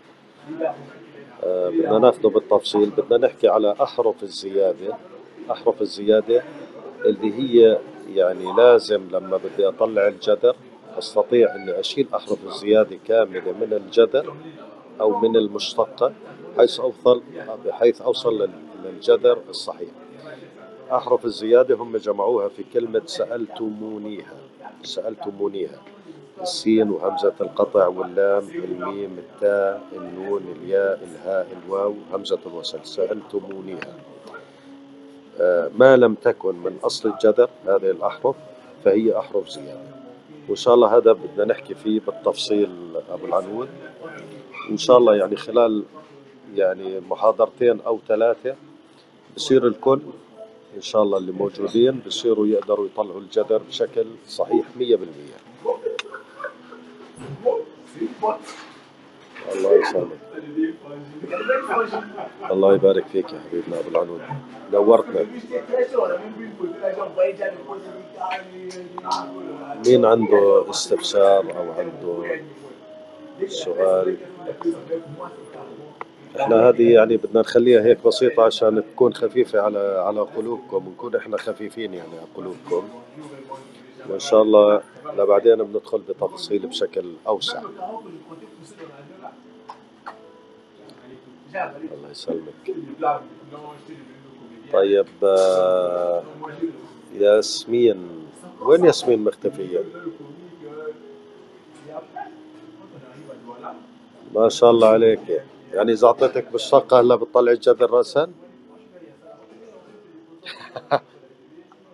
آه 1.44 1.68
بدنا 1.68 1.98
ناخده 1.98 2.28
بالتفصيل. 2.28 2.90
بدنا 2.90 3.26
نحكي 3.26 3.48
على 3.48 3.74
أحرف 3.82 4.22
الزيادة. 4.22 4.96
أحرف 5.50 5.82
الزيادة 5.82 6.42
اللي 7.04 7.34
هي 7.34 7.78
يعني 8.14 8.52
لازم 8.56 9.08
لما 9.12 9.36
بدي 9.36 9.68
أطلع 9.68 10.08
الجدر 10.08 10.56
أستطيع 10.98 11.54
إني 11.54 11.80
أشيل 11.80 12.06
أحرف 12.14 12.38
الزيادة 12.46 12.98
كاملة 13.08 13.52
من 13.52 13.72
الجدر 13.72 14.34
أو 15.00 15.18
من 15.18 15.36
المشتقة 15.36 16.12
حيث 16.58 16.80
اوصل 16.80 17.22
بحيث 17.66 18.02
أوصل 18.02 18.48
للجدر 18.84 19.38
الصحيح. 19.48 19.88
أحرف 20.92 21.24
الزيادة 21.24 21.74
هم 21.74 21.96
جمعوها 21.96 22.48
في 22.48 22.64
كلمة 22.74 23.02
سألتمونيها. 23.06 24.36
سألتمونيها. 24.82 25.78
السين 26.42 26.90
وهمزة 26.90 27.34
القطع 27.40 27.86
واللام 27.86 28.48
الميم 28.48 29.18
التاء 29.18 29.82
النون 29.92 30.56
الياء 30.56 31.00
الهاء 31.04 31.48
الواو 31.66 31.94
همزة 32.12 32.38
الوصل. 32.46 32.78
سألتمونيها. 32.82 33.94
آه، 35.40 35.70
ما 35.78 35.96
لم 35.96 36.14
تكن 36.14 36.54
من 36.54 36.78
أصل 36.84 37.08
الجذر 37.08 37.50
هذه 37.66 37.90
الأحرف 37.90 38.36
فهي 38.84 39.18
أحرف 39.18 39.48
زيادة. 39.48 39.94
وإن 40.48 40.56
شاء 40.56 40.74
الله 40.74 40.96
هذا 40.96 41.12
بدنا 41.12 41.44
نحكي 41.44 41.74
فيه 41.74 42.00
بالتفصيل 42.00 42.70
أبو 43.10 43.26
العنود. 43.26 43.68
إن 44.70 44.76
شاء 44.76 44.98
الله 44.98 45.16
يعني 45.16 45.36
خلال 45.36 45.84
يعني 46.54 47.00
محاضرتين 47.00 47.80
أو 47.80 47.98
ثلاثة 48.08 48.54
بصير 49.36 49.66
الكل 49.66 50.00
إن 50.76 50.80
شاء 50.80 51.02
الله 51.02 51.18
اللي 51.18 51.32
موجودين 51.32 52.00
بصيروا 52.06 52.46
يقدروا 52.46 52.86
يطلعوا 52.86 53.20
الجدر 53.20 53.58
بشكل 53.68 54.06
صحيح 54.28 54.66
100% 54.78 54.80
الله 59.54 59.72
يسلمك. 59.72 60.18
الله 62.50 62.74
يبارك 62.74 63.06
فيك 63.06 63.32
يا 63.32 63.40
حبيبنا 63.40 63.80
أبو 63.80 63.88
العنود. 63.88 64.20
نورتنا. 64.72 65.26
مين 69.86 70.04
عنده 70.04 70.70
استفسار 70.70 71.56
أو 71.56 71.72
عنده 71.72 72.40
سؤال؟ 73.48 74.16
إحنا 76.40 76.68
هذه 76.68 76.92
يعني 76.92 77.16
بدنا 77.16 77.40
نخليها 77.40 77.82
هيك 77.84 78.06
بسيطة 78.06 78.42
عشان 78.42 78.82
تكون 78.92 79.14
خفيفة 79.14 79.60
على 79.60 79.78
على 80.06 80.20
قلوبكم 80.20 80.88
ونكون 80.88 81.16
إحنا 81.16 81.36
خفيفين 81.36 81.94
يعني 81.94 82.08
على 82.10 82.26
قلوبكم. 82.34 82.88
وإن 84.10 84.18
شاء 84.20 84.42
الله 84.42 84.82
لبعدين 85.18 85.54
بندخل 85.56 85.98
بتفاصيل 85.98 86.66
بشكل 86.66 87.12
أوسع. 87.28 87.62
الله 91.54 92.10
يسلمك. 92.10 92.76
طيب 94.72 95.06
آه، 95.24 96.22
ياسمين 97.14 98.08
وين 98.60 98.84
ياسمين 98.84 99.24
مختفية؟ 99.24 99.84
ما 104.34 104.48
شاء 104.48 104.70
الله 104.70 104.88
عليك. 104.88 105.42
يعني 105.74 105.92
إذا 105.92 106.06
أعطيتك 106.06 106.48
بالشقة 106.52 107.00
هلا 107.00 107.14
بتطلع 107.16 107.52
الجبل 107.52 107.90
رأسا؟ 107.90 108.30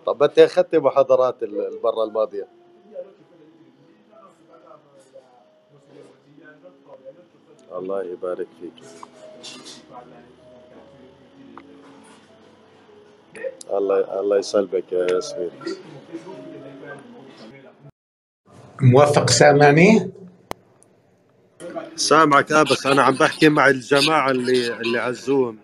طب 0.05 0.23
أنت 0.23 0.39
أخذتي 0.39 0.79
محاضرات 0.79 1.43
المرة 1.43 2.03
الماضية 2.03 2.47
الله 7.75 8.03
يبارك 8.03 8.47
فيك 8.61 8.73
الله 13.69 14.19
الله 14.19 14.37
يسلمك 14.37 14.91
يا 14.91 15.07
ياسمين 15.11 15.51
موفق 18.81 19.29
سامعني؟ 19.29 20.20
سامعك 22.07 22.51
آه 22.51 22.63
بس 22.63 22.85
أنا 22.85 23.03
عم 23.03 23.15
بحكي 23.15 23.49
مع 23.49 23.67
الجماعة 23.67 24.31
اللي 24.31 24.73
اللي 24.73 24.99
على 24.99 25.09
الزوم 25.09 25.57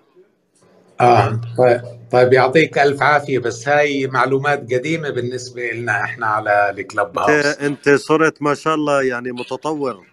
آه 1.01 1.41
طيب 1.57 1.81
طيب 2.11 2.33
يعطيك 2.33 2.77
ألف 2.77 3.01
عافية 3.01 3.39
بس 3.39 3.67
هاي 3.67 4.07
معلومات 4.07 4.73
قديمة 4.73 5.09
بالنسبة 5.09 5.71
لنا 5.71 6.03
إحنا 6.03 6.27
على 6.27 6.69
الكلب 6.69 7.19
هاوس. 7.19 7.45
أنت, 7.45 7.61
انت 7.61 7.89
صرت 7.89 8.41
ما 8.41 8.53
شاء 8.53 8.75
الله 8.75 9.03
يعني 9.03 9.31
متطور. 9.31 10.05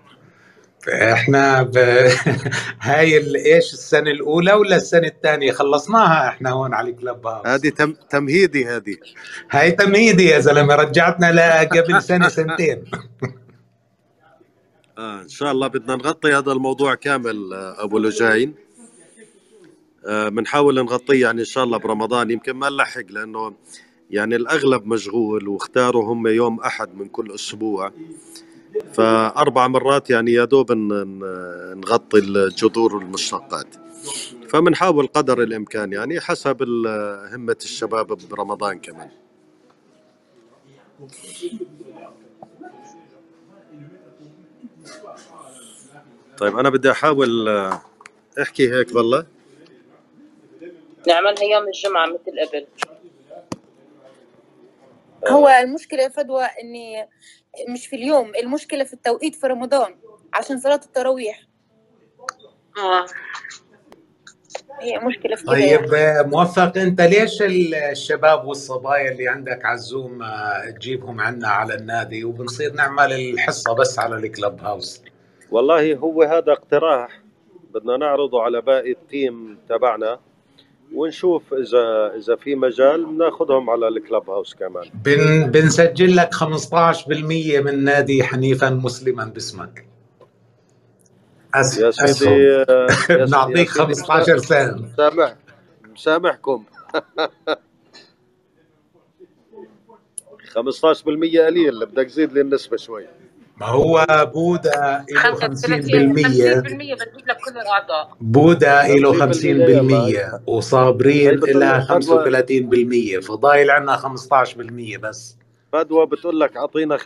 إحنا 0.88 1.62
ب... 1.62 1.78
هاي 2.80 3.16
إيش 3.54 3.72
السنة 3.72 4.10
الأولى 4.10 4.52
ولا 4.52 4.76
السنة 4.76 5.06
الثانية؟ 5.06 5.52
خلصناها 5.52 6.28
إحنا 6.28 6.50
هون 6.50 6.74
على 6.74 6.90
الكلب 6.90 7.26
هاوس. 7.26 7.46
هذه 7.46 7.68
تم... 7.68 7.94
تمهيدي 8.10 8.66
هذه. 8.66 8.96
هاي 9.50 9.70
تمهيدي 9.70 10.24
يا 10.24 10.38
زلمة 10.38 10.74
رجعتنا 10.74 11.32
لقبل 11.32 12.02
سنة 12.02 12.28
سنتين. 12.28 12.84
آه 14.98 15.20
إن 15.22 15.28
شاء 15.28 15.52
الله 15.52 15.66
بدنا 15.66 15.96
نغطي 15.96 16.34
هذا 16.34 16.52
الموضوع 16.52 16.94
كامل 16.94 17.52
آه 17.52 17.84
أبو 17.84 17.98
لجاين. 17.98 18.54
آه 20.06 20.28
بنحاول 20.28 20.74
نغطيه 20.74 21.22
يعني 21.22 21.40
إن 21.40 21.44
شاء 21.44 21.64
الله 21.64 21.78
برمضان. 21.78 22.30
يمكن 22.30 22.52
ما 22.52 22.68
نلحق 22.68 23.04
لأنه 23.10 23.54
يعني 24.10 24.36
الأغلب 24.36 24.86
مشغول 24.86 25.48
واختاروا 25.48 26.12
هم 26.12 26.26
يوم 26.26 26.60
أحد 26.60 26.94
من 26.94 27.08
كل 27.08 27.34
أسبوع. 27.34 27.92
فأربع 28.92 29.68
مرات 29.68 30.10
يعني 30.10 30.32
يا 30.32 30.44
دوب 30.44 30.72
نغطي 30.72 32.18
الجذور 32.18 32.96
والمشتقات. 32.96 33.76
فبنحاول 34.48 35.06
قدر 35.06 35.42
الإمكان 35.42 35.92
يعني 35.92 36.20
حسب 36.20 36.62
همة 37.32 37.56
الشباب 37.62 38.06
برمضان 38.06 38.78
كمان. 38.78 39.10
طيب 46.38 46.58
أنا 46.58 46.70
بدي 46.70 46.90
أحاول 46.90 47.48
آه، 47.48 47.82
أحكي 48.42 48.74
هيك 48.74 48.94
بالله. 48.94 49.26
نعملها 51.08 51.44
يوم 51.44 51.66
الجمعة 51.66 52.06
مثل 52.06 52.48
قبل. 52.48 52.66
هو 55.28 55.48
المشكلة 55.48 56.08
فدوى 56.08 56.44
إني 56.44 57.08
مش 57.68 57.86
في 57.86 57.96
اليوم 57.96 58.32
المشكلة 58.42 58.84
في 58.84 58.92
التوقيت 58.92 59.34
في 59.34 59.46
رمضان 59.46 59.96
عشان 60.34 60.60
صلاة 60.60 60.80
التراويح. 60.84 61.42
آه. 62.78 63.06
هي 64.80 64.98
مشكلة 64.98 65.36
في 65.36 65.42
كده. 65.42 65.52
طيب 65.52 65.92
يعني. 65.92 66.28
موفق. 66.28 66.76
أنت 66.76 67.00
ليش 67.00 67.42
الشباب 67.42 68.44
والصبايا 68.44 69.12
اللي 69.12 69.28
عندك 69.28 69.64
على 69.64 69.74
الزوم 69.74 70.22
آه، 70.22 70.70
تجيبهم 70.70 71.20
عنا 71.20 71.48
على 71.48 71.74
النادي؟ 71.74 72.24
وبنصير 72.24 72.72
نعمل 72.72 73.12
الحصة 73.12 73.72
بس 73.72 73.98
على 73.98 74.16
الكلب 74.16 74.60
هاوس. 74.60 75.02
والله 75.54 75.94
هو 75.94 76.22
هذا 76.22 76.52
اقتراح. 76.52 77.20
بدنا 77.74 77.96
نعرضه 77.96 78.42
على 78.42 78.60
باقي 78.60 78.90
التيم 78.90 79.58
تبعنا 79.68 80.18
ونشوف 80.94 81.54
اذا 81.54 82.14
إذا 82.16 82.36
في 82.36 82.54
مجال 82.54 83.06
بناخذهم 83.06 83.70
على 83.70 83.88
الكلب 83.88 84.30
هاوس 84.30 84.54
كمان. 84.54 84.84
بن 85.04 85.50
بنسجل 85.50 86.16
لك 86.16 86.34
15% 86.34 87.08
من 87.64 87.84
نادي 87.84 88.24
حنيفا 88.24 88.70
مسلما 88.70 89.24
باسمك. 89.24 89.86
أس... 91.54 91.78
يا 91.78 91.90
سيدي 91.90 92.64
نعطيك 93.32 93.68
15 93.68 94.38
سنه 94.38 94.74
مسامح 94.74 95.36
مسامحكم 95.92 96.64
15% 96.94 96.98
قليل 101.46 101.86
بدك 101.86 102.06
تزيد 102.06 102.32
لي 102.32 102.40
النسبة 102.40 102.76
شوي. 102.76 103.06
ما 103.56 103.66
هو 103.66 104.06
بودا 104.34 105.04
له 105.10 105.34
50% 105.34 105.38
50% 105.38 105.46
بجيب 106.12 106.98
لك 107.26 107.38
كل 107.44 107.58
الأعضاء. 107.62 108.16
بودا 108.20 108.82
له 108.88 109.12
50% 109.12 110.48
وصابرين 110.48 111.40
لها 111.44 111.80
35% 111.80 113.20
فضايل 113.20 113.70
عندنا 113.70 113.96
15% 113.96 114.98
بس. 114.98 115.36
فدوى 115.72 116.06
بتقول 116.06 116.40
لك 116.40 116.56
أعطينا 116.56 116.96
50% 116.96 117.02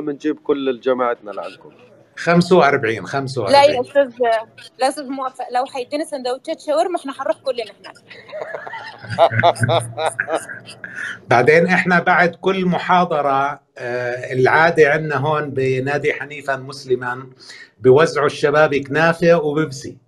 بنجيب 0.00 0.38
كل 0.38 0.80
جماعتنا 0.80 1.30
لعندكم. 1.30 1.70
45 2.18 2.82
لا 2.82 2.90
يا 2.90 3.02
45 3.02 3.80
أستاذ 3.80 4.12
لا 4.78 4.88
أستاذ 4.88 5.08
موفق 5.08 5.44
لو 5.52 5.64
حيدينا 5.66 6.04
سندوتشات 6.04 6.60
شاورما 6.60 6.96
إحنا 6.98 7.12
حنروح 7.12 7.36
كلنا 7.36 7.64
هناك. 7.80 7.94
بعدين 11.30 11.66
إحنا 11.66 12.00
بعد 12.00 12.34
كل 12.34 12.66
محاضرة 12.66 13.60
آه، 13.78 14.32
العادة 14.32 14.90
عندنا 14.90 15.16
هون 15.16 15.50
بنادي 15.50 16.12
حنيفا 16.12 16.56
مسلما 16.56 17.26
بوزعوا 17.80 18.26
الشباب 18.26 18.74
كنافة 18.74 19.42
وبيبسي. 19.44 19.98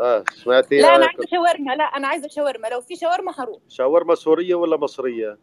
آه 0.00 0.24
سمعتي 0.44 0.80
لا 0.80 0.96
أنا 0.96 1.06
عايزة 1.06 1.26
شاورما. 1.30 1.72
لا 1.74 1.84
أنا 1.84 2.08
عايزة 2.08 2.28
شاورما. 2.28 2.68
لو 2.68 2.80
في 2.80 2.96
شاورما 2.96 3.32
هروح. 3.38 3.58
شاورما 3.68 4.14
سورية 4.14 4.54
ولا 4.54 4.76
مصرية؟ 4.76 5.38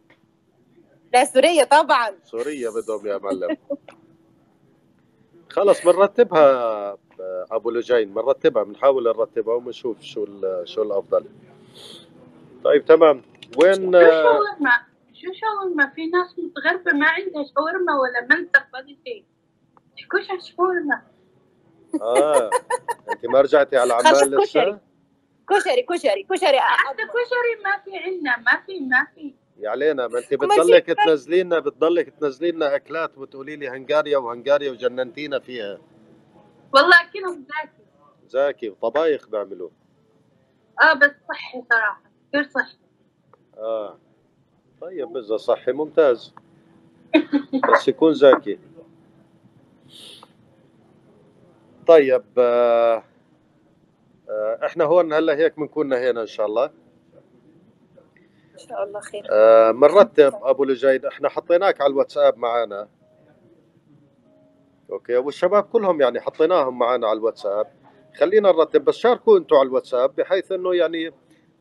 لا 1.14 1.24
سورية 1.24 1.64
طبعا. 1.64 2.10
سورية 2.24 2.68
بدهم 2.68 3.06
يا 3.06 3.18
معلم. 3.18 3.56
خلص 5.50 5.84
بنرتبها 5.86 6.40
آه، 6.92 6.98
أبو 7.50 7.70
لجين 7.70 8.14
بنرتبها 8.14 8.62
بنحاول 8.62 9.04
نرتبها 9.04 9.54
وبنشوف 9.54 10.00
شو 10.02 10.24
ال- 10.24 10.68
شو 10.68 10.82
الأفضل 10.82 11.24
طيب 12.64 12.84
تمام 12.84 13.22
وين 13.62 13.74
شو 13.92 13.98
آه، 13.98 14.22
شاورما؟ 14.22 14.72
شو 15.12 15.32
شاورما؟ 15.32 15.86
في 15.94 16.06
ناس 16.06 16.36
متغربة 16.38 16.92
ما 16.98 17.06
عندها 17.08 17.44
شاورما 17.54 17.92
ولا 18.00 18.36
منسف 18.36 18.64
ولا 18.74 18.96
شيء. 19.06 19.24
تحكوش 19.98 20.30
عن 20.30 20.40
شاورما. 20.40 21.02
آه 22.02 22.50
انت 23.12 23.26
ما 23.26 23.40
رجعتي 23.40 23.76
على 23.76 23.92
عمان 23.92 24.14
لسه؟ 24.14 24.42
كشري. 24.42 24.78
كشري 25.50 25.82
كشري 25.82 26.22
كشري 26.30 26.60
حتى 26.60 27.02
كشري 27.02 27.62
ما 27.64 27.78
في 27.84 27.98
عندنا 27.98 28.36
ما 28.36 28.60
في 28.66 28.80
ما 28.80 29.06
في. 29.14 29.34
يا 29.60 29.70
علينا 29.70 30.08
ما 30.08 30.18
انت 30.18 30.34
بتضلك 30.34 30.86
تنزلي 30.86 31.42
لنا 31.42 31.58
بتضلك 31.58 32.08
تنزلي 32.08 32.50
لنا 32.50 32.76
أكلات 32.76 33.18
وتقولي 33.18 33.56
لي 33.56 33.68
هنغاريا 33.68 34.18
وهنغاريا 34.18 34.70
وجننتينا 34.70 35.38
فيها. 35.38 35.78
والله 36.74 37.00
أكلهم 37.00 37.44
زاكي. 37.48 37.82
زاكي 38.26 38.68
وطبايخ 38.68 39.28
بيعملوا 39.28 39.70
آه 40.82 40.92
بس 40.92 41.10
صحي 41.28 41.62
صراحة 41.70 42.02
كثير 42.28 42.42
صحي. 42.44 42.78
آه. 43.58 43.98
طيب 44.80 45.16
إذا 45.16 45.36
صحي 45.36 45.72
ممتاز. 45.72 46.34
بس 47.72 47.88
يكون 47.88 48.14
زاكي. 48.14 48.58
طيب 51.86 52.24
آه 52.38 53.04
آه 54.28 54.66
إحنا 54.66 54.84
هون 54.84 55.12
هلا 55.12 55.36
هيك 55.36 55.56
بنكون 55.56 55.92
هنا 55.92 56.20
إن 56.20 56.26
شاء 56.26 56.46
الله. 56.46 56.70
شاء 58.68 58.84
الله 58.84 59.00
خير. 59.00 59.26
آه 59.30 59.72
أبو 60.50 60.64
لجيد 60.64 61.04
إحنا 61.04 61.28
حطيناك 61.28 61.80
على 61.80 61.90
الواتساب 61.90 62.38
معنا 62.38 62.88
okay 64.90 65.16
والشباب 65.16 65.62
كلهم 65.62 66.00
يعني 66.00 66.20
حطيناهم 66.20 66.78
معنا 66.78 67.06
على 67.08 67.18
الواتساب. 67.18 67.66
خلينا 68.18 68.52
نرتب 68.52 68.84
بس 68.84 68.96
شاركوا 68.96 69.38
أنتم 69.38 69.56
على 69.56 69.68
الواتساب 69.68 70.16
بحيث 70.16 70.52
إنه 70.52 70.74
يعني 70.74 71.12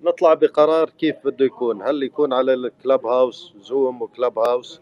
نطلع 0.01 0.33
بقرار 0.33 0.89
كيف 0.89 1.15
بده 1.25 1.45
يكون. 1.45 1.81
هل 1.81 2.03
يكون 2.03 2.33
على 2.33 2.53
ال 2.53 3.05
Clubhouse 3.05 3.53
Zoom 3.57 4.01
و 4.01 4.39
Clubhouse 4.39 4.81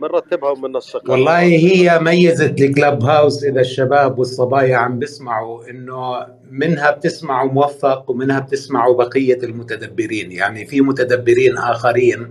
بنرتبها 0.00 0.50
وبننسقها 0.50 1.12
والله 1.12 1.40
هي 1.40 1.98
ميزة 2.02 2.46
الكلاب 2.60 3.04
هاوس 3.04 3.44
إذا 3.44 3.60
الشباب 3.60 4.18
والصبايا 4.18 4.76
عم 4.76 4.98
بيسمعوا 4.98 5.70
إنه 5.70 6.26
منها 6.50 6.90
بتسمعوا 6.90 7.52
موفق 7.52 8.10
ومنها 8.10 8.40
بتسمعوا 8.40 8.96
بقية 9.04 9.38
المتدبرين. 9.42 10.32
يعني 10.32 10.66
في 10.66 10.80
متدبرين 10.80 11.58
آخرين 11.58 12.30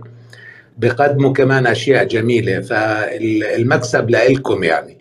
بقدموا 0.78 1.32
كمان 1.32 1.66
أشياء 1.66 2.04
جميلة 2.04 2.60
فالمكسب 2.60 4.10
لإلكم 4.10 4.64
يعني. 4.64 4.98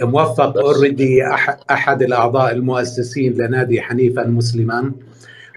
موفق. 0.00 0.58
اوريدي 0.58 1.24
أحد 1.70 2.02
الأعضاء 2.02 2.52
المؤسسين 2.52 3.32
لنادي 3.32 3.80
حنيفا 3.82 4.26
مسلما 4.26 4.92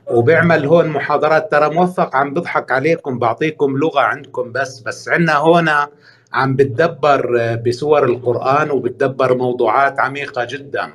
وبيعمل 0.07 0.65
هون 0.65 0.87
محاضرات. 0.87 1.51
ترى 1.51 1.69
موفق 1.69 2.15
عم 2.15 2.33
بضحك 2.33 2.71
عليكم 2.71 3.19
بعطيكم 3.19 3.77
لغة 3.77 3.99
عندكم 3.99 4.51
بس 4.51 4.79
بس 4.79 5.09
عندنا 5.09 5.35
هون 5.35 5.69
عم 6.35 6.55
بتدبر 6.55 7.55
بسور 7.65 8.05
القرآن 8.05 8.71
وبتدبر 8.71 9.37
موضوعات 9.37 9.99
عميقة 9.99 10.47
جدا. 10.49 10.93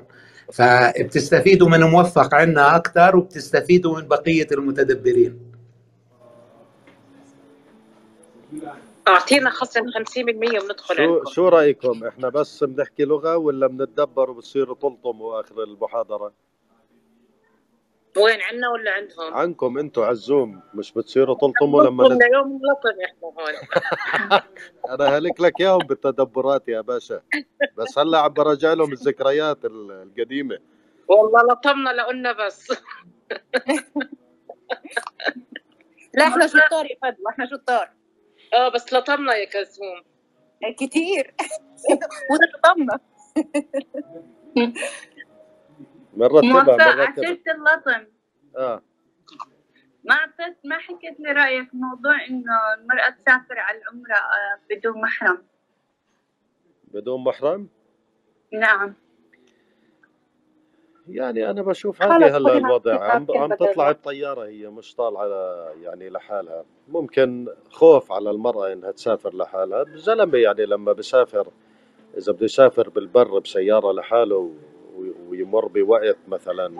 فبتستفيدوا 0.53 1.69
من 1.69 1.81
موفق 1.81 2.35
عنا 2.35 2.77
أكثر 2.77 3.17
وبتستفيدوا 3.17 4.01
من 4.01 4.09
بقية 4.09 4.47
المتدبرين. 4.53 5.39
أعطينا 9.09 9.51
خصم 9.51 9.81
50% 9.81 10.63
وندخل 10.63 10.97
شو 10.97 11.03
عندكم. 11.03 11.31
شو 11.31 11.49
رأيكم؟ 11.49 12.05
إحنا 12.05 12.29
بس 12.29 12.65
بنحكي 12.65 13.05
لغة 13.05 13.37
ولا 13.37 13.67
بنتدبر 13.67 14.31
وبصيروا 14.31 14.75
تلطموا 14.75 15.41
اخر 15.41 15.63
المحاضرة؟ 15.63 16.33
وين 18.17 18.43
عنا 18.43 18.71
ولا 18.71 18.91
عندهم؟ 18.91 19.35
عنكم 19.35 19.79
أنتم 19.79 20.03
على 20.03 20.11
الزوم 20.13 20.61
مش 20.75 20.93
بتصيروا 20.93 21.37
تلطموا 21.37 21.85
لما 21.85 22.05
نت... 22.05 22.13
لنا 22.13 22.27
يوم 22.27 22.47
اللطم 22.47 23.01
إحنا 23.05 23.29
هون. 23.29 23.55
أنا 24.95 25.19
هلك 25.19 25.41
لك 25.41 25.61
إياهم 25.61 25.79
بالتدبرات 25.79 26.69
يا 26.69 26.81
باشا. 26.81 27.23
بس 27.77 27.99
هلأ 27.99 28.19
عم 28.19 28.33
برجع 28.33 28.73
لهم 28.73 28.93
الذكريات 28.93 29.65
ال- 29.65 29.91
القديمة. 29.93 30.59
والله 31.09 31.43
لطمنا 31.53 31.91
لقلنا 31.91 32.33
بس. 32.33 32.73
لا 36.15 36.27
إحنا 36.29 36.47
شطار 36.47 36.87
يا 36.87 36.97
فدوى 37.03 37.27
إحنا 37.31 37.47
شطار. 37.47 37.91
آه 38.55 38.69
بس 38.69 38.93
لطمنا 38.93 39.35
يا 39.35 39.45
كلثوم. 39.45 40.03
كتير. 40.79 41.35
ونطمنا 42.31 43.01
على 46.19 46.29
بنرتبها 46.29 47.15
سيرة 47.15 47.55
اللطم. 47.55 48.07
آه 48.57 48.83
ما 50.05 50.15
أعطيت 50.15 50.57
ما 50.65 50.79
حكيت 50.79 51.21
لي 51.21 51.33
رأيك 51.33 51.69
موضوع 51.75 52.25
إنه 52.29 52.75
المرأة 52.79 53.11
تسافر 53.11 53.59
على 53.59 53.79
العمرة 53.79 54.15
آه، 54.15 54.61
بدون 54.71 55.01
محرم. 55.03 55.43
بدون 56.95 57.25
محرم 57.25 57.69
نعم. 58.53 58.95
يعني 61.09 61.51
أنا 61.51 61.63
بشوف 61.63 62.03
عادي 62.03 62.25
هلا 62.25 62.57
الوضع 62.59 63.05
عم 63.05 63.27
عم 63.37 63.55
تطلع. 63.55 63.91
الطيارة 63.91 64.45
هي 64.47 64.69
مش 64.69 64.95
طالعة 64.95 65.27
يعني 65.83 66.11
لحالها 66.11 66.65
ممكن 66.89 67.49
خوف 67.71 68.13
على 68.13 68.31
المرأة 68.31 68.73
إنها 68.73 68.91
تسافر 68.91 69.37
لحالها 69.37 69.83
الزلمه 69.83 70.39
يعني 70.39 70.67
لما 70.67 70.93
بسافر 70.93 71.49
إذا 72.19 72.33
بده 72.33 72.45
يسافر 72.45 72.89
بالبر 72.89 73.39
بسيارة 73.39 73.93
لحاله 73.93 74.55
ويمر 75.43 75.67
بوقت 75.67 76.19
مثلا 76.29 76.73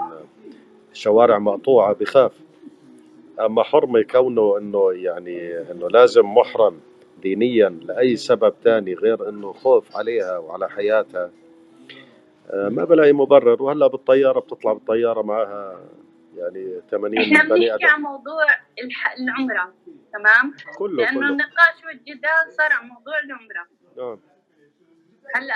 شوارع 0.93 1.39
مقطوعة 1.39 1.95
بخاف. 1.95 2.33
أما 3.41 3.63
حرمة 3.63 4.03
كونه 4.03 4.59
إنه 4.59 4.93
يعني 4.93 5.59
إنه 5.71 5.89
لازم 5.89 6.27
محرم 6.27 6.81
دينيا 7.23 7.69
لأي 7.69 8.17
سبب 8.17 8.55
تاني 8.65 8.95
غير 8.95 9.29
إنه 9.29 9.53
خوف 9.53 9.97
عليها 9.97 10.39
وعلى 10.39 10.71
حياتها 10.71 11.31
آه، 12.51 12.69
ما 12.69 12.85
بلاقي 12.85 13.13
مبرر. 13.13 13.63
وهلأ 13.63 13.87
بالطيارة 13.87 14.41
بتطلع 14.41 14.73
بالطيارة 14.73 15.23
معها 15.23 15.81
يعني 16.37 16.81
80 16.91 17.19
إحنا 17.19 17.55
بني 17.55 17.67
بنحكي 17.67 17.85
عن 17.85 18.01
موضوع 18.03 18.45
الح... 18.85 19.15
العمرة 19.19 19.75
تمام؟ 20.13 20.55
كله 20.79 21.05
لأنه 21.05 21.21
كله. 21.21 21.29
النقاش 21.29 21.85
والجدال 21.87 22.53
صار 22.53 22.73
عن 22.73 22.89
موضوع 22.89 23.19
العمرة. 23.25 23.67
نعم. 23.97 24.19
هلأ 25.35 25.55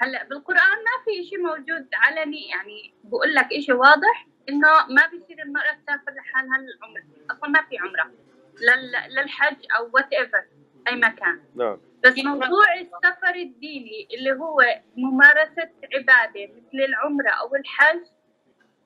هلأ 0.00 0.24
بالقرآن 0.24 0.58
ما 0.58 1.04
في 1.04 1.24
شيء 1.24 1.38
موجود 1.38 1.88
علني 1.94 2.48
يعني 2.48 2.94
بقول 3.04 3.34
لك 3.34 3.48
شيء 3.60 3.74
واضح 3.74 4.26
إنه 4.48 4.68
ما 4.88 5.06
بيصير 5.06 5.42
المرأة 5.42 5.72
تسافر 5.72 6.12
لحالها 6.12 6.58
للعمرة، 6.58 7.02
أصلا 7.30 7.50
ما 7.50 7.62
في 7.62 7.78
عمرة 7.78 8.12
لل... 8.60 9.14
للحج 9.14 9.56
أو 9.76 9.90
وات 9.92 10.12
ايفر 10.12 10.44
أي 10.88 10.96
مكان، 10.96 11.42
نعم. 11.56 11.78
بس 12.04 12.18
موضوع 12.18 12.74
السفر 12.74 13.34
الديني 13.34 14.08
اللي 14.14 14.32
هو 14.32 14.62
ممارسة 14.96 15.70
عبادة 15.94 16.46
مثل 16.46 16.84
العمرة 16.88 17.30
أو 17.30 17.54
الحج 17.54 18.00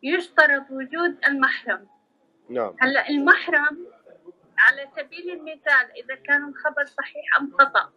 يشترط 0.02 0.70
وجود 0.70 1.18
المحرم، 1.26 1.86
نعم. 2.50 2.76
هلأ 2.80 3.08
المحرم 3.08 3.86
على 4.58 4.88
سبيل 4.96 5.30
المثال 5.30 5.92
إذا 6.04 6.14
كان 6.14 6.48
الخبر 6.48 6.84
صحيح 6.84 7.36
أم 7.40 7.52
خطأ. 7.58 7.92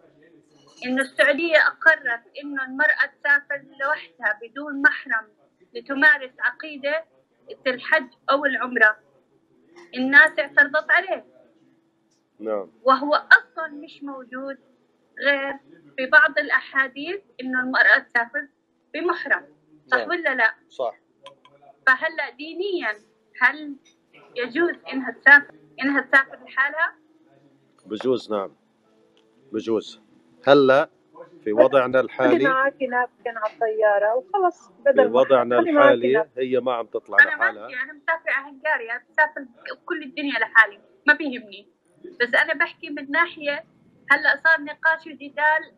إنه 0.85 1.01
السعودية 1.01 1.57
أقرت 1.67 2.23
إنه 2.43 2.63
المرأة 2.63 3.05
تسافر 3.05 3.65
لوحدها 3.81 4.39
بدون 4.41 4.81
محرم 4.81 5.27
لتمارس 5.73 6.31
عقيدة 6.39 7.05
الحج 7.67 8.07
أو 8.29 8.45
العمرة. 8.45 8.97
الناس 9.95 10.39
اعترضت 10.39 10.91
عليه. 10.91 11.25
نعم. 12.39 12.71
وهو 12.83 13.13
أصلا 13.13 13.67
مش 13.67 14.03
موجود 14.03 14.57
غير 15.25 15.57
في 15.97 16.05
بعض 16.05 16.37
الأحاديث 16.37 17.21
إنه 17.41 17.59
المرأة 17.59 17.99
تسافر 17.99 18.47
بمحرم. 18.93 19.45
صح 19.87 19.97
نعم. 19.97 20.09
ولا 20.09 20.35
لا؟ 20.35 20.55
صح. 20.69 20.95
فهلا 21.87 22.29
دينيا 22.29 22.93
هل 23.41 23.75
يجوز 24.35 24.75
إنها 24.93 25.11
تسافر 25.11 25.53
إنها 25.81 26.01
تسافر 26.01 26.43
لحالها؟ 26.43 26.95
بجوز 27.85 28.31
نعم. 28.31 28.55
بجوز. 29.51 30.06
هلا 30.47 30.89
في 31.43 31.53
وضعنا 31.53 31.99
الحالي. 31.99 32.45
معاكي 32.45 32.87
نابكن 32.87 33.37
على 33.37 33.53
الطيارة 33.53 34.15
وخلص 34.15 34.67
في 34.67 34.73
بدل 34.85 35.09
ما 35.09 35.19
وضعنا 35.19 35.59
الحالي 35.59 36.25
هي 36.37 36.59
ما 36.59 36.73
عم 36.73 36.85
تطلع 36.85 37.17
أنا 37.21 37.29
لحالها. 37.29 37.67
ماشي 37.67 37.75
أنا 37.81 37.93
مسافرة 37.93 38.31
هنغاريا 38.31 39.03
بسافر 39.09 39.45
كل 39.85 40.03
الدنيا 40.03 40.39
لحالي 40.39 40.79
ما 41.07 41.13
بيهمني. 41.13 41.69
بس 42.21 42.33
أنا 42.35 42.53
بحكي 42.53 42.89
من 42.89 43.11
ناحية 43.11 43.65
هلا 44.11 44.41
صار 44.43 44.61
نقاش 44.61 45.07
وجدال 45.07 45.73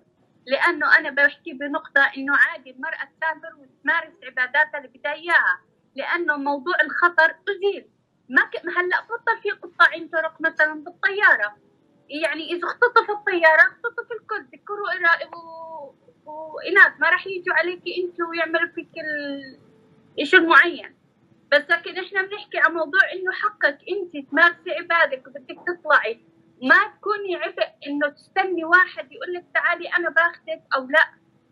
لأنه 0.46 0.98
أنا 0.98 1.10
بحكي 1.10 1.54
بنقطة 1.54 2.02
إنه 2.18 2.34
عادي 2.38 2.72
المرأة 2.72 3.10
تسافر 3.20 3.56
وتمارس 3.60 4.14
عباداتها 4.24 4.78
اللي 4.78 4.88
بدها 4.88 5.14
إياها 5.14 5.62
لأنه 5.96 6.38
موضوع 6.38 6.74
الخطر 6.84 7.36
أزيل. 7.50 7.90
ما 8.30 8.42
ك... 8.42 8.56
هلا 8.78 9.02
بطل 9.02 9.42
في 9.44 9.52
قطاعين 9.52 10.08
طرق 10.08 10.42
مثلا 10.42 10.84
بالطيارة. 10.84 11.58
يعني 12.10 12.51
إذا 12.51 12.68
اختطف 12.68 13.10
الطيارة 13.10 13.62
اختطف 13.62 14.12
الكل 14.12 14.43
ذكر 14.53 14.74
وإرا- 14.74 15.36
و... 15.38 15.93
واناث 16.26 16.99
ما 16.99 17.10
راح 17.10 17.28
يجوا 17.28 17.55
عليكي 17.55 18.03
انت 18.03 18.22
ويعملوا 18.22 18.70
فيك 18.76 18.89
ال... 18.97 20.28
شيء 20.28 20.41
معين. 20.47 20.95
بس 21.51 21.64
لكن 21.70 21.99
إحنا 22.05 22.22
بنحكي 22.22 22.57
عن 22.57 22.74
موضوع 22.74 23.01
إنه 23.14 23.32
حقك 23.32 23.78
انت 23.89 24.30
تمارسي 24.30 24.72
عبادك 24.72 25.28
وبدك 25.28 25.57
تطلعي. 25.68 26.20
ما 26.64 26.76
تكوني 26.97 27.36
عبء 27.36 27.68
إنه 27.88 28.10
تستني 28.10 28.64
واحد 28.66 29.12
يقول 29.12 29.34
لك 29.34 29.45
تعالي 29.53 29.88
أنا 29.88 30.10
باخذك 30.10 30.62
أو 30.76 30.86
لا. 30.86 31.10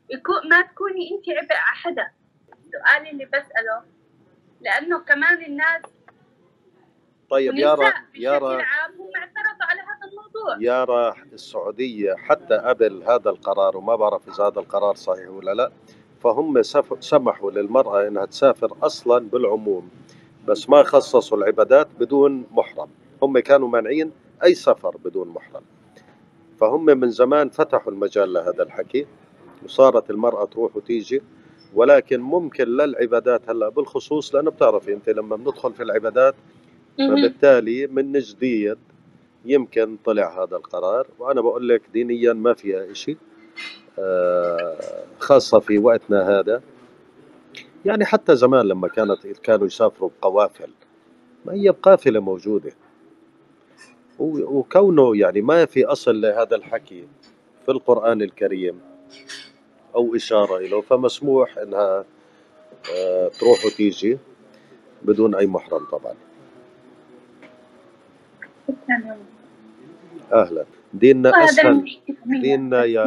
يكون 0.10 0.50
ما 0.50 0.62
تكوني 0.62 1.12
انت 1.12 1.30
عبء 1.30 1.54
على 1.56 1.76
حدا. 1.78 2.12
سؤالي 2.72 3.10
اللي 3.12 3.26
بسأله 3.26 3.84
لأنه 4.62 5.00
كمان 5.00 5.46
الناس 5.46 5.82
طيب 7.30 7.56
يارا 7.56 7.94
يارا 8.16 8.64
عام 8.64 8.92
هم 8.92 9.12
اعترضوا 9.16 9.66
على 9.70 9.82
الموضوع 10.48 10.66
يارا 10.66 11.16
السعودية 11.34 12.16
حتى 12.16 12.56
قبل 12.56 13.04
هذا 13.04 13.30
القرار 13.30 13.78
وما 13.78 13.96
بعرف 13.96 14.28
إذا 14.28 14.44
هذا 14.48 14.60
القرار 14.60 14.96
صحيح 14.96 15.30
ولا 15.30 15.54
لا. 15.54 15.72
فهم 16.24 16.62
سمحوا 17.00 17.52
للمرأة 17.52 18.08
إنها 18.08 18.26
تسافر 18.26 18.78
أصلا 18.84 19.30
بالعموم 19.30 19.90
بس 20.48 20.70
ما 20.70 20.84
خصصوا 20.84 21.38
العبادات 21.38 21.88
بدون 22.00 22.46
محرم. 22.52 22.88
هم 23.24 23.40
كانوا 23.40 23.68
مانعين 23.68 24.12
أي 24.44 24.54
سفر 24.56 24.98
بدون 25.06 25.28
محرم. 25.28 25.62
فهم 26.60 26.86
من 26.86 27.10
زمان 27.12 27.50
فتحوا 27.50 27.92
المجال 27.92 28.34
لهذا 28.34 28.64
الحكي 28.64 29.08
وصارت 29.66 30.10
المرأة 30.10 30.46
تروح 30.46 30.76
وتيجي 30.76 31.22
ولكن 31.74 32.20
ممكن 32.22 32.64
للعبادات 32.68 33.50
هلأ 33.50 33.70
بالخصوص 33.70 34.36
لأنه 34.36 34.52
بتعرفي 34.52 34.94
أنت 34.94 35.10
لما 35.10 35.36
بندخل 35.36 35.74
في 35.74 35.84
العبادات 35.84 36.36
فبالتالي 36.98 37.88
من 37.88 38.12
جديد 38.20 38.78
يمكن 39.50 39.98
طلع 40.06 40.44
هذا 40.44 40.56
القرار 40.58 41.08
وأنا 41.20 41.42
بقول 41.42 41.70
لك 41.70 41.82
دينيا 41.94 42.34
ما 42.34 42.54
فيها 42.54 42.94
شيء 42.94 43.18
خاصة 45.20 45.60
في 45.60 45.78
وقتنا 45.78 46.40
هذا. 46.40 46.62
يعني 47.86 48.06
حتى 48.06 48.36
زمان 48.36 48.66
لما 48.66 48.88
كانت 48.88 49.28
كانوا 49.28 49.68
يسافروا 49.68 50.10
بقوافل 50.22 50.70
ما 51.46 51.54
هي 51.54 51.72
بقافلة 51.72 52.20
موجودة. 52.20 52.72
وكونه 54.20 55.18
يعني 55.18 55.42
ما 55.42 55.66
في 55.66 55.86
أصل 55.86 56.22
لهذا 56.22 56.56
الحكي 56.56 57.08
في 57.66 57.72
القرآن 57.72 58.22
الكريم 58.22 58.80
أو 59.96 60.16
إشارة 60.16 60.60
له 60.60 60.82
فمسموح 60.82 61.58
إنها 61.58 62.06
آه، 62.96 63.28
تروح 63.28 63.66
وتيجي 63.66 64.18
بدون 65.02 65.36
أي 65.36 65.48
محرم 65.48 65.86
طبعا. 65.86 66.14
أهلا. 70.34 70.66
ديننا 70.94 71.44
أسهل. 71.44 71.68
المشكلة 71.68 72.16
ديننا 72.26 72.84
يا 72.84 73.06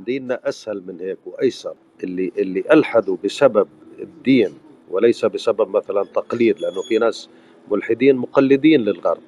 ديننا 0.00 0.40
أسهل 0.48 0.82
من 0.86 1.00
هيك 1.00 1.18
وأيسر. 1.26 1.74
اللي 2.04 2.32
اللي 2.38 2.64
ألحدوا 2.72 3.16
بسبب 3.24 3.68
الدين 3.98 4.50
وليس 4.90 5.24
بسبب 5.24 5.76
مثلا 5.76 6.04
تقليد 6.04 6.60
لأنه 6.60 6.82
في 6.82 6.98
ناس 6.98 7.28
ملحدين 7.70 8.16
مقلدين 8.16 8.80
للغرب. 8.80 9.22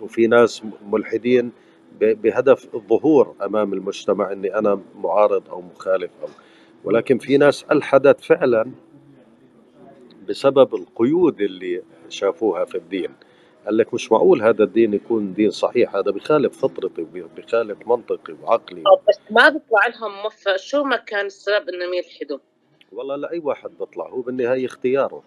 وفي 0.00 0.26
ناس 0.26 0.62
ملحدين 0.92 1.52
بهدف 2.00 2.74
الظهور 2.74 3.34
أمام 3.42 3.72
المجتمع 3.72 4.32
إني 4.32 4.54
أنا 4.58 4.80
معارض 4.98 5.48
أو 5.48 5.60
مخالف 5.62 6.10
أو. 6.22 6.28
ولكن 6.84 7.18
في 7.18 7.36
ناس 7.36 7.64
ألحدت 7.72 8.20
فعلا 8.20 8.70
بسبب 10.28 10.74
القيود 10.74 11.40
اللي 11.40 11.82
شافوها 12.08 12.64
في 12.64 12.74
الدين. 12.74 13.10
قال 13.68 13.76
لك 13.76 13.94
مش 13.94 14.12
معقول 14.12 14.42
هذا 14.42 14.64
الدين 14.64 14.94
يكون 14.94 15.34
دين 15.34 15.50
صحيح 15.50 15.96
هذا 15.96 16.10
بخالف 16.10 16.58
فطرتي 16.58 17.06
بخالف 17.36 17.88
منطقي 17.88 18.34
وعقلي. 18.42 18.80
آه، 18.86 19.00
بس 19.08 19.18
ما 19.30 19.48
بيطلع 19.48 19.86
لهم 19.86 20.22
موفق 20.22 20.56
شو 20.56 20.82
ما 20.84 20.96
كان 20.96 21.26
السبب 21.26 21.68
انهم 21.68 21.94
يلحدوا؟ 21.94 22.38
والله 22.92 23.16
لاي 23.16 23.38
واحد 23.38 23.70
بيطلع 23.80 24.08
هو 24.08 24.20
بالنهاية 24.20 24.66
اختياره. 24.66 25.22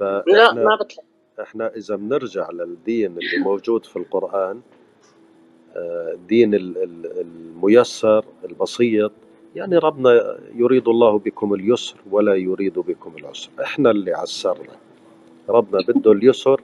لا 0.00 0.52
ما 0.54 0.76
بيطلع. 0.76 1.04
إحنا 1.40 1.76
إذا 1.76 1.96
بنرجع 1.96 2.50
للدين 2.50 3.10
اللي 3.18 3.38
موجود 3.44 3.84
في 3.86 3.96
القرآن 3.96 4.60
آه، 5.76 6.12
الدين 6.12 6.54
ال- 6.54 6.82
ال- 6.82 7.20
الميسر 7.20 8.24
البسيط. 8.44 9.12
يعني 9.56 9.78
ربنا 9.78 10.38
يريد 10.54 10.88
الله 10.88 11.18
بكم 11.18 11.54
اليسر 11.54 11.96
ولا 12.10 12.34
يريد 12.34 12.78
بكم 12.78 13.16
العسر. 13.18 13.50
إحنا 13.62 13.90
اللي 13.90 14.12
عسرنا. 14.12 14.76
ربنا 15.48 15.82
بده 15.88 16.12
اليسر 16.12 16.60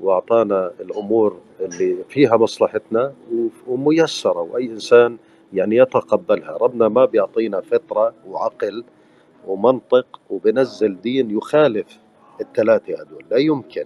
وأعطانا 0.00 0.72
الأمور 0.80 1.40
اللي 1.60 1.96
فيها 2.08 2.36
مصلحتنا 2.36 3.14
وميسرة 3.66 4.40
وأي 4.40 4.66
إنسان 4.66 5.16
يعني 5.52 5.76
يتقبلها. 5.76 6.56
ربنا 6.56 6.88
ما 6.88 7.04
بيعطينا 7.04 7.60
فطرة 7.60 8.14
وعقل 8.28 8.84
ومنطق 9.46 10.20
وبنزل 10.30 11.00
دين 11.00 11.30
يخالف 11.30 11.98
الثلاثة 12.40 13.00
هدول 13.00 13.24
لا 13.30 13.36
يمكن. 13.38 13.84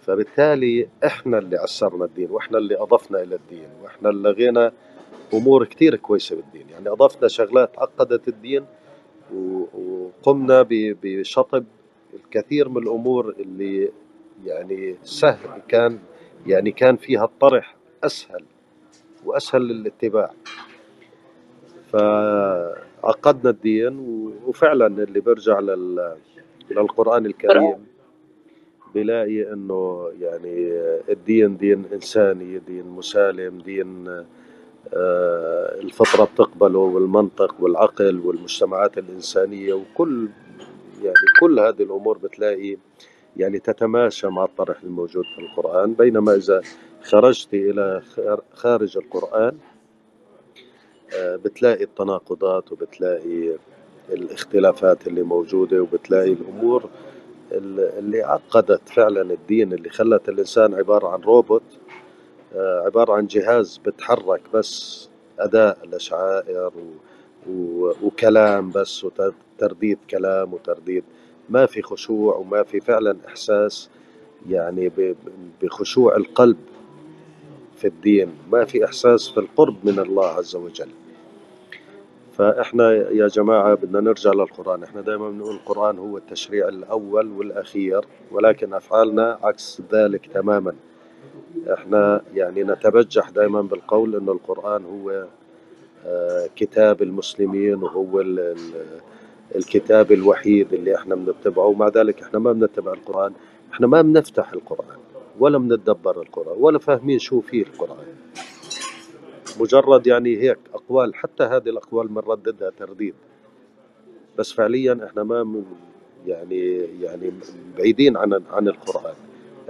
فبالتالي 0.00 0.88
إحنا 1.04 1.38
اللي 1.38 1.56
عسرنا 1.56 2.04
الدين 2.04 2.30
وإحنا 2.30 2.58
اللي 2.58 2.76
أضفنا 2.82 3.22
إلى 3.22 3.34
الدين 3.34 3.68
وإحنا 3.82 4.08
اللي 4.10 4.28
لغينا 4.28 4.72
أمور 5.34 5.64
كثير 5.64 5.96
كويسة 5.96 6.36
بالدين. 6.36 6.66
يعني 6.70 6.88
أضفنا 6.88 7.28
شغلات 7.28 7.78
عقدت 7.78 8.28
الدين 8.28 8.64
وقمنا 9.34 10.66
بشطب 10.70 11.64
الكثير 12.14 12.68
من 12.68 12.82
الأمور 12.82 13.34
اللي 13.38 13.90
يعني 14.44 14.96
سهل 15.02 15.62
كان 15.68 15.98
يعني 16.46 16.70
كان 16.70 16.96
فيها 16.96 17.24
الطرح 17.24 17.76
أسهل 18.04 18.44
وأسهل 19.24 19.62
للاتباع. 19.62 20.30
فعقدنا 21.92 23.50
الدين 23.50 23.98
وفعلا 24.46 24.86
اللي 24.86 25.20
بيرجع 25.20 25.60
لل 25.60 26.16
للقرآن 26.70 27.26
الكريم 27.26 27.86
بلاقي 28.94 29.52
إنه 29.52 30.10
يعني 30.20 30.70
الدين 31.08 31.56
دين 31.56 31.84
إنساني 31.92 32.58
دين 32.58 32.86
مسالم 32.86 33.58
دين 33.58 34.08
آه، 34.94 35.80
الفطرة 35.80 36.24
بتقبله 36.24 36.78
والمنطق 36.78 37.54
والعقل 37.60 38.20
والمجتمعات 38.20 38.98
الإنسانية 38.98 39.74
وكل 39.74 40.28
يعني 41.02 41.14
كل 41.40 41.60
هذه 41.60 41.82
الأمور 41.82 42.18
بتلاقي 42.18 42.76
يعني 43.36 43.58
تتماشى 43.58 44.26
مع 44.28 44.44
الطرح 44.44 44.82
الموجود 44.82 45.24
في 45.24 45.40
القرآن 45.42 45.92
بينما 45.94 46.34
إذا 46.34 46.62
خرجت 47.02 47.48
خار- 48.14 48.42
خارج 48.52 48.96
القرآن 48.96 49.58
آه، 51.16 51.36
بتلاقي 51.36 51.84
التناقضات 51.84 52.72
وبتلاقي 52.72 53.56
الاختلافات 54.12 55.06
اللي 55.06 55.22
موجودة 55.22 55.80
وبتلاقي 55.82 56.32
الأمور 56.32 56.88
اللي 57.52 58.22
عقدت 58.22 58.88
فعلا 58.88 59.22
الدين 59.22 59.72
اللي 59.72 59.90
خلت 59.90 60.28
الإنسان 60.28 60.74
عبارة 60.74 61.08
عن 61.08 61.20
روبوت 61.20 61.62
آه، 62.54 62.82
عبارة 62.86 63.12
عن 63.12 63.26
جهاز 63.26 63.80
بتحرك 63.86 64.40
بس 64.54 65.08
أداء 65.38 65.78
لشعائر. 65.86 66.72
وكلام 68.02 68.70
بس 68.70 69.04
وترديد 69.04 69.98
كلام 70.10 70.54
وترديد 70.54 71.04
ما 71.50 71.66
في 71.66 71.82
خشوع 71.82 72.34
وما 72.36 72.62
في 72.62 72.80
فعلا 72.80 73.16
إحساس 73.28 73.90
يعني. 74.48 74.92
بخشوع 75.62 76.16
القلب 76.16 76.56
في 77.76 77.86
الدين. 77.86 78.34
ما 78.52 78.64
في 78.64 78.84
إحساس 78.84 79.28
في 79.28 79.40
القرب 79.40 79.76
من 79.84 79.98
الله 79.98 80.26
عز 80.26 80.56
وجل. 80.56 80.88
فإحنا 82.32 82.92
يا 82.92 83.28
جماعة 83.28 83.74
بدنا 83.74 84.00
نرجع 84.00 84.32
للقرآن. 84.32 84.82
إحنا 84.82 85.00
دائما 85.00 85.30
بنقول 85.30 85.54
القرآن 85.54 85.98
هو 85.98 86.16
التشريع 86.16 86.68
الأول 86.68 87.32
والأخير 87.32 88.04
ولكن 88.30 88.74
أفعالنا 88.74 89.38
عكس 89.42 89.82
ذلك 89.92 90.26
تماما. 90.26 90.74
إحنا 91.74 92.22
يعني 92.34 92.64
نتبجح 92.64 93.30
دائما 93.30 93.62
بالقول 93.62 94.16
إنه 94.16 94.32
القرآن 94.32 94.84
هو 94.84 95.26
آه، 96.06 96.48
كتاب 96.56 97.02
المسلمين 97.02 97.74
وهو 97.74 98.20
الكتاب 99.54 100.12
الوحيد 100.12 100.72
اللي 100.72 100.96
إحنا 100.96 101.14
بنتبعه 101.14 101.66
ومع 101.66 101.88
ذلك 101.88 102.22
إحنا 102.22 102.38
ما 102.38 102.52
بنتبع 102.52 102.92
القرآن. 102.92 103.32
إحنا 103.72 103.86
ما 103.86 104.02
بنفتح 104.02 104.52
القرآن 104.52 104.98
ولا 105.38 105.58
بنتدبر 105.58 106.22
القرآن 106.22 106.56
ولا 106.58 106.78
فاهمين 106.78 107.18
شو 107.18 107.40
فيه 107.40 107.62
القرآن. 107.62 108.06
مجرد 109.60 110.06
يعني 110.06 110.36
هيك 110.36 110.58
أقوال 110.74 111.14
حتى 111.14 111.44
هذه 111.44 111.68
الأقوال 111.68 112.08
بنرددها 112.08 112.70
ترديد. 112.70 113.14
بس 114.38 114.52
فعليا 114.52 115.00
إحنا 115.06 115.22
ما 115.22 115.62
يعني 116.26 116.76
يعني 117.00 117.32
بعيدين 117.78 118.16
عن 118.16 118.42
عن 118.50 118.68
القرآن. 118.68 119.14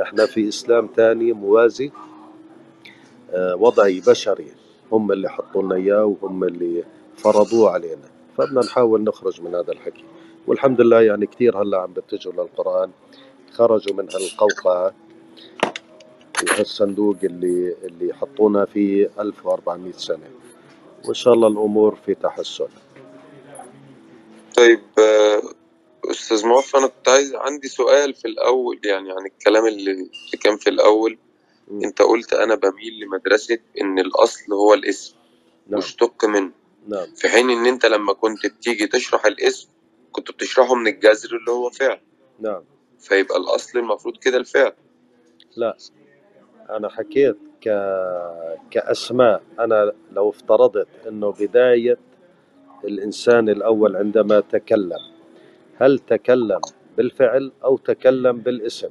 إحنا 0.02 0.26
في 0.26 0.48
إسلام 0.48 0.86
تاني 0.86 1.32
موازي 1.32 1.90
آه، 3.30 3.56
وضعي 3.56 4.02
بشري. 4.06 4.46
هم 4.92 5.12
اللي 5.12 5.28
حطوا 5.28 5.62
لنا 5.62 5.74
إياه 5.74 6.04
وهم 6.04 6.44
اللي 6.44 6.84
فرضوه 7.16 7.70
علينا. 7.70 8.15
فبدنا 8.38 8.60
نحاول 8.60 9.04
نخرج 9.04 9.40
من 9.40 9.54
هذا 9.54 9.72
الحكي. 9.72 10.04
والحمد 10.46 10.80
لله 10.80 11.02
يعني 11.02 11.26
كثير 11.26 11.62
هلأ 11.62 11.78
عم 11.78 11.92
بتجوا 11.92 12.32
للقرآن 12.32 12.90
خرجوا 13.52 13.96
من 13.96 14.08
هالقوقعة 14.14 14.94
وهالصندوق 16.42 17.16
اللي 17.24 17.76
اللي 17.84 18.14
حطونا 18.14 18.64
فيه 18.64 19.10
1400 19.20 19.92
سنة. 19.92 20.30
وإن 21.04 21.14
شاء 21.14 21.34
الله 21.34 21.48
الأمور 21.48 21.96
في 22.06 22.14
تحسن. 22.14 22.68
طيب 24.56 24.80
آه، 24.98 25.42
أستاذ 26.10 26.46
موفى 26.46 26.78
أنا 26.78 26.86
كنت 26.86 27.08
عايز 27.08 27.34
عندي 27.34 27.68
سؤال 27.68 28.14
في 28.14 28.28
الأول 28.28 28.80
يعني 28.84 29.10
عن 29.10 29.26
الكلام 29.26 29.66
اللي 29.66 29.90
اللي 29.90 30.38
كان 30.42 30.56
في 30.56 30.70
الأول. 30.70 31.18
م. 31.68 31.84
أنت 31.84 32.02
قلت 32.02 32.32
أنا 32.32 32.54
بميل 32.54 33.00
لمدرسة 33.00 33.58
إن 33.80 33.98
الأصل 33.98 34.52
هو 34.52 34.74
الاسم 34.74 35.14
نعم. 35.68 35.78
مشتق 35.78 36.24
منه. 36.24 36.50
نعم. 36.86 37.06
في 37.16 37.28
حين 37.28 37.50
إن 37.50 37.66
أنت 37.66 37.86
لما 37.86 38.12
كنت 38.12 38.46
بتيجي 38.46 38.86
تشرح 38.86 39.26
الاسم 39.26 39.68
كنت 40.12 40.30
بتشرحه 40.30 40.74
من 40.74 40.86
الجذر 40.86 41.36
اللي 41.36 41.50
هو 41.50 41.70
فعل. 41.70 42.00
نعم. 42.40 42.64
فيبقى 42.98 43.36
الأصل 43.36 43.78
المفروض 43.78 44.16
كده 44.16 44.36
الفعل. 44.36 44.72
لا 45.56 45.76
أنا 46.70 46.88
حكيت 46.88 47.36
ك... 47.60 47.68
كأسماء. 48.70 49.42
أنا 49.58 49.92
لو 50.12 50.30
افترضت 50.30 50.88
أنه 51.08 51.32
بداية 51.32 51.98
الإنسان 52.84 53.48
الأول 53.48 53.96
عندما 53.96 54.40
تكلم 54.40 54.98
هل 55.80 55.98
تكلم 55.98 56.60
بالفعل 56.96 57.52
أو 57.64 57.76
تكلم 57.76 58.38
بالاسم؟ 58.38 58.90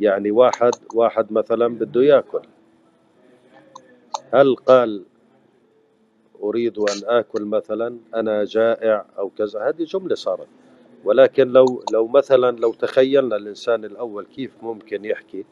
يعني 0.00 0.30
واحد 0.30 0.72
واحد 0.94 1.32
مثلا 1.32 1.68
بده 1.68 2.02
يأكل. 2.02 2.42
هل 4.34 4.56
قال 4.56 5.04
أريد 6.42 6.78
أن 6.78 7.00
آكل 7.04 7.42
مثلا 7.44 7.98
أنا 8.14 8.44
جائع 8.44 9.06
أو 9.18 9.30
كذا؟ 9.38 9.68
هذه 9.68 9.84
جملة 9.84 10.14
صارت. 10.14 10.48
ولكن 11.04 11.48
لو 11.48 11.84
لو 11.92 12.06
مثلا 12.06 12.56
لو 12.56 12.72
تخيلنا 12.72 13.36
الإنسان 13.36 13.84
الأول 13.84 14.26
كيف 14.26 14.50
ممكن 14.62 15.04
يحكي 15.04 15.44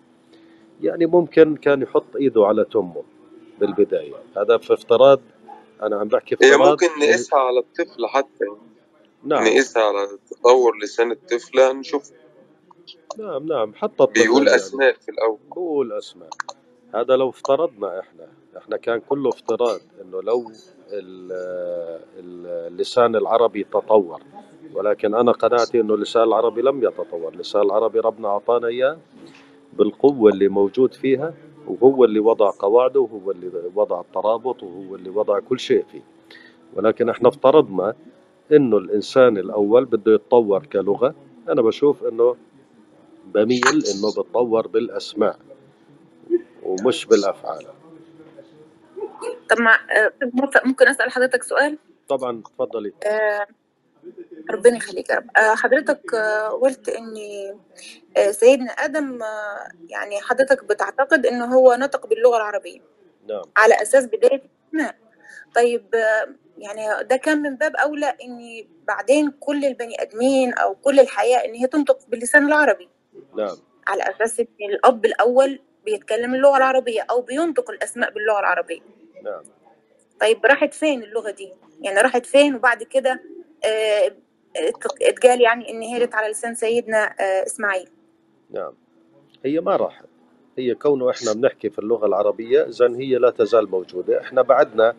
يعني 0.80 1.06
ممكن 1.06 1.56
كان 1.56 1.82
يحط 1.82 2.16
إيده 2.16 2.46
على 2.46 2.64
تمه 2.64 3.02
بالبداية. 3.58 4.14
هذا 4.36 4.58
في 4.58 4.74
افتراض 4.74 5.20
أنا 5.82 5.96
عم 6.00 6.08
بحكي 6.08 6.36
هي 6.42 6.50
افتراض 6.54 6.70
ممكن 6.70 6.86
نقيسها 7.00 7.38
على 7.38 7.58
الطفل 7.58 8.06
حتى. 8.06 8.44
نعم. 9.24 9.44
نقيسها 9.44 9.82
على 9.82 10.18
تطور 10.30 10.78
لسان 10.82 11.10
الطفل 11.10 11.60
هنشوف 11.60 12.12
نعم 13.18 13.46
نعم 13.46 13.74
حتى 13.74 14.02
الطفل 14.02 14.22
بيقول 14.22 14.46
يعني. 14.46 14.56
أسماء 14.56 14.92
في 14.92 15.08
الأول. 15.10 15.38
بقول 15.50 15.92
أسماء. 15.92 16.30
هذا 16.94 17.16
لو 17.16 17.28
افترضنا 17.30 18.00
إحنا. 18.00 18.28
إحنا 18.56 18.76
كان 18.76 19.00
كله 19.08 19.28
افتراض 19.28 19.80
إنه 20.02 20.22
لو 20.22 20.50
ال- 20.92 21.32
ال- 22.18 22.72
اللسان 22.72 23.16
العربي 23.16 23.64
تطور 23.64 24.20
ولكن 24.74 25.14
أنا 25.14 25.32
قناعتي 25.32 25.80
إنه 25.80 25.94
اللسان 25.94 26.22
العربي 26.22 26.62
لم 26.62 26.84
يتطور. 26.84 27.32
اللسان 27.32 27.62
العربي 27.62 28.00
ربنا 28.00 28.28
أعطانا 28.28 28.66
إياه 28.66 28.98
بالقوة 29.72 30.30
اللي 30.30 30.48
موجود 30.48 30.94
فيها 30.94 31.34
وهو 31.66 32.04
اللي 32.04 32.20
وضع 32.20 32.50
قواعده 32.58 33.00
وهو 33.00 33.30
اللي 33.30 33.50
وضع 33.74 34.00
الترابط 34.00 34.62
وهو 34.62 34.94
اللي 34.96 35.10
وضع 35.10 35.38
كل 35.38 35.60
شيء 35.60 35.84
فيه. 35.92 36.02
ولكن 36.76 37.08
إحنا 37.08 37.28
افترضنا 37.28 37.94
إنه 38.52 38.76
الإنسان 38.78 39.38
الأول 39.38 39.84
بده 39.84 40.14
يتطور 40.14 40.66
كلغة. 40.66 41.14
أنا 41.48 41.62
بشوف 41.62 42.04
إنه 42.04 42.36
بميل 43.34 43.84
إنه 43.94 44.10
بتطور 44.10 44.66
بالأسماء 44.68 45.38
ومش 46.62 47.06
بالأفعال. 47.06 47.66
طب 49.50 49.60
مع 49.60 49.74
آه، 49.90 50.12
ممكن 50.64 50.88
أسأل 50.88 51.10
حضرتك 51.10 51.42
سؤال؟ 51.42 51.78
طبعا 52.08 52.42
تفضلي 52.42 52.92
آه، 53.06 53.46
ربنا 54.50 54.76
يخليك 54.76 55.10
يا 55.10 55.14
رب. 55.16 55.26
آه، 55.36 55.54
حضرتك 55.54 56.14
آه، 56.14 56.48
قلت 56.48 56.88
إن 56.88 57.14
آه، 58.16 58.30
سيدنا 58.30 58.70
آدم 58.72 59.22
آه، 59.22 59.68
يعني 59.88 60.20
حضرتك 60.20 60.64
بتعتقد 60.64 61.26
إن 61.26 61.42
هو 61.42 61.74
نطق 61.78 62.06
باللغة 62.06 62.36
العربية. 62.36 62.80
نعم. 63.28 63.42
على 63.56 63.82
أساس 63.82 64.06
بداية 64.06 64.42
الاسماء 64.72 64.94
طيب 65.54 65.84
يعني 66.58 67.04
ده 67.04 67.16
كان 67.16 67.42
من 67.42 67.56
باب 67.56 67.76
أولى 67.76 68.06
إن 68.24 68.64
بعدين 68.88 69.30
كل 69.30 69.64
البني 69.64 70.02
آدمين 70.02 70.54
أو 70.54 70.74
كل 70.74 71.00
الحياة 71.00 71.44
إن 71.44 71.54
هي 71.54 71.66
تنطق 71.66 71.98
باللسان 72.08 72.46
العربي. 72.46 72.88
نعم. 73.36 73.56
على 73.88 74.02
أساس 74.02 74.40
إن 74.40 74.46
الأب 74.72 75.04
الأول 75.04 75.60
بيتكلم 75.84 76.34
اللغة 76.34 76.56
العربية 76.56 77.02
أو 77.10 77.20
بينطق 77.20 77.70
الأسماء 77.70 78.10
باللغة 78.10 78.40
العربية. 78.40 78.80
نعم. 79.24 79.42
طيب 80.20 80.46
راحت 80.46 80.74
فين 80.74 81.02
اللغة 81.02 81.30
دي؟ 81.30 81.52
يعني 81.80 82.00
راحت 82.00 82.26
فين 82.26 82.54
وبعد 82.54 82.82
كده 82.82 83.20
آه، 83.64 84.06
ات- 84.56 85.02
اتقال 85.02 85.40
يعني 85.40 85.70
إن 85.70 85.82
هي 85.82 86.00
جت 86.06 86.14
على 86.14 86.28
لسان 86.28 86.54
سيدنا 86.54 87.04
آه، 87.20 87.46
إسماعيل. 87.46 87.88
نعم. 88.50 88.72
هي 89.44 89.60
ما 89.60 89.76
راحت. 89.76 90.04
هي 90.58 90.74
كونه 90.74 91.10
إحنا 91.10 91.32
بنحكي 91.32 91.70
في 91.70 91.78
اللغة 91.78 92.06
العربية 92.06 92.62
اذا 92.62 92.86
هي 92.96 93.14
لا 93.16 93.30
تزال 93.30 93.70
موجودة. 93.70 94.20
إحنا 94.20 94.42
بعدنا 94.42 94.96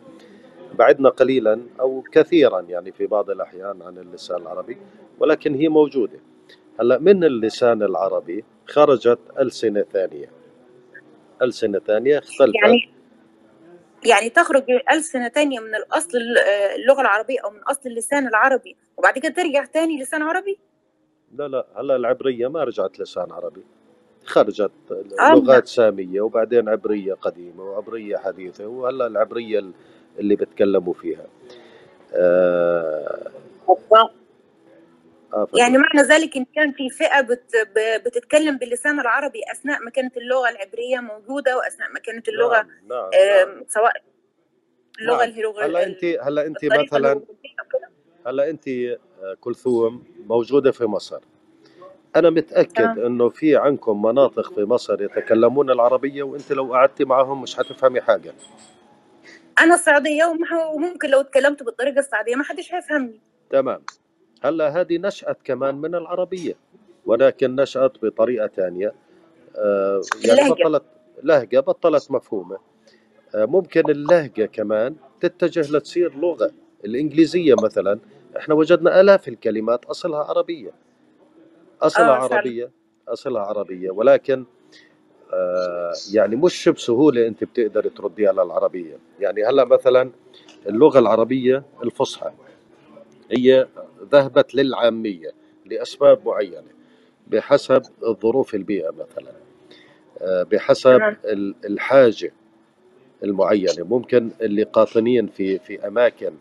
بعدنا 0.74 1.10
قليلا 1.10 1.62
أو 1.80 2.04
كثيرا 2.12 2.62
يعني 2.62 2.92
في 2.92 3.08
بعض 3.08 3.30
الأحيان 3.30 3.82
عن 3.82 3.98
اللسان 3.98 4.38
العربي 4.38 4.78
ولكن 5.20 5.56
هي 5.56 5.68
موجودة. 5.70 6.20
هلأ 6.80 6.98
من 6.98 7.24
اللسان 7.24 7.84
العربي 7.84 8.44
خرجت 8.68 9.20
ألسنة 9.40 9.82
ثانية. 9.94 10.32
ألسنة 11.42 11.80
ثانية 11.80 12.18
اختلفت. 12.18 12.56
يعني 12.56 12.90
يعني 14.06 14.30
تخرج 14.30 14.64
ألسنة 14.92 15.28
تانية 15.28 15.60
من 15.60 15.76
الأصل 15.76 16.18
اللغة 16.76 17.02
العربية 17.02 17.40
أو 17.44 17.50
من 17.50 17.60
أصل 17.60 17.90
اللسان 17.90 18.28
العربي 18.28 18.76
وبعد 18.98 19.20
كده 19.20 19.34
ترجع 19.34 19.66
تاني 19.66 20.02
لسان 20.02 20.22
عربي؟ 20.22 20.60
لا 21.36 21.48
لا 21.48 21.66
هلا 21.78 21.96
العبرية 21.96 22.48
ما 22.48 22.64
رجعت 22.64 23.00
لسان 23.00 23.32
عربي 23.32 23.64
خرجت 24.26 24.72
آه، 25.20 25.34
لغات 25.36 25.68
سامية 25.68 26.22
وبعدين 26.22 26.70
عبرية 26.70 27.14
قديمة 27.14 27.64
وعبرية 27.64 28.18
حديثة 28.18 28.68
وهلا 28.68 29.08
العبرية 29.08 29.64
اللي 30.20 30.36
بتكلموا 30.36 30.94
فيها. 30.94 31.26
آه 32.14 33.32
آه. 35.34 35.48
يعني 35.54 35.78
معنى 35.78 36.02
ذلك 36.08 36.38
إن 36.38 36.46
كان 36.56 36.72
في 36.72 36.90
فئة 36.90 37.22
بت 37.22 37.44
بتتكلم 38.06 38.58
باللسان 38.58 39.00
العربي 39.00 39.40
أثناء 39.52 39.80
ما 39.84 39.90
كانت 39.90 40.18
اللغة 40.18 40.50
العبرية 40.50 41.00
موجودة 41.00 41.58
وأثناء 41.58 41.92
ما 41.92 42.00
كانت 42.00 42.30
اللغة 42.30 42.56
نعم 42.62 42.70
نعم, 42.90 43.10
آه، 43.14 43.46
نعم. 43.46 43.64
سواء 43.68 43.94
اللغة 45.02 45.18
نعم. 45.18 45.30
الهيروغليفية 45.30 45.68
هلأ 45.70 45.86
انت 45.86 46.06
هلأ 46.22 46.46
أنت 46.46 46.66
مثلا. 46.66 47.22
هلأ 48.28 48.50
أنت 48.50 48.68
آه، 48.68 48.98
كلثوم 49.42 50.04
موجودة 50.28 50.72
في 50.72 50.86
مصر 50.86 51.20
أنا 52.16 52.30
متأكد 52.30 52.74
تمام. 52.74 53.00
إنه 53.06 53.30
في 53.30 53.56
عندكم 53.58 54.02
مناطق 54.02 54.54
في 54.54 54.62
مصر 54.64 55.02
يتكلمون 55.02 55.70
العربية 55.72 56.24
وأنت 56.24 56.52
لو 56.52 56.74
قعدتي 56.74 57.06
معهم 57.06 57.42
مش 57.42 57.58
حتفهمي 57.58 58.02
حاجة 58.02 58.34
السعودية 59.64 60.24
ومح- 60.26 60.74
وممكن 60.76 61.10
لو 61.10 61.20
اتكلمت 61.20 61.64
بالطريقة 61.64 62.00
السعودية 62.00 62.36
ما 62.36 62.44
حدش 62.44 62.74
هيفهمني 62.74 63.20
تمام 63.50 63.82
هلا 64.42 64.82
هذه 64.82 64.98
نشأت 64.98 65.38
كمان 65.44 65.76
من 65.76 65.96
العربية 65.96 66.56
ولكن 67.06 67.56
نشأت 67.56 67.92
بطريقة 68.06 68.48
ثانية 68.48 68.94
آه، 69.58 70.02
يعني 70.26 70.42
اللهجة. 70.42 70.64
بطلت 70.64 70.84
لهجة 71.24 71.60
بطلت 71.60 72.12
مفهومة. 72.12 72.58
آه، 73.36 73.46
ممكن 73.46 73.90
اللهجة 73.90 74.46
كمان 74.46 74.96
تتجه 75.22 75.78
لتصير 75.78 76.16
لغة 76.18 76.52
الإنجليزية 76.86 77.56
مثلا. 77.64 78.00
إحنا 78.38 78.56
وجدنا 78.56 79.02
آلاف 79.02 79.28
الكلمات 79.28 79.86
أصلها 79.86 80.20
عربية. 80.24 80.72
أصلها 81.82 82.16
آه، 82.18 82.28
فعلا. 82.28 82.36
عربية 82.42 82.72
أصلها 83.08 83.42
عربية. 83.42 83.92
ولكن 83.92 84.46
آه، 85.34 85.94
يعني 86.14 86.36
مش 86.36 86.70
بسهولة 86.70 87.28
أنت 87.28 87.44
بتقدر 87.44 87.88
ترديها 87.90 88.32
للعربية. 88.32 88.98
يعني 89.20 89.44
هلا 89.44 89.66
مثلا 89.66 90.12
اللغة 90.68 91.00
العربية 91.00 91.64
الفصحى. 91.84 92.32
هي 93.32 93.68
ذهبت 94.12 94.56
للعامية 94.56 95.32
لأسباب 95.66 96.20
معينة 96.28 96.64
بحسب 97.28 97.82
ظروف 98.22 98.56
البيئة 98.56 98.90
مثلا. 98.90 99.32
آه، 100.22 100.44
بحسب. 100.44 100.90
ال- 101.26 101.56
الحاجة 101.66 102.34
المعينة. 103.24 103.84
ممكن 103.84 104.30
اللي 104.42 104.64
قاطنين 104.64 105.28
في 105.28 105.60
في 105.60 105.88
أماكن 105.88 106.32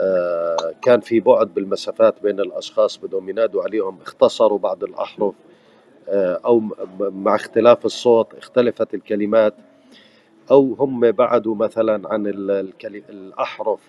آه، 0.00 0.56
كان 0.82 1.00
في 1.00 1.20
بعد 1.20 1.54
بالمسافات 1.54 2.22
بين 2.22 2.40
الأشخاص 2.40 2.96
بدهم 2.96 3.28
ينادوا 3.28 3.62
عليهم 3.62 3.98
اختصروا 4.02 4.58
بعض 4.58 4.84
الأحرف 4.84 5.34
آه، 6.08 6.40
أو 6.44 6.60
مع 7.00 7.34
اختلاف 7.34 7.84
الصوت 7.86 8.34
اختلفت 8.34 8.94
الكلمات 8.94 9.54
أو 10.50 10.74
هم 10.78 11.10
بعدوا 11.10 11.54
مثلا 11.54 12.08
عن 12.08 12.26
الأحرف. 13.10 13.80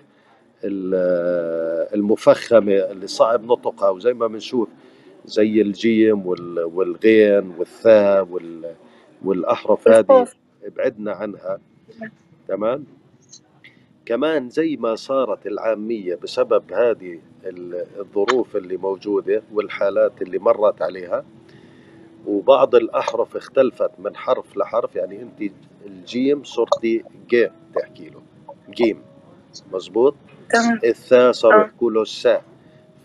ال- 0.66 1.96
المفخمة 1.96 2.74
اللي 2.74 3.08
صعب 3.08 3.46
نطقها 3.46 3.90
وزي 3.90 4.14
ما 4.14 4.28
بنشوف 4.28 4.70
زي 5.26 5.62
الجيم 5.62 6.26
وال- 6.26 6.60
والغين 6.64 7.54
والثاء 7.58 8.28
وال- 8.32 8.76
والأحرف 9.26 9.88
هذه 9.88 10.28
ابعدنا 10.66 11.12
عنها. 11.12 11.60
تمام؟ 12.48 12.84
كمان 14.06 14.50
زي 14.50 14.76
ما 14.78 14.96
صارت 14.96 15.48
العامية 15.48 16.16
بسبب 16.16 16.74
هذه 16.74 17.20
ال- 17.46 17.86
الظروف 18.00 18.56
اللي 18.56 18.78
موجودة 18.78 19.44
والحالات 19.54 20.22
اللي 20.22 20.40
مرت 20.40 20.82
عليها 20.82 21.26
وبعض 22.28 22.76
الأحرف 22.76 23.36
اختلفت 23.36 23.92
من 24.00 24.16
حرف 24.16 24.58
لحرف. 24.58 24.96
يعني 24.96 25.22
أنت 25.22 25.52
الجيم 25.86 26.44
صرتي 26.44 27.04
جي 27.30 27.50
تحكي 27.76 28.10
له 28.10 28.22
جيم. 28.70 29.02
مزبوط؟ 29.74 30.16
تمام. 30.54 30.80
الثاء 30.84 31.32
صاروا 31.32 31.62
آه 31.62 31.66
يحكوا 31.66 31.92
له 31.92 32.02
الساء 32.02 32.44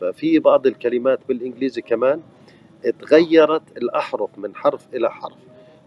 ففي 0.00 0.38
بعض 0.38 0.66
الكلمات 0.66 1.20
بالإنجليزي 1.28 1.82
كمان 1.82 2.20
اتغيرت 2.84 3.76
الأحرف 3.76 4.30
من 4.38 4.54
حرف 4.56 4.86
إلى 4.94 5.10
حرف. 5.10 5.36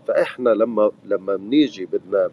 فإحنا 0.08 0.50
لما 0.50 0.92
لما 1.06 1.36
بنيجي 1.36 1.86
بدنا 1.86 2.30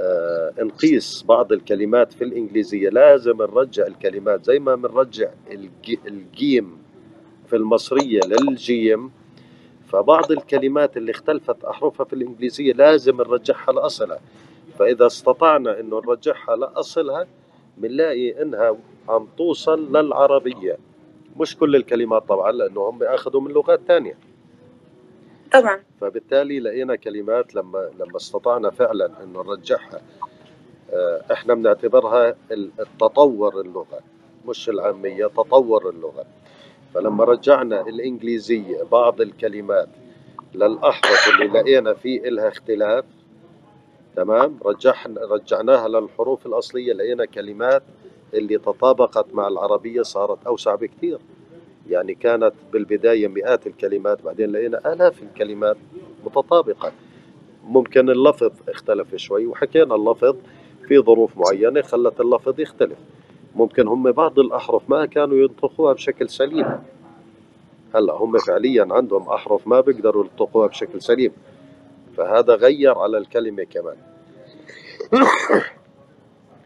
آه، 0.00 0.52
نقيس 0.58 1.24
بعض 1.28 1.52
الكلمات 1.52 2.12
في 2.12 2.24
الإنجليزية 2.24 2.88
لازم 2.88 3.36
نرجع 3.36 3.86
الكلمات. 3.86 4.44
زي 4.44 4.58
ما 4.58 4.74
بنرجع 4.74 5.30
الجي- 5.50 6.00
الجيم 6.06 6.78
في 7.46 7.56
المصرية 7.56 8.20
للجيم 8.26 9.10
فبعض 9.88 10.32
الكلمات 10.32 10.96
اللي 10.96 11.10
اختلفت 11.10 11.64
أحرفها 11.64 12.04
في 12.06 12.12
الإنجليزية 12.12 12.72
لازم 12.72 13.16
نرجعها 13.16 13.72
لأصلها. 13.72 14.20
فإذا 14.78 15.06
استطعنا 15.06 15.80
إنه 15.80 15.96
نرجعها 16.06 16.56
لأصلها 16.56 17.26
بنلاقي 17.76 18.42
إنها 18.42 18.76
عم 19.08 19.28
توصل 19.38 19.96
للعربية. 19.96 20.78
مش 21.36 21.56
كل 21.56 21.76
الكلمات 21.76 22.22
طبعا 22.28 22.52
لأنه 22.52 22.80
هم 22.88 23.02
أخذوا 23.02 23.40
من 23.40 23.50
لغات 23.52 23.80
تانية. 23.88 24.18
طبعا. 25.52 25.80
فبالتالي 26.00 26.60
لقينا 26.60 26.96
كلمات 26.96 27.54
لما 27.54 27.90
لما 28.00 28.16
استطعنا 28.16 28.70
فعلا 28.70 29.22
انه 29.24 29.42
نرجعها. 29.42 30.00
آه، 30.92 31.22
إحنا 31.32 31.54
بنعتبرها 31.54 32.36
ال- 32.52 32.70
التطور 32.80 33.60
اللغة 33.60 34.00
مش 34.48 34.68
العامية 34.68 35.26
تطور 35.26 35.90
اللغة. 35.90 36.24
فلما 36.94 37.24
رجعنا 37.24 37.80
الإنجليزية 37.80 38.82
بعض 38.82 39.20
الكلمات 39.20 39.88
للأحرف 40.54 41.28
اللي 41.34 41.60
لقينا 41.60 41.94
فيه 41.94 42.28
إلها 42.28 42.48
اختلاف 42.48 43.04
تمام؟ 44.16 44.58
رجعنا 44.64 45.20
رجعناها 45.30 45.88
للحروف 45.88 46.46
الأصلية 46.46 46.92
لقينا 46.92 47.24
كلمات 47.24 47.82
اللي 48.34 48.58
تطابقت 48.58 49.34
مع 49.34 49.48
العربية 49.48 50.02
صارت 50.02 50.46
أوسع 50.46 50.74
بكثير 50.74 51.18
يعني 51.90 52.14
كانت 52.14 52.52
بالبداية 52.72 53.28
مئات 53.28 53.66
الكلمات 53.66 54.22
بعدين 54.22 54.52
لقينا 54.52 54.92
آلاف 54.92 55.22
الكلمات 55.22 55.76
متطابقة. 56.24 56.92
ممكن 57.64 58.10
اللفظ 58.10 58.50
اختلف 58.68 59.14
شوي 59.14 59.46
وحكينا 59.46 59.94
اللفظ 59.94 60.36
في 60.88 60.98
ظروف 60.98 61.38
معينة 61.38 61.82
خلت 61.82 62.20
اللفظ 62.20 62.60
يختلف. 62.60 62.98
ممكن 63.54 63.88
هم 63.88 64.12
بعض 64.12 64.38
الأحرف 64.38 64.90
ما 64.90 65.06
كانوا 65.06 65.36
ينطقوها 65.36 65.92
بشكل 65.92 66.28
سليم. 66.28 66.66
هلأ 67.94 68.12
هم 68.12 68.38
فعليا 68.38 68.86
عندهم 68.90 69.28
أحرف 69.28 69.68
ما 69.68 69.80
بيقدروا 69.80 70.24
ينطقوها 70.24 70.66
بشكل 70.66 71.02
سليم. 71.02 71.32
فهذا 72.16 72.54
غير 72.54 72.98
على 72.98 73.18
الكلمة 73.18 73.64
كمان. 73.64 73.96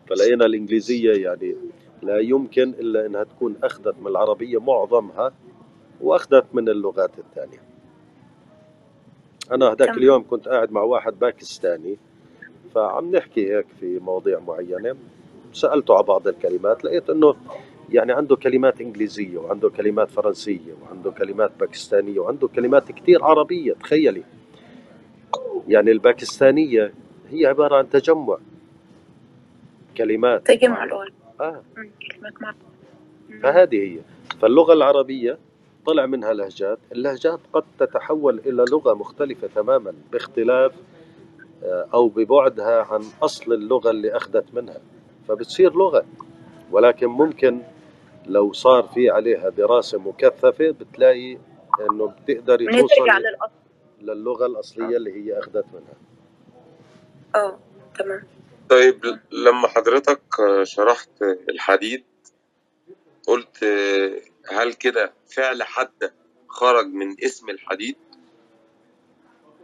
فلقينا 0.09 0.47
الإنجليزية 0.47 1.25
يعني 1.25 1.57
لا 2.03 2.19
يمكن 2.19 2.71
إلا 2.71 3.07
أنها 3.07 3.25
تكون 3.25 3.57
أخذت 3.63 3.95
من 4.01 4.07
العربية 4.07 4.61
معظمها 4.61 5.33
وأخذت 6.01 6.45
من 6.53 6.69
اللغات 6.69 7.19
الثانية. 7.19 7.63
أنا 9.53 9.75
تمام. 9.75 9.99
اليوم 9.99 10.25
كنت 10.31 10.49
قاعد 10.49 10.73
مع 10.73 10.81
واحد 10.81 11.19
باكستاني 11.19 11.99
فعم 12.75 13.17
نحكي 13.17 13.57
هيك 13.57 13.67
في 13.81 13.99
مواضيع 13.99 14.39
معينة. 14.39 14.97
سألته 15.53 15.95
على 15.95 16.03
بعض 16.03 16.29
الكلمات 16.29 16.85
لقيت 16.85 17.11
إنه 17.11 17.37
يعني 17.91 18.13
عنده 18.13 18.37
كلمات 18.37 18.81
إنجليزية 18.81 19.39
وعنده 19.39 19.71
كلمات 19.71 20.11
فرنسية 20.11 20.75
وعنده 20.83 21.11
كلمات 21.11 21.51
باكستانية 21.61 22.21
وعنده 22.21 22.49
كلمات 22.49 22.93
كتير 22.93 23.25
عربية 23.25 23.73
تخيلي. 23.73 24.23
يعني 25.69 25.91
الباكستانية 25.91 26.93
هي 27.31 27.47
عبارة 27.47 27.77
عن 27.77 27.91
تجمع 27.91 28.39
كلمات. 29.97 30.47
تجمع 30.47 30.85
لغات 30.85 31.13
آه. 31.41 31.63
كلمات. 31.75 32.55
فهذه 33.43 33.77
هي. 33.77 33.99
فاللغة 34.41 34.73
العربية 34.73 35.39
طلع 35.87 36.07
منها 36.07 36.33
لهجات. 36.33 36.79
اللهجات 36.93 37.41
قد 37.53 37.65
تتحول 37.79 38.39
إلى 38.39 38.65
لغة 38.71 38.95
مختلفة 38.95 39.49
تماما 39.55 39.95
باختلاف 40.13 40.73
آه، 41.65 41.89
أو 41.95 42.09
ببعدها 42.09 42.83
عن 42.83 43.03
أصل 43.23 43.53
اللغة 43.53 43.91
اللي 43.91 44.17
أخذت 44.17 44.55
منها. 44.55 44.79
فبتصير 45.29 45.73
لغة. 45.75 46.05
ولكن 46.71 47.07
ممكن 47.07 47.61
لو 48.27 48.53
صار 48.53 48.83
في 48.83 49.11
عليها 49.11 49.49
دراسة 49.49 49.99
مكثفة 49.99 50.71
بتلاقي 50.71 51.39
إنه 51.91 52.07
بتقدري 52.07 52.65
نرجع 52.65 52.81
توصلي 52.81 53.37
للأصل 54.07 54.21
للغة 54.21 54.47
الأصلية 54.47 54.97
اللي 54.97 55.13
هي 55.13 55.39
أخذت 55.39 55.65
منها. 55.73 55.95
آه 57.35 57.59
تمام. 57.99 58.25
طيب 58.71 59.21
لما 59.33 59.69
حضرتك 59.69 60.23
شرحت 60.63 61.23
الحديد 61.23 62.05
قلت 63.27 63.65
هل 64.51 64.73
كده 64.75 65.13
فعل 65.27 65.63
حد 65.63 66.13
خرج 66.49 66.87
من 66.87 67.25
اسم 67.25 67.51
الحديد؟ 67.51 67.97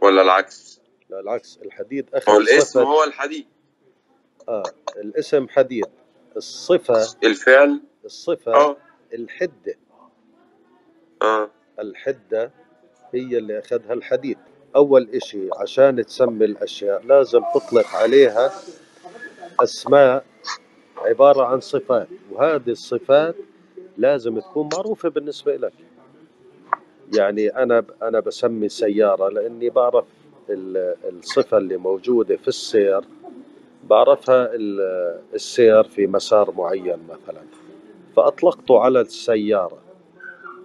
ولا 0.01 0.21
العكس؟ 0.21 0.81
لا 1.09 1.19
العكس. 1.19 1.59
الحديد 1.65 2.09
هو 2.13 2.17
أخذ 2.17 2.35
الاسم 2.35 2.79
صفة 2.79 2.83
هو 2.83 3.03
الحديد. 3.03 3.47
آه 4.49 4.63
الاسم 4.95 5.47
حديد. 5.49 5.85
الصفة 6.37 7.15
الفعل؟ 7.23 7.81
الصفة 8.05 8.53
آه. 8.53 8.77
الحدة. 9.13 9.75
آه. 11.21 11.51
الحدة 11.79 12.51
هي 13.13 13.37
اللي 13.37 13.59
أخذها 13.59 13.93
الحديد. 13.93 14.37
أول 14.75 15.09
إشي 15.13 15.49
عشان 15.61 16.05
تسمي 16.05 16.45
الأشياء 16.45 17.05
لازم 17.05 17.41
تطلق 17.55 17.87
عليها 17.95 18.51
أسماء 19.59 20.25
عبارة 20.97 21.45
عن 21.45 21.59
صفات 21.59 22.07
وهذه 22.31 22.69
الصفات 22.69 23.35
لازم 23.97 24.39
تكون 24.39 24.69
معروفة 24.73 25.09
بالنسبة 25.09 25.55
لك 25.55 25.73
يعني 27.15 27.47
أنا 27.47 27.83
أنا 28.01 28.19
بسمي 28.19 28.69
سيارة 28.69 29.29
لأني 29.29 29.69
بعرف 29.69 30.05
ال- 30.49 30.95
الصفة 31.09 31.57
اللي 31.57 31.77
موجودة 31.77 32.37
في 32.37 32.47
السير 32.47 33.01
بعرفها 33.89 34.55
ال- 34.55 35.19
السير 35.33 35.83
في 35.83 36.07
مسار 36.07 36.51
معين 36.51 36.97
مثلا. 37.09 37.41
فأطلقته 38.15 38.79
على 38.79 39.01
السيارة. 39.01 39.77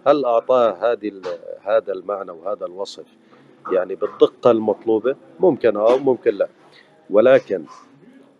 هل 0.06 0.24
أعطاه 0.24 0.92
هذه 0.92 1.22
هذا 1.62 1.92
المعنى 1.92 2.30
وهذا 2.30 2.66
الوصف 2.66 3.04
يعني 3.72 3.94
بالدقة 3.94 4.50
المطلوبة؟ 4.50 5.16
ممكن 5.40 5.76
أو 5.76 5.98
ممكن 5.98 6.34
لا. 6.34 6.48
ولكن 7.10 7.64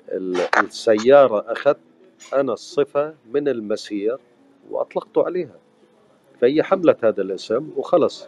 ال- 0.09 0.49
السيارة 0.59 1.53
أخذت 1.53 1.79
أنا 2.35 2.53
الصفة 2.53 3.15
من 3.31 3.49
المسير 3.49 4.19
وأطلقته 4.71 5.25
عليها. 5.25 5.59
فهي 6.41 6.63
حملت 6.63 7.05
هذا 7.05 7.23
الاسم 7.23 7.71
وخلص. 7.77 8.27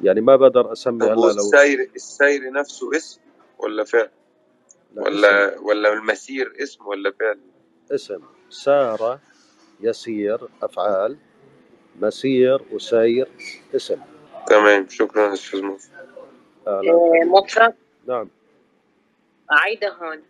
يعني 0.00 0.20
ما 0.20 0.36
بقدر 0.36 0.72
أسمي 0.72 0.98
طب 0.98 1.06
هلا 1.06 1.14
لو 1.14 1.26
والسير 1.26 1.90
السير 1.96 2.52
نفسه 2.52 2.96
اسم 2.96 3.20
ولا 3.58 3.84
فعل؟ 3.84 4.10
لا 4.94 5.02
اسم. 5.02 5.10
ولا 5.16 5.58
ولا 5.58 5.92
المسير 5.92 6.52
اسم 6.62 6.86
ولا 6.86 7.10
فعل؟ 7.20 7.38
اسم. 7.90 8.20
سار 8.50 9.18
يسير 9.80 10.48
أفعال. 10.62 11.16
مسير 12.00 12.62
وسير 12.72 13.28
اسم. 13.76 14.00
تمام 14.46 14.88
شكرا 14.88 15.32
أستاذ 15.32 15.62
مصطفى 15.62 15.92
أهلا. 16.66 16.92
آه، 16.92 17.24
مطرب 17.26 17.74
نعم. 18.06 18.28
عايدة 19.50 19.88
هون. 19.92 20.22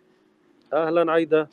أهلا 0.73 1.11
عايدة. 1.11 1.47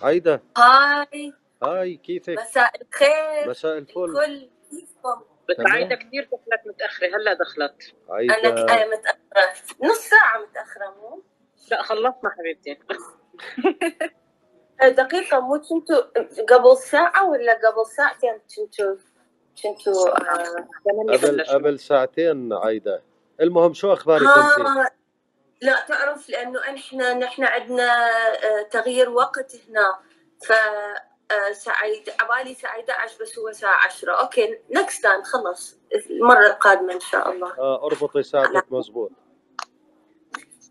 عايدة. 0.00 0.42
هاي. 0.58 1.32
هاي 1.62 1.96
كيفك؟ 1.96 2.38
مساء 2.38 2.72
الخير. 2.82 3.50
مساء 3.50 3.78
الفل. 3.78 4.04
الكل 4.04 4.48
كيفكم؟ 4.70 5.22
عايدة 5.58 5.94
كثير 5.96 6.24
دخلت 6.24 6.66
متأخرة 6.66 7.06
هلأ 7.06 7.34
دخلت. 7.34 7.94
أنا 8.08 8.14
عايدة 8.16 8.48
أنا 8.62 8.86
متأخرة. 8.86 9.76
نص 9.82 9.98
ساعة 9.98 10.42
متأخرة 10.42 10.94
مو؟ 11.00 11.22
لا 11.70 11.82
خلصنا 11.82 12.30
حبيبتي. 12.38 12.78
دقيقة 14.82 15.40
مو 15.40 15.60
كنتوا 15.60 16.00
قبل 16.50 16.76
ساعة 16.76 17.30
ولا 17.30 17.52
قبل 17.52 17.86
ساعتين 17.96 18.40
كنتوا 18.56 18.96
كنتوا 19.62 20.14
ثمانية 20.84 21.18
قبل 21.18 21.44
قبل 21.44 21.78
ساعتين 21.78 22.52
عايدة. 22.52 23.02
المهم 23.40 23.74
شو 23.74 23.92
أخبارك 23.92 24.22
انت 24.22 24.66
ها 24.66 24.90
لا 25.62 25.84
تعرف 25.88 26.28
لأنه 26.28 26.60
إحنا 26.60 27.14
نحن 27.14 27.44
عندنا 27.44 27.92
آه، 28.28 28.62
تغيير 28.70 29.10
وقت 29.10 29.56
هنا. 29.68 29.98
ف 30.46 30.52
ساعة 31.52 31.76
عبالي 32.20 32.50
الساعة 32.50 32.70
11 32.70 33.22
بس 33.22 33.38
هو 33.38 33.48
الساعة 33.48 33.84
10 33.84 34.12
okay 34.12 34.58
next 34.70 35.02
time 35.02 35.22
خلص 35.22 35.78
المرة 36.10 36.46
القادمة 36.46 36.92
إن 36.92 37.00
شاء 37.00 37.32
الله. 37.32 37.58
آه 37.58 37.86
أربطي 37.86 38.22
ساعتك 38.22 38.64
مزبوط. 38.70 39.10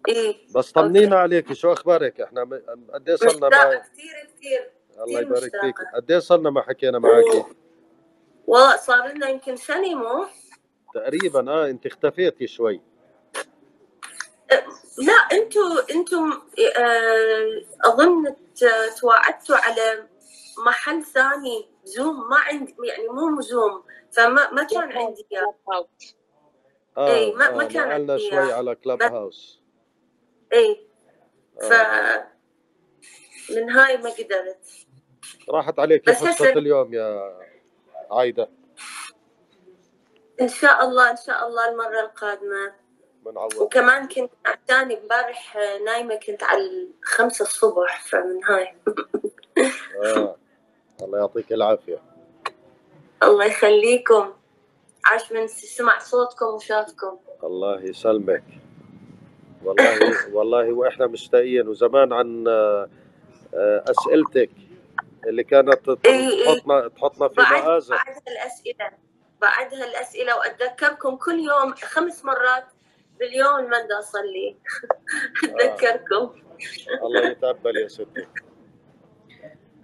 إيه. 0.07 0.35
بس 0.55 0.71
طمنينا 0.71 1.15
عليك 1.19 1.53
شو 1.53 1.73
أخبارك؟ 1.73 2.21
إحنا 2.21 2.43
م- 2.43 2.87
قد 2.93 3.09
إيه 3.09 3.15
صرنا 3.15 3.49
ما 3.49 3.75
كثير 3.75 4.29
كثير 4.37 4.71
الله 5.07 5.19
يبارك. 5.19 5.51
فيك. 5.61 5.75
قد 5.95 6.11
إيه 6.11 6.19
صرنا 6.19 6.49
ما 6.49 6.61
حكينا 6.61 6.99
معك 6.99 7.45
والله 8.47 8.77
صار 8.77 9.07
لنا 9.07 9.29
يمكن 9.29 9.55
سنة 9.55 9.95
مو؟ 9.95 10.25
تقريبا 10.93 11.51
آه 11.51 11.69
أنت 11.69 11.85
اختفيتي 11.85 12.47
شوي. 12.47 12.81
لا 14.97 15.13
أنتوا 15.13 15.91
أنتم 15.91 16.31
آه، 16.77 17.61
أظن 17.85 18.35
تواعدتوا 19.01 19.55
على 19.55 20.07
محل 20.65 21.03
ثاني 21.03 21.69
زوم 21.83 22.29
ما 22.29 22.37
عندي 22.37 22.75
يعني 22.83 23.07
مو 23.07 23.41
زوم 23.41 23.83
فما 24.11 24.51
ما 24.51 24.63
كان 24.63 24.91
عندي 24.91 25.25
إياه. 25.31 25.55
آه 26.97 27.07
إيه، 27.15 27.33
ما- 27.35 27.47
آه 27.49 27.55
ما 27.57 27.63
كان 27.63 27.91
عندي 27.91 28.29
شوي. 28.29 28.53
على 28.53 28.75
كلاب 28.75 29.01
هاوس 29.03 29.60
إيه. 30.53 30.77
ف 31.61 31.71
آه. 31.71 32.27
من 33.49 33.69
هاي 33.69 33.97
ما 33.97 34.09
قدرت. 34.09 34.65
راحت 35.49 35.79
عليك 35.79 36.05
بس 36.09 36.15
حصة 36.15 36.29
هسه- 36.29 36.49
اليوم 36.49 36.93
يا 36.93 37.37
عايدة. 38.11 38.49
إن 40.41 40.47
شاء 40.49 40.83
الله 40.85 41.11
إن 41.11 41.15
شاء 41.17 41.47
الله 41.47 41.69
المرة 41.69 41.99
القادمة. 41.99 42.73
بنعوض 43.25 43.55
وكمان 43.55 44.07
كنت 44.07 44.31
عتاني 44.45 44.97
امبارح 45.01 45.57
آه، 45.57 45.77
نايمة 45.77 46.15
كنت 46.15 46.43
على 46.43 46.61
الخمسة 46.61 47.43
الصبح 47.43 48.03
فمن 48.07 48.43
هاي. 48.43 48.75
آه. 50.05 50.35
الله 51.01 51.17
يعطيك 51.19 51.53
العافية. 51.53 52.01
الله 53.23 53.45
يخليكم. 53.45 54.33
عاش 55.05 55.31
من 55.31 55.47
سمع 55.47 55.99
صوتكم 55.99 56.45
وشافكم 56.45 57.19
الله 57.43 57.81
يسلمك. 57.83 58.43
والله 59.63 60.33
والله 60.35 60.73
وإحنا 60.73 61.07
مشتاقين. 61.07 61.67
وزمان 61.67 62.13
عن 62.13 62.47
آه، 62.47 62.89
آه، 63.53 63.83
أسئلتك 63.87 64.49
اللي 65.27 65.43
كانت 65.43 65.73
تط- 65.85 66.07
إيه، 66.07 66.29
إيه. 66.29 66.45
تحطنا 66.59 66.87
تحطنا 66.87 67.27
في 67.27 67.35
بعد 67.35 67.63
مآزق 67.63 67.95
بعدها 67.95 68.21
الاسئله 68.27 68.91
بعدها 69.41 69.85
الاسئله 69.85 70.37
وأتذكركم 70.37 71.15
كل 71.15 71.39
يوم 71.39 71.73
خمس 71.73 72.25
مرات 72.25 72.65
باليوم 73.19 73.69
ما 73.69 73.83
بدي 73.83 73.93
اصلي 73.99 74.55
أتذكركم. 75.59 76.31
الله 77.03 77.29
يتقبل 77.29 77.77
يا 77.77 77.87
ستي. 77.87 78.27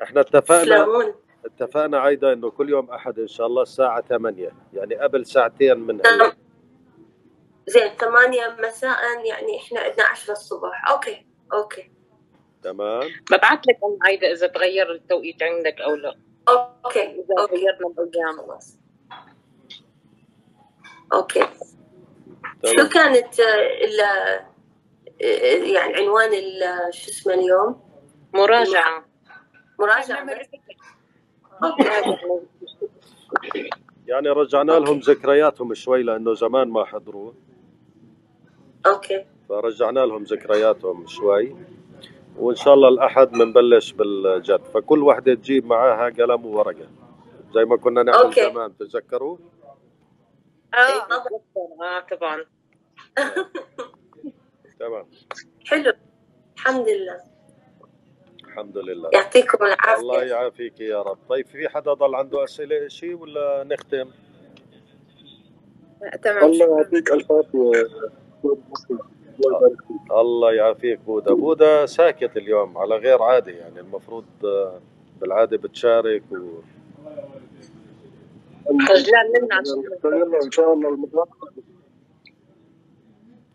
إحنا 0.04 0.22
اتفقنا 0.22 0.64
تسلمون 0.64 1.16
اتفقنا 1.46 2.00
عايدة 2.00 2.34
إنه 2.34 2.50
كل 2.52 2.70
يوم 2.70 2.90
أحد 2.92 3.20
إن 3.20 3.28
شاء 3.28 3.48
الله 3.48 3.62
الساعة 3.62 4.02
8 4.02 4.52
يعني 4.74 4.96
قبل 4.96 5.26
ساعتين 5.26 5.78
من 5.80 6.06
هلا 6.08 6.32
زين 7.68 7.90
ثمانية 7.90 8.58
مساء 8.60 9.26
يعني 9.26 9.58
إحنا 9.58 9.80
عندنا 9.80 10.06
عشرة 10.06 10.32
الصبح. 10.32 10.90
okay 10.90 11.26
okay. 11.54 11.92
تمام. 12.64 13.02
ببعث 13.32 13.60
لك 13.68 13.78
ام 13.84 13.98
عايده 14.04 14.32
إذا 14.32 14.48
تغير 14.48 14.92
التوقيت 14.92 15.44
عندك 15.44 15.82
أو 15.82 15.96
لا. 15.96 16.16
okay 16.50 17.04
إذا 17.04 17.36
okay. 17.40 17.56
غيرنا 17.56 17.88
الأيام. 18.00 18.38
خلاص. 18.38 18.78
okay. 21.14 21.48
شو 22.66 22.90
كانت 22.94 23.40
ال 23.40 24.00
يعني 25.76 25.96
عنوان 25.96 26.34
ال- 26.34 26.94
شو 26.94 27.12
اسمه 27.12 27.34
اليوم؟ 27.34 27.82
مراجعة. 28.34 29.06
مراجعة؟ 29.80 30.28
okay. 31.64 32.10
يعني 34.08 34.30
رجعنا 34.30 34.72
لهم 34.72 35.00
ذكرياتهم 35.00 35.74
شوي 35.74 36.04
لأنه 36.04 36.34
زمان 36.34 36.68
ما 36.70 36.86
حضروا. 36.86 37.32
okay. 38.88 39.26
فرجعنا 39.50 40.00
لهم 40.00 40.24
ذكرياتهم 40.24 41.08
شوي. 41.08 41.56
وإن 42.38 42.56
شاء 42.56 42.74
الله 42.74 42.90
الأحد 42.90 43.32
بنبلش 43.32 43.92
بالجد. 43.92 44.62
فكل 44.74 45.04
وحدة 45.04 45.34
تجيب 45.34 45.66
معاها 45.66 46.10
قلم 46.10 46.46
وورقة. 46.46 46.90
زي 47.56 47.66
ما 47.66 47.78
كنا 47.78 48.04
نعمل 48.04 48.18
okay. 48.20 48.42
زمان 48.42 48.78
تتذكروا؟ 48.78 49.38
إيه، 50.74 50.80
آه 50.80 51.08
طبعاً. 51.10 51.40
آه 51.82 52.00
طبعا. 52.18 52.46
تمام. 54.80 55.08
حلو. 55.66 55.94
الحمد 56.58 56.90
لله. 56.90 57.22
الحمد 58.46 58.78
لله. 58.78 59.10
يعطيكم 59.14 59.58
الله 59.98 60.24
العافية 60.24 60.24
يعافيك 60.24 60.80
يا 60.80 61.02
رب. 61.02 61.20
طيب 61.30 61.48
في 61.48 61.70
حدا 61.70 61.94
ضل 61.94 62.16
عنده 62.16 62.44
أسئلة 62.44 62.88
شيء 62.88 63.16
ولا 63.16 63.64
نختم؟ 63.64 64.12
تمام. 66.24 66.44
الله 66.44 66.78
يعطيك 66.78 67.12
الف 67.12 67.32
عافية. 67.32 67.90
الله 69.46 69.58
يبارك 69.58 69.82
فيك 69.88 70.12
الله 70.12 70.54
يعافيك 70.54 71.00
بودا. 71.00 71.34
بودا 71.34 71.86
ساكت 71.86 72.38
اليوم 72.38 72.78
على 72.78 72.96
غير 72.96 73.24
عادي 73.24 73.52
يعني. 73.52 73.80
المفروض 73.80 74.26
آه، 74.46 74.80
بالعادة 75.22 75.58
بتشارك 75.58 76.24
و... 76.32 76.36
خجلان 78.88 79.26
منا 79.42 79.56
عشان 79.56 79.84
إن 80.44 80.52
شاء 80.52 80.74
الله 80.74 80.90
القادمه 80.90 81.28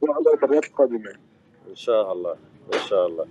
وعلى 0.02 0.34
المرات 0.42 0.64
القادمة. 0.64 1.10
إن 1.70 1.74
شاء 1.74 2.12
الله 2.12 2.36
إن 2.74 2.78
شاء 2.78 3.06
الله. 3.06 3.26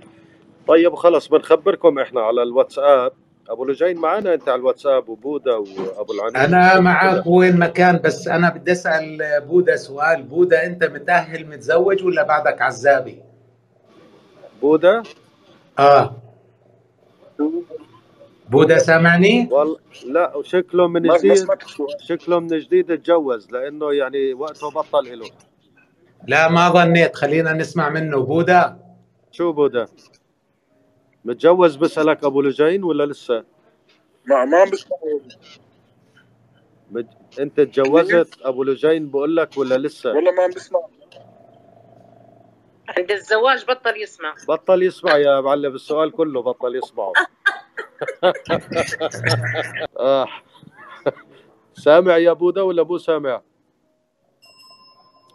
طيب 0.68 0.96
خلص 0.96 1.28
بنخبركم 1.28 2.00
إحنا 2.00 2.22
على 2.22 2.44
الواتساب. 2.44 3.14
أبو 3.50 3.66
لجين 3.66 3.98
معنا 3.98 4.34
أنت 4.34 4.50
على 4.50 4.60
الواتساب 4.60 5.10
وبودا 5.10 5.56
وأبو 5.56 6.14
العنين 6.14 6.36
أنا 6.36 6.80
معك 6.80 7.28
وين 7.28 7.58
ما 7.58 7.68
كان 7.68 8.00
بس 8.04 8.28
أنا 8.28 8.50
بدي 8.50 8.72
أسأل 8.72 9.18
بودا 9.48 9.76
سؤال. 9.76 10.24
بودا 10.24 10.66
أنت 10.66 10.84
متأهل 10.84 11.48
متزوج 11.48 12.04
ولا 12.04 12.24
بعدك 12.24 12.62
عزابي؟ 12.62 13.22
بودا؟ 14.62 15.04
آه. 15.80 16.16
بودا 18.50 18.78
سامعني؟ 18.78 19.48
والله 19.52 19.78
لا 20.06 20.36
وشكله 20.36 20.88
من 20.88 21.02
جديد. 21.02 21.48
شكله 22.00 22.40
من 22.40 22.48
جديد 22.48 22.92
اتجوز 22.92 23.52
لأنه 23.52 23.94
يعني 23.94 24.34
وقته 24.34 24.70
بطل 24.72 25.20
له 25.20 25.30
لا 26.28 26.50
ما 26.50 26.70
ظنيت. 26.70 27.16
خلينا 27.16 27.54
نسمع 27.54 27.90
منه. 27.90 28.20
بودا؟ 28.20 28.78
شو 29.32 29.52
بودا؟ 29.52 29.88
متجوز 31.26 31.76
بسألك 31.76 32.24
أبو 32.24 32.42
لجين 32.42 32.84
ولا 32.84 33.06
لسه؟ 33.06 33.44
ما 34.26 34.46
ما 34.46 34.58
عم 34.58 34.70
بسمع 34.70 34.98
مت... 36.92 37.08
أنت 37.40 37.62
تجوزت 37.62 38.42
أبو 38.42 38.64
لجين 38.64 39.10
بقول 39.12 39.36
لك 39.36 39.58
ولا 39.58 39.78
لسه؟ 39.78 40.14
والله 40.14 40.32
ما 40.32 40.44
عم 40.44 40.50
بسمع. 40.50 40.80
عند 42.98 43.12
الزواج 43.12 43.66
بطل 43.66 44.02
يسمع. 44.02 44.36
بطل 44.48 44.84
يسمع 44.84 45.18
يا 45.18 45.42
معلم 45.42 45.76
السؤال 45.76 46.12
كله 46.12 46.42
بطل 46.42 46.76
يسمعه. 46.76 47.14
آه. 50.00 50.28
سامع 51.74 52.18
يا 52.18 52.34
بودا 52.34 52.62
ولا 52.62 52.84
مو 52.84 52.98
سامع؟ 52.98 53.42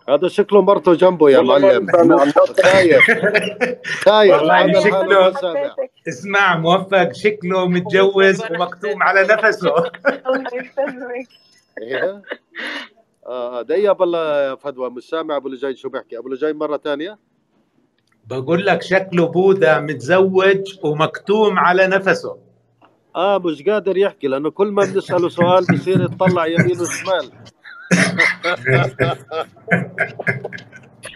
هذا 0.09 0.29
شكله 0.29 0.63
مرته 0.63 0.95
جنبه 0.95 1.31
يا 1.31 1.41
معلم. 1.41 1.87
خايف. 2.63 3.05
خايف. 3.85 4.33
والله 4.35 4.81
شكله- 4.81 5.75
اسمع 6.09 6.57
موفق. 6.57 7.13
شكله 7.13 7.67
متجوز 7.69 8.43
ومكتوم 8.51 9.03
على 9.03 9.23
نفسه. 9.23 9.69
الله 9.77 9.91
يسلمك 10.61 11.29
إيه. 11.83 12.23
آه 13.27 13.63
دقيقة 13.63 13.93
بالله 13.93 14.43
يا 14.51 14.55
فدوى. 14.55 14.91
مش 14.91 15.03
سامع 15.09 15.37
أبو 15.37 15.49
لجين 15.49 15.77
شو 15.77 15.89
بيحكي. 15.89 16.19
أبو 16.19 16.29
لجين 16.29 16.57
مرة 16.57 16.77
ثانية؟ 16.77 17.19
بقول 18.27 18.67
لك 18.67 18.83
شكله 18.83 19.27
بودا 19.27 19.81
متزوج 19.81 20.79
ومكتوم 20.83 21.59
على 21.59 21.87
نفسه. 21.87 22.37
آه 23.17 23.39
مش 23.39 23.63
قادر 23.63 23.97
يحكي 23.97 24.29
لأنه 24.29 24.51
كل 24.51 24.67
ما 24.69 24.85
بنسأله 24.85 25.29
سؤال 25.29 25.65
بصير 25.73 26.05
يطلع 26.05 26.47
يمين 26.47 26.81
وشمال. 26.81 27.31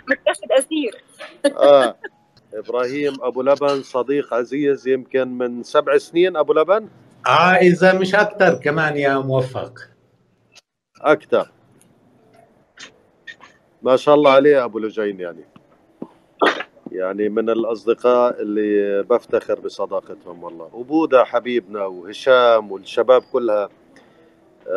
متاخد 0.09 0.53
أسير. 0.53 1.05
آه. 1.47 1.97
إبراهيم 2.55 3.13
أبو 3.23 3.43
لبن 3.43 3.83
صديق 3.83 4.35
عزيز 4.35 4.89
يمكن 4.89 5.29
من 5.39 5.63
سبع 5.63 5.99
سنين 5.99 6.37
أبو 6.37 6.53
لبن؟ 6.53 6.89
آه 7.27 7.55
إذا 7.55 7.99
مش 7.99 8.15
أكثر 8.15 8.55
كمان 8.55 8.97
يا 8.97 9.19
موفق. 9.19 9.79
أكثر. 11.01 11.51
ما 13.83 13.97
شاء 13.97 14.15
الله 14.15 14.31
عليه 14.31 14.65
أبو 14.65 14.79
لجين 14.79 15.21
يعني. 15.21 15.45
يعني 16.93 17.29
من 17.29 17.51
الأصدقاء 17.51 18.43
اللي 18.43 19.03
بفتخر 19.03 19.61
بصداقتهم 19.61 20.45
والله. 20.45 20.71
وبودا 20.73 21.25
حبيبنا 21.25 21.85
وهشام 21.85 22.73
والشباب 22.73 23.23
كلها. 23.23 23.69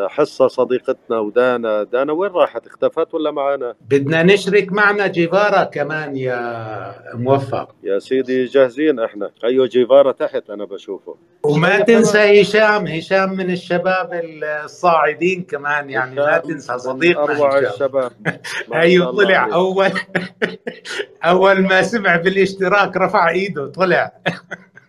حصة 0.10 0.48
صديقتنا 0.48 1.20
ودانا. 1.20 1.84
دانا 1.84 2.14
وين 2.14 2.32
راحت؟ 2.32 2.68
اختفت 2.68 3.14
ولا 3.14 3.32
معنا 3.32 3.76
بدنا 3.82 4.24
نشرك 4.24 4.72
معنا 4.72 5.08
جيفارا 5.08 5.64
كمان 5.64 6.18
يا 6.18 6.96
موفق. 7.14 7.76
يا 7.84 8.00
سيدي 8.00 8.46
جاهزين 8.46 9.00
إحنا. 9.00 9.32
أيوه 9.44 9.68
جيفارا 9.68 10.12
تحت 10.12 10.50
أنا 10.50 10.66
بشوفه. 10.66 11.16
وما 11.44 11.78
طيب 11.78 11.86
تنسى 11.86 12.42
هشام. 12.42 12.88
هشام 12.88 13.34
من 13.34 13.52
الشباب 13.52 14.22
الصاعدين 14.64 15.44
كمان 15.44 15.90
يعني. 15.90 16.16
ما 16.16 16.38
تنسى 16.38 16.78
صديقنا 16.78 17.24
أروع 17.24 17.60
الشباب. 17.60 18.12
أيوه 18.74 19.12
طلع 19.12 19.54
أول. 19.54 19.90
أول 21.26 21.62
ما 21.62 21.82
سمع 21.82 22.16
بالاشتراك 22.16 22.98
رفع 22.98 23.30
إيده 23.30 23.68
طلع. 23.72 24.12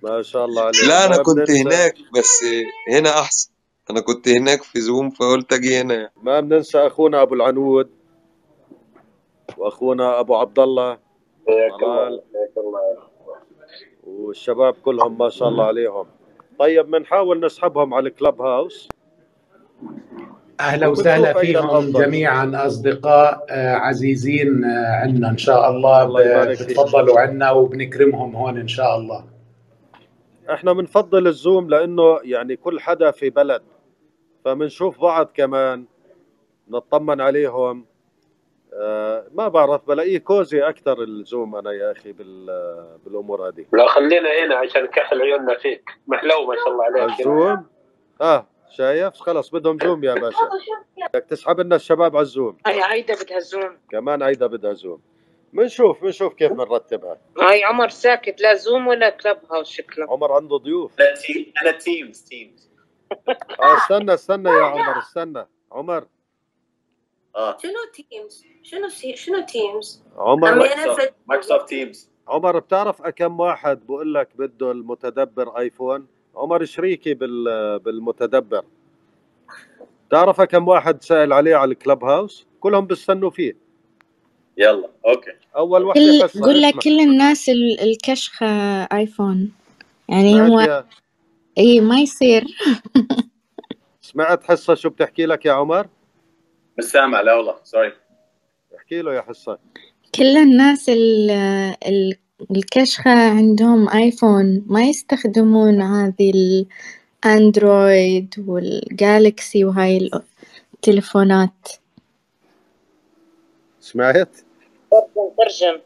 ما 0.03 0.23
شاء 0.23 0.45
الله 0.45 0.63
عليه. 0.63 0.89
لا 0.89 1.07
أنا 1.07 1.17
ما 1.17 1.23
كنت 1.23 1.51
هناك 1.51 1.95
بس 2.19 2.45
هنا 2.91 3.11
أحسن. 3.11 3.54
أنا 3.91 4.01
كنت 4.01 4.29
هناك 4.29 4.63
في 4.63 4.81
زوم 4.81 5.11
فقلت 5.11 5.53
أجي 5.53 5.81
هنا. 5.81 6.11
ما 6.23 6.41
بننسى 6.41 6.79
أخونا 6.79 7.23
أبو 7.23 7.35
العنود 7.35 7.91
وأخونا 9.59 10.21
أبو 10.21 10.37
عبد 10.37 10.59
الله. 10.59 10.99
حياك 11.49 11.83
الله 11.83 12.07
طلال. 12.07 12.23
حياك 12.35 12.57
الله. 12.57 12.81
والشباب 14.05 14.75
كلهم 14.85 15.19
ما 15.19 15.29
شاء 15.29 15.49
الله 15.49 15.65
عليهم. 15.65 16.07
طيب 16.59 16.91
بنحاول 16.91 17.47
نسحبهم 17.47 17.95
على 17.95 18.09
الكلب 18.09 18.43
هاوس. 18.43 18.89
أهلا 20.61 20.87
وسهلا 20.87 21.33
فيهم 21.33 21.93
جميعا 21.93 22.53
أصدقاء 22.67 23.47
آه، 23.51 23.75
عزيزين 23.75 24.65
آه، 24.65 24.87
عنا 25.03 25.31
إن 25.31 25.39
شاء 25.39 25.71
الله. 25.71 26.05
بتفضلوا 26.51 27.21
عنا 27.21 27.51
وبنكرمهم 27.51 28.37
هون 28.37 28.59
إن 28.59 28.69
شاء 28.69 28.97
الله. 28.97 29.25
إحنا 30.51 30.73
بنفضل 30.73 31.27
الزوم 31.27 31.69
لأنه 31.69 32.19
يعني 32.23 32.57
كل 32.57 32.81
حدا 32.81 33.11
في 33.11 33.31
بلد. 33.31 33.63
فبنشوف 34.45 35.01
بعض 35.01 35.31
كمان 35.35 35.85
نطمن 36.69 37.21
عليهم. 37.21 37.87
آه 38.75 39.27
ما 39.35 39.49
بعرف 39.49 39.87
بلاقيه 39.89 40.19
كوزي 40.19 40.63
أكثر 40.69 41.03
الزوم 41.03 41.57
أنا 41.57 41.73
يا 41.73 41.93
أخي 41.93 42.13
بال- 42.13 42.99
بالأمور 43.05 43.49
هذه. 43.49 43.65
لا 43.73 43.89
خلينا 43.89 44.45
هنا 44.45 44.57
عشان 44.57 44.87
كحل 44.87 45.23
عيوننا 45.23 45.59
فيك. 45.59 45.91
محلو 46.07 46.47
ما 46.47 46.55
شاء 46.57 46.69
الله 46.73 46.85
عليك. 46.85 47.21
الزوم 47.21 47.67
آه 48.21 48.47
شايف؟ 48.71 49.15
خلص 49.15 49.51
بدهم 49.51 49.79
Zoom 49.83 50.05
يا 50.05 50.15
باشا. 50.15 50.39
بدك 51.15 51.27
تسحب 51.31 51.61
لنا 51.61 51.77
الشباب 51.77 52.17
على 52.17 52.23
الزوم 52.23 52.57
هاي 52.67 52.83
عايدة 52.83 53.15
بدها 53.25 53.39
زوم 53.39 53.79
كمان 53.91 54.23
عيدا 54.23 54.47
بدها 54.47 54.73
زوم 54.73 55.01
بنشوف 55.53 56.03
بنشوف 56.05 56.35
كيف 56.35 56.53
بنرتبها. 56.53 57.19
هاي 57.41 57.65
عمر 57.65 57.89
ساكت 57.89 58.41
لا 58.41 58.55
Zoom 58.55 58.87
ولا 58.87 59.11
Clubhouse 59.11 59.69
شكله. 59.69 60.07
عمر 60.11 60.33
عنده 60.33 60.57
ضيوف. 60.57 61.01
أنا 61.01 61.15
Team 61.15 61.53
أنا 61.63 61.71
Teams 61.71 62.23
Teams 62.23 62.74
استنى 63.61 64.15
استنى 64.15 64.49
يا 64.51 64.65
عمر 64.65 64.99
استنى. 64.99 65.47
عمر. 65.73 66.07
آه. 67.37 67.57
شنو 67.63 67.73
Teams 68.11 68.45
شنو 68.63 68.89
سي... 68.89 69.17
شنو 69.17 69.41
Teams 69.47 70.03
عمر 70.17 70.55
مايكروسوفت 71.27 71.69
تيمز 71.69 72.11
عمر 72.29 72.59
بتعرف 72.59 73.03
كم 73.03 73.41
واحد 73.41 73.87
بقول 73.87 74.15
لك 74.15 74.29
بده 74.39 74.71
المتدبر 74.71 75.59
iPhone 75.59 76.07
عمر 76.37 76.65
شريكي 76.65 77.15
بال 77.15 77.79
بالمتدبر؟ 77.79 78.65
تعرف 80.11 80.41
كم 80.41 80.69
واحد 80.69 81.03
سأل 81.03 81.33
عليه 81.33 81.57
على 81.57 81.73
ال 81.73 82.05
Clubhouse؟ 82.05 82.47
كلهم 82.61 82.87
بيستنوا 82.87 83.31
فيه. 83.31 83.57
يلا 84.57 84.91
okay. 85.07 85.31
أول 85.57 85.85
وحدة 85.85 86.29
قول 86.43 86.63
لك 86.63 86.75
كل 86.75 87.01
الناس 87.01 87.49
ال- 87.49 87.81
الكشخة 87.81 88.47
iPhone 88.85 89.53
يعني 90.09 90.41
هو 90.41 90.61
يا 90.61 90.85
اي 91.59 91.81
ما 91.81 92.01
يصير. 92.01 92.45
سمعت 94.01 94.45
حصة 94.45 94.75
شو 94.75 94.91
بتحكي 94.91 95.27
لك 95.27 95.47
يا 95.47 95.53
عمر؟ 95.53 95.89
مش 96.79 96.85
سامع 96.85 97.21
لا 97.21 97.35
والله 97.35 97.57
sorry. 97.65 97.93
احكي 98.77 99.03
له 99.03 99.15
يا 99.15 99.23
حصة. 99.23 99.59
كل 100.15 100.37
الناس 100.37 100.89
ال 100.89 101.31
ال 101.87 102.17
الكشخة 102.51 103.11
عندهم 103.11 103.89
iPhone 103.89 104.65
ما 104.67 104.83
يستخدمون 104.85 105.83
هذه 105.83 106.33
ال 107.25 107.39
Android 107.39 108.35
وال 108.47 108.76
Galaxy 108.76 109.65
وهاي 109.65 110.11
التليفونات 110.75 111.69
سمعت؟ 113.81 114.37
ترجم 115.39 115.81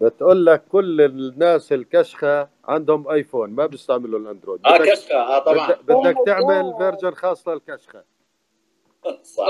بتقول 0.00 0.46
لك 0.46 0.64
كل 0.68 1.00
الناس 1.00 1.72
الكشخة 1.72 2.48
عندهم 2.64 3.08
iPhone 3.08 3.50
ما 3.50 3.66
بيستعملوا 3.66 4.18
ال 4.18 4.23
Android. 4.23 4.60
آه 4.66 4.78
كشخة 4.78 5.14
آه 5.16 5.38
طبعا. 5.38 5.72
بدك, 5.72 5.90
ماي 5.90 6.14
تعمل 6.26 6.74
version 6.78 7.14
خاص 7.14 7.48
للكشخة. 7.48 8.04
صح. 9.22 9.44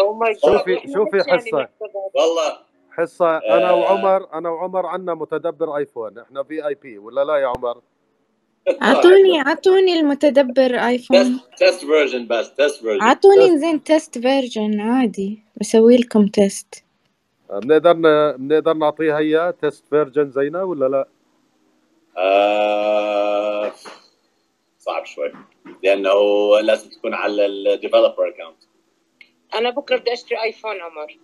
جاد 0.45 0.59
شوفي 0.59 0.81
شوفي 0.95 1.17
يعني 1.17 1.33
حصة. 1.39 1.59
نعتبر 1.59 1.91
والله. 2.15 2.59
حصة 2.91 3.37
أنا 3.39 3.71
آه. 3.71 3.75
وعمر 3.75 4.35
أنا 4.35 4.49
وعمر 4.51 4.87
عنا 4.87 5.15
متدبر 5.15 5.77
iPhone 5.77 6.19
إحنا 6.19 6.43
VIP 6.43 6.99
ولا 6.99 7.25
لا 7.25 7.37
يا 7.37 7.47
عمر؟ 7.47 7.81
اعطوني 8.83 9.41
اعطوني 9.47 10.01
المتدبر 10.01 10.75
ايفون 10.75 11.19
تست 11.19 11.41
تست 11.59 11.81
فيرجن 11.85 12.27
بس 12.27 12.55
تست 12.55 12.81
فيرجن 12.81 13.03
اعطوني 13.03 13.59
زين 13.59 13.85
test 13.85 14.19
version 14.19 14.81
عادي 14.81 15.43
بسوي 15.57 15.97
لكم 15.97 16.27
test 16.27 16.85
بنقدر 17.51 17.95
ن- 17.97 18.37
بنقدر 18.37 18.75
نعطيها 18.75 19.19
اياه 19.19 19.51
test 19.51 19.89
version 19.89 20.31
زينا 20.31 20.63
ولا 20.63 20.89
لا؟ 20.89 21.09
آه 22.19 23.73
صعب 24.79 25.05
شوي. 25.05 25.33
لأنه 25.85 26.11
لازم 26.63 26.91
تكون 26.91 27.15
على 27.15 27.47
ال 27.47 27.55
developer 27.55 28.29
account 28.29 28.65
أنا 29.55 29.71
بكرة 29.71 29.97
بدي 29.97 30.13
أشتري 30.13 30.43
iPhone 30.43 30.81
عمر. 30.81 31.19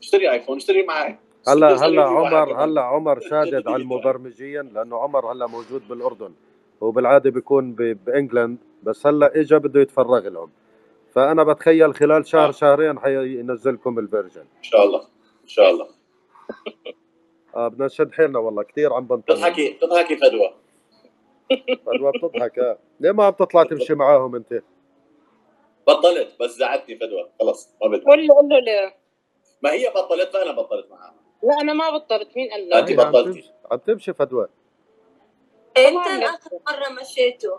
اشتري 0.00 0.30
iPhone 0.32 0.56
اشتري 0.56 0.82
معي. 0.82 1.18
هلا 1.48 1.86
هلا 1.86 2.02
عمر 2.04 2.64
هلا 2.64 2.82
عمر 2.82 3.20
شادد 3.20 3.68
على 3.68 3.82
المبرمجين 3.82 4.68
لأنه 4.74 4.98
عمر 4.98 5.32
هلا 5.32 5.46
موجود 5.46 5.88
بالأردن 5.88 6.34
هو 6.82 6.90
بالعاده 6.90 7.30
بيكون 7.30 7.72
ب- 7.72 7.98
ب 8.04 8.11
England 8.11 8.58
بس 8.82 9.06
هلا 9.06 9.40
اجى 9.40 9.56
بده 9.58 9.80
يتفرغ 9.80 10.28
لهم. 10.28 10.50
فأنا 11.14 11.44
بتخيل 11.44 11.94
خلال 11.94 12.26
شهر 12.26 12.48
آه. 12.48 12.52
شهرين 12.52 12.98
حينزلكم 13.00 13.98
ال 13.98 14.03
version 14.03 14.40
إن 14.40 14.62
شاء 14.62 14.84
الله. 14.86 15.09
شاء 15.50 15.70
الله. 15.70 15.88
آه 17.56 17.68
بدنا 17.68 17.86
نشد 17.86 18.12
حيلنا 18.12 18.38
والله 18.38 18.62
كثير 18.62 18.92
عم 18.92 19.06
بنطلع. 19.06 19.36
تضحكي 19.36 19.68
تضحكي 19.72 20.16
فدوى. 20.16 20.54
فدوى 21.86 22.12
بتضحك 22.12 22.58
آه. 22.58 22.78
ليه 23.00 23.12
ما 23.12 23.24
عم 23.24 23.32
تطلع 23.32 23.64
تمشي 23.64 23.94
معاهم 23.94 24.36
أنت؟ 24.36 24.62
بطلت 25.86 26.36
بس 26.40 26.50
زعلتني 26.50 26.96
فدوى. 26.96 27.30
خلص 27.40 27.74
ما 27.82 27.88
بدي. 27.88 28.04
قول 28.04 28.26
له 28.26 28.34
قول 28.34 28.48
له 28.48 28.58
ليه؟ 28.58 28.96
ما 29.62 29.72
هي 29.72 29.90
بطلت؟ 29.90 30.32
فانا 30.32 30.52
بطلت 30.52 30.90
معاها. 30.90 31.14
لا 31.42 31.60
أنا 31.60 31.72
ما 31.72 31.90
بطلت 31.90 32.36
مين 32.36 32.50
قال 32.50 32.72
أنت 32.72 32.90
لك 32.90 33.00
عم 33.00 33.12
بطلتي. 33.12 33.40
تمشي 33.40 33.52
عم 33.70 33.78
تمشي 33.78 34.12
فدوى. 34.12 34.48
إمتى 35.78 35.90
طبعا 35.92 36.24
آخر 36.24 36.50
مرة 36.68 37.00
مشيتوا؟ 37.00 37.58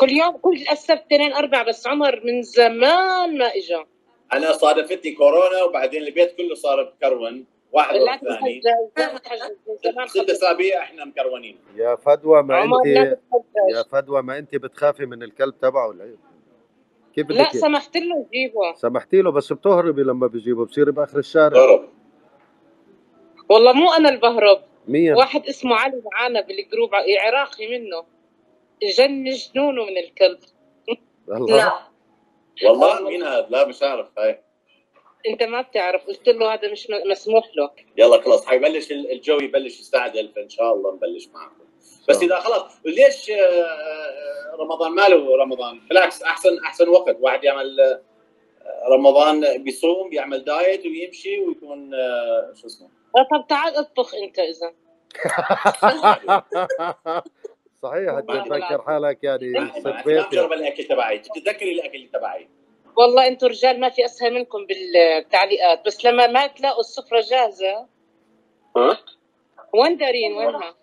كل 0.00 0.12
يوم 0.12 0.36
كل 0.36 0.56
السبت 0.72 1.04
اثنين 1.12 1.32
أربع 1.32 1.62
بس 1.62 1.86
عمر 1.86 2.20
من 2.24 2.42
زمان 2.42 3.38
ما 3.38 3.46
اجى 3.46 3.84
أنا 4.32 4.52
صادفتني 4.52 5.12
كورونا 5.12 5.62
وبعدين 5.62 6.02
البيت 6.02 6.36
كله 6.36 6.54
صار 6.54 6.92
مكرون 6.96 7.46
واحد 7.72 7.94
ورا 7.96 8.14
الثاني 8.14 8.62
ست 10.06 10.30
أسابيع 10.30 10.82
إحنا 10.82 11.04
مكرونين. 11.04 11.58
يا 11.76 11.96
فدوى 11.96 12.42
ما 12.42 12.64
انت 12.64 12.86
لا 12.86 13.18
يا 13.70 13.82
فدوى 13.92 14.22
ما 14.22 14.38
انت 14.38 14.54
بتخافي 14.54 15.06
من 15.06 15.22
الكلب 15.22 15.58
تبعه 15.58 15.92
لا. 15.92 16.16
كيف 17.14 17.30
لا 17.30 17.50
سمحت 17.50 17.96
له 17.96 18.26
جيبه 18.32 18.74
سمحتي 18.74 19.22
له 19.22 19.30
بس 19.30 19.52
بتهربي 19.52 20.02
لما 20.02 20.26
بيجيبه 20.26 20.66
بصيري 20.66 20.92
بآخر 20.92 21.18
الشارع. 21.18 21.58
ضرب 21.58 21.88
والله 23.48 23.72
مو 23.72 23.92
أنا 23.92 24.08
اللي 24.08 24.20
بهرب. 24.20 24.62
مين 24.88 25.12
واحد 25.12 25.46
اسمه 25.46 25.76
علي 25.76 26.02
معانا 26.12 26.40
بالجروب 26.40 26.90
عراقي 26.94 27.78
منه. 27.78 28.04
جن 28.98 29.24
جنونه 29.24 29.84
من 29.84 29.98
الكلب. 29.98 30.38
الله. 31.28 31.56
لا. 31.56 31.93
والله 32.64 33.00
مين 33.00 33.22
هذا؟ 33.22 33.46
لا 33.50 33.66
مش 33.66 33.82
عارف. 33.82 34.06
هاي. 34.18 34.40
انت 35.28 35.42
ما 35.42 35.60
بتعرف. 35.60 36.06
قلت 36.06 36.28
له 36.28 36.54
هذا 36.54 36.72
مش 36.72 36.88
مسموح 37.10 37.44
له. 37.56 37.70
يلا 37.96 38.20
خلاص 38.22 38.46
حيبلش 38.46 38.92
ال- 38.92 39.12
الجو 39.12 39.40
يبلش 39.40 39.80
يستعجل 39.80 40.32
فان 40.36 40.48
شاء 40.48 40.74
الله 40.74 40.94
نبلش 40.94 41.28
معكم. 41.28 41.64
بس 42.08 42.22
إذا 42.22 42.40
خلاص 42.40 42.72
ليش 42.84 43.30
آه، 43.30 43.36
آه، 43.36 44.56
رمضان 44.60 44.92
ماله 44.92 45.36
رمضان؟ 45.36 45.80
بالعكس 45.88 46.22
أحسن 46.22 46.58
أحسن 46.58 46.88
وقت. 46.88 47.16
واحد 47.20 47.44
يعمل 47.44 47.80
آه، 47.80 48.00
رمضان 48.88 49.62
بيصوم 49.62 50.10
بيعمل 50.10 50.44
دايت 50.44 50.86
ويمشي 50.86 51.38
ويكون 51.38 51.90
شو 52.54 52.66
اسمه؟ 52.66 52.88
طب 53.32 53.46
تعال 53.48 53.76
اطبخ 53.76 54.14
أنت 54.14 54.38
إذا. 54.38 54.74
صحيح 57.84 58.12
مفكر 58.12 58.82
حالك 58.82 59.24
يعني 59.24 59.70
ست 59.80 59.88
بيت 60.06 60.26
مجرب 60.26 60.52
الأكل 60.52 60.84
تبعي. 60.84 61.18
تتذكري 61.18 61.72
الأكل 61.72 62.08
تبعي. 62.12 62.48
والله 62.96 63.26
أنتم 63.26 63.46
رجال 63.46 63.80
ما 63.80 63.88
في 63.88 64.04
أسهل 64.04 64.34
منكم 64.34 64.58
بالتعليقات 64.66 65.86
بس 65.86 66.04
لما 66.04 66.26
ما 66.26 66.46
تلاقوا 66.46 66.80
السفرة 66.80 67.20
جاهزة. 67.30 67.86
ها؟ 68.76 68.98
وين 69.74 69.96
دارين 69.96 70.32
وينها 70.36 70.74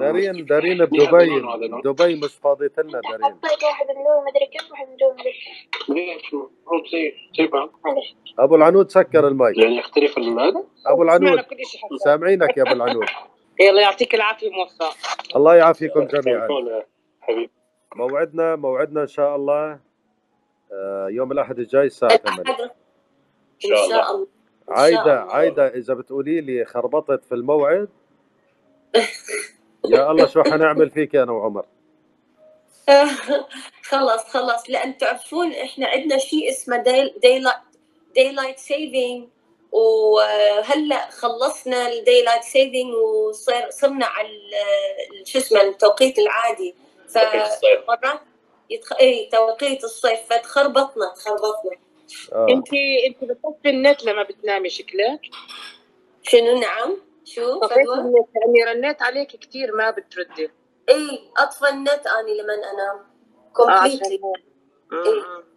دارين 0.00 0.46
دارين 0.46 0.84
بدبي 0.84 1.42
دبي 1.84 2.14
مش 2.14 2.34
فاضيت 2.34 2.78
لنا 2.78 3.00
دارين. 3.00 3.24
حطيت 3.24 3.64
واحد 3.64 3.86
بلون 3.86 4.24
مدري 4.28 4.46
كيف 4.46 4.70
واحد 4.70 4.86
ليش؟ 5.24 5.50
المفروض 5.90 6.82
أبو 8.38 8.56
العنود 8.56 8.90
سكر 8.90 9.28
المي 9.28 9.52
يعني 9.56 9.76
يختلف 9.78 10.18
هذا 10.18 10.64
أبو 10.86 11.02
العنود 11.02 11.40
سامعينك 12.04 12.56
يا 12.56 12.62
أبو 12.62 12.72
العنود. 12.72 13.06
يلا 13.60 13.82
يعطيك 13.82 14.14
العافية 14.14 14.50
موفق. 14.50 14.96
الله 15.36 15.56
يعافيكم 15.56 16.04
جميعا. 16.06 16.46
حبيبي. 17.20 17.50
موعدنا 17.96 18.56
موعدنا 18.56 19.02
إن 19.02 19.06
شاء 19.06 19.36
الله 19.36 19.80
آه، 20.72 21.08
يوم 21.10 21.32
الأحد 21.32 21.58
الجاي 21.58 21.86
الساعة 21.86 22.16
8 22.16 22.42
الأحد 22.42 22.60
ان 22.60 22.70
إن 23.64 23.76
شاء 23.76 23.86
الله. 23.86 24.10
الله. 24.10 24.28
عايدة 25.34 25.68
إذا 25.68 25.94
بتقولي 25.94 26.40
لي 26.40 26.64
خربطت 26.64 27.24
في 27.24 27.34
الموعد 27.34 27.88
يا 29.84 30.10
الله 30.10 30.26
شو 30.26 30.44
حنعمل 30.44 30.90
فيك 30.90 31.16
أنا 31.16 31.32
وعمر 31.32 31.66
خلص 33.90 34.24
خلص 34.24 34.70
لأن 34.70 34.98
تعرفون 34.98 35.52
إحنا 35.52 35.88
عندنا 35.88 36.18
شيء 36.18 36.50
اسمه 36.50 36.84
daylight 36.84 37.62
daylight 38.18 38.58
saving. 38.60 39.33
وهلا 39.74 41.10
خلصنا 41.10 41.88
ال 41.88 41.94
daylight 41.94 42.42
saving 42.42 42.94
وصير 42.94 43.70
صرنا 43.70 44.06
على 44.06 44.28
شو 45.24 45.38
اسمه 45.38 45.60
التوقيت 45.60 46.18
العادي. 46.18 46.74
توقيت 47.14 47.42
الصيف. 47.42 47.80
فمرات 47.86 48.20
يتخ... 48.70 48.92
اي 48.92 49.28
توقيت 49.32 49.84
الصيف. 49.84 50.20
فتخربطنا 50.30 51.12
تخربطنا. 51.16 51.76
آه. 52.32 52.46
انت 52.50 52.68
انت 53.06 53.24
بتطفي 53.24 53.70
النت 53.70 54.04
لما 54.04 54.22
بتنامي 54.22 54.68
شكلك. 54.68 55.20
شنو؟ 56.22 56.58
نعم. 56.58 56.96
شو؟ 57.24 57.54
النت 57.64 58.28
لاني 58.34 58.64
رنيت 58.66 59.02
عليك 59.02 59.36
كثير 59.36 59.74
ما 59.74 59.90
بتردي. 59.90 60.50
اي 60.88 61.20
أطفى 61.36 61.68
النت 61.68 62.06
اني 62.06 62.34
لما 62.34 62.54
أنام. 62.54 63.14
completely 63.52 64.20
م. 64.92 65.53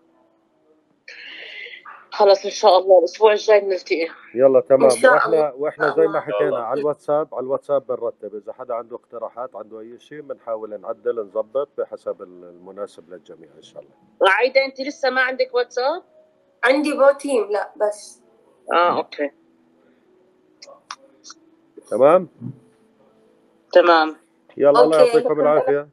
خلص 2.17 2.45
إن 2.45 2.51
شاء 2.51 2.77
الله 2.79 2.99
الأسبوع 2.99 3.31
الجاي 3.31 3.59
بنلتقي 3.59 4.07
يلا 4.35 4.59
إن 4.59 4.65
تمام 4.65 4.89
شاء 4.89 5.13
وإحنا 5.13 5.25
الله. 5.25 5.55
وإحنا 5.55 5.95
زي 5.95 6.07
ما 6.07 6.19
حكينا 6.19 6.57
على 6.57 6.79
الواتساب 6.79 7.35
على 7.35 7.43
الواتساب 7.43 7.87
بنرتب. 7.87 8.35
إذا 8.35 8.53
حدا 8.53 8.73
عنده 8.73 8.95
اقتراحات 8.95 9.55
عنده 9.55 9.79
أي 9.79 9.99
شيء 9.99 10.21
بنحاول 10.21 10.81
نعدل 10.81 11.25
نظبط 11.25 11.69
بحسب 11.77 12.21
المناسب 12.21 13.13
للجميع 13.13 13.49
إن 13.57 13.61
شاء 13.61 13.83
الله. 13.83 13.93
عايدة 14.31 14.65
أنت 14.65 14.81
لسه 14.81 15.09
ما 15.09 15.21
عندك 15.21 15.53
واتساب؟ 15.53 16.03
عندي 16.63 16.93
BOTIM 16.93 17.51
لا 17.51 17.71
بس. 17.75 18.21
آه 18.73 18.97
okay. 18.97 19.31
تمام؟ 21.91 22.29
تمام. 23.71 24.15
يلا 24.57 24.83
الله 24.83 25.03
يعطيكم 25.03 25.39
العافية. 25.41 25.89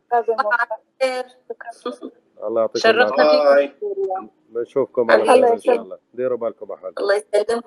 الله 2.42 2.60
يعطيكم 2.60 2.78
شرفنا 2.78 3.24
العافية. 3.24 3.48
فيك 3.51 3.55
باي. 3.55 3.68
كثير 3.68 4.28
بنشوفكم 4.55 5.10
على 5.10 5.22
الله 5.22 5.35
خير 5.35 5.52
إن 5.52 5.59
شاء 5.60 5.74
يسلمك. 5.74 5.81
الله. 5.86 5.98
ديروا 6.14 6.39
بالكم 6.39 6.72
على 6.72 6.81
حالكم 6.81 7.02
الله 7.02 7.14
يسلم 7.14 7.62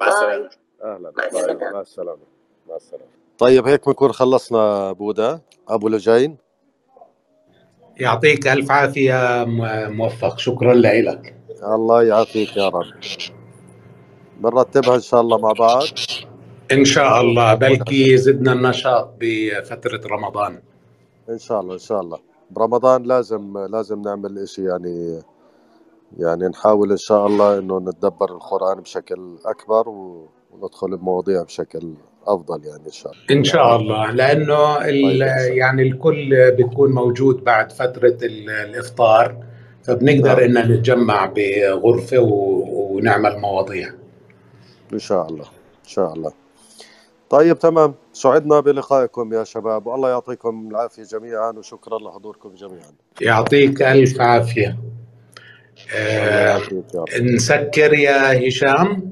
مع 0.00 0.08
السلامة. 0.08 0.50
أهلا. 0.82 1.10
مع 1.10 1.10
باي. 1.10 1.26
السلامة. 1.26 1.70
مع 1.72 1.80
السلامة. 1.80 2.22
مع 2.68 2.76
السلامة. 2.76 3.04
طيب 3.38 3.66
هيك 3.68 3.86
بنكون 3.86 4.12
خلصنا 4.12 4.92
بودا. 4.92 5.40
أبو 5.68 5.88
لجين. 5.88 6.36
يعطيك 7.96 8.48
ألف 8.48 8.70
عافية 8.70 9.44
موفق. 9.88 10.38
شكرا 10.38 10.74
لك 10.74 11.34
الله 11.62 12.02
يعافيك 12.02 12.56
يا 12.56 12.68
رب. 12.68 12.86
بنرتبها 14.40 14.94
إن 14.94 15.00
شاء 15.00 15.20
الله 15.20 15.38
مع 15.38 15.52
بعض. 15.52 15.82
إن 16.72 16.84
شاء 16.84 17.20
الله. 17.20 17.54
بلكي 17.54 18.16
زدنا 18.16 18.52
النشاط 18.52 19.14
بفترة 19.20 20.00
رمضان. 20.06 20.62
إن 21.28 21.38
شاء 21.38 21.60
الله 21.60 21.74
إن 21.74 21.78
شاء 21.78 22.00
الله. 22.00 22.18
برمضان 22.50 23.02
لازم 23.02 23.58
لازم 23.58 24.02
نعمل 24.02 24.38
إشي 24.38 24.64
يعني 24.64 25.22
يعني 26.18 26.48
نحاول 26.48 26.90
إن 26.90 26.96
شاء 26.96 27.26
الله 27.26 27.58
إنه 27.58 27.78
نتدبر 27.78 28.30
القرآن 28.34 28.80
بشكل 28.80 29.36
أكبر 29.46 29.88
و- 29.88 30.28
وندخل 30.52 30.96
بمواضيع 30.96 31.42
بشكل 31.42 31.94
أفضل 32.26 32.64
يعني 32.64 32.86
إن 32.86 32.90
شاء 32.92 33.12
الله. 33.12 33.38
إن 33.38 33.44
شاء 33.44 33.76
الله 33.76 34.10
لأنه 34.10 34.76
ال- 34.76 35.20
طيب 35.20 35.56
يعني 35.56 35.82
الكل 35.82 36.50
بيكون 36.56 36.92
موجود 36.92 37.44
بعد 37.44 37.72
فترة 37.72 38.18
ال- 38.22 38.50
الإفطار 38.50 39.36
فبنقدر 39.82 40.46
نعم. 40.46 40.56
إن 40.64 40.72
نتجمع 40.72 41.32
بغرفة 41.36 42.18
و- 42.18 42.96
ونعمل 42.96 43.38
مواضيع. 43.38 43.88
إن 44.92 44.98
شاء 44.98 45.26
الله 45.28 45.44
إن 45.84 45.88
شاء 45.88 46.12
الله. 46.12 46.32
طيب 47.30 47.58
تمام. 47.58 47.94
سعدنا 48.12 48.60
بلقائكم 48.60 49.32
يا 49.32 49.44
شباب 49.44 49.86
والله 49.86 50.08
يعطيكم 50.10 50.68
العافية 50.70 51.02
جميعا 51.02 51.50
وشكرا 51.50 51.98
لحضوركم 51.98 52.54
جميعا. 52.54 52.92
يعطيك 53.20 53.82
ألف 53.82 54.20
عافية. 54.20 54.78
آه، 55.94 56.60
نسكر 57.20 57.94
يا 57.94 58.48
هشام. 58.48 59.10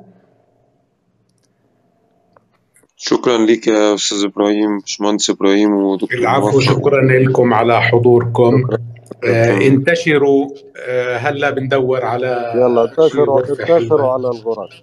شكرا 2.97 3.39
لك 3.39 3.67
يا 3.67 3.95
أستاذ 3.95 4.25
إبراهيم 4.25 4.79
باشمهندس 4.79 5.31
إبراهيم 5.31 5.75
ودكتور 5.75 6.19
العفو 6.19 6.61
شكرا 6.61 7.03
لكم 7.03 7.55
على 7.55 7.81
حضوركم. 7.83 8.63
شكرا. 8.63 8.79
آه، 9.25 9.57
انتشروا. 9.67 10.49
آه، 10.89 11.17
هلا 11.17 11.51
بندور 11.51 12.05
على 12.05 12.53
يلا 12.55 12.85
انتشروا 12.85 13.41
انتشروا 13.41 14.13
على 14.13 14.29
الغرف. 14.29 14.83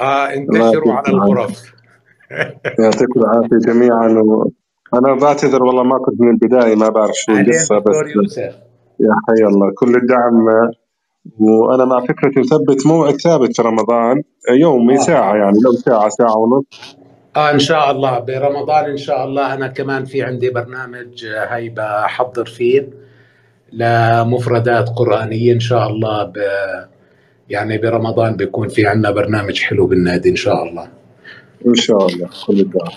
آه 0.00 0.34
انتشروا 0.34 0.92
على 0.92 1.08
الغرف. 1.08 1.72
يعطيكم 2.82 3.20
العافية 3.20 3.58
جميعا. 3.66 4.08
و... 4.08 4.50
أنا 4.94 5.14
بعتذر 5.14 5.62
والله 5.62 5.82
ما 5.82 5.98
كنت 5.98 6.20
من 6.20 6.30
البداية 6.30 6.74
ما 6.76 6.88
بعرف 6.88 7.14
شو 7.14 7.32
القصة 7.32 7.78
بس 7.78 7.84
دكتور 7.84 8.08
يوسف. 8.16 8.54
يا 9.00 9.14
حي 9.28 9.44
الله. 9.46 9.72
كل 9.78 9.96
الدعم 9.96 10.70
وأنا 11.38 11.84
مع 11.84 12.00
فكرة 12.00 12.40
نثبت 12.40 12.86
موعد 12.86 13.14
ثابت 13.14 13.56
في 13.56 13.62
رمضان 13.62 14.22
يومي 14.50 14.94
آه. 14.94 14.98
ساعة 14.98 15.36
يعني 15.36 15.58
لو 15.64 15.72
ساعة 15.72 16.08
ساعة 16.08 16.36
ونص. 16.38 16.64
آه 17.36 17.50
إن 17.50 17.58
شاء 17.58 17.90
الله. 17.90 18.18
برمضان 18.18 18.84
إن 18.84 18.96
شاء 18.96 19.24
الله 19.24 19.54
أنا 19.54 19.66
كمان 19.66 20.04
في 20.04 20.22
عندي 20.22 20.50
برنامج 20.50 21.24
آه، 21.24 21.44
هي 21.56 21.68
بحضر 21.68 22.44
فيه 22.44 22.88
لمفردات 23.72 24.88
قرآنية 24.88 25.52
إن 25.52 25.60
شاء 25.60 25.88
الله 25.88 26.24
ب... 26.24 26.36
يعني 27.48 27.78
برمضان 27.78 28.36
بيكون 28.36 28.68
في 28.68 28.86
عندنا 28.86 29.10
برنامج 29.10 29.60
حلو 29.62 29.86
بالنادي 29.86 30.30
إن 30.30 30.36
شاء 30.36 30.68
الله. 30.68 30.88
إن 31.66 31.74
شاء 31.74 32.06
الله. 32.06 32.28
كل 32.46 32.60
الدعم 32.60 32.90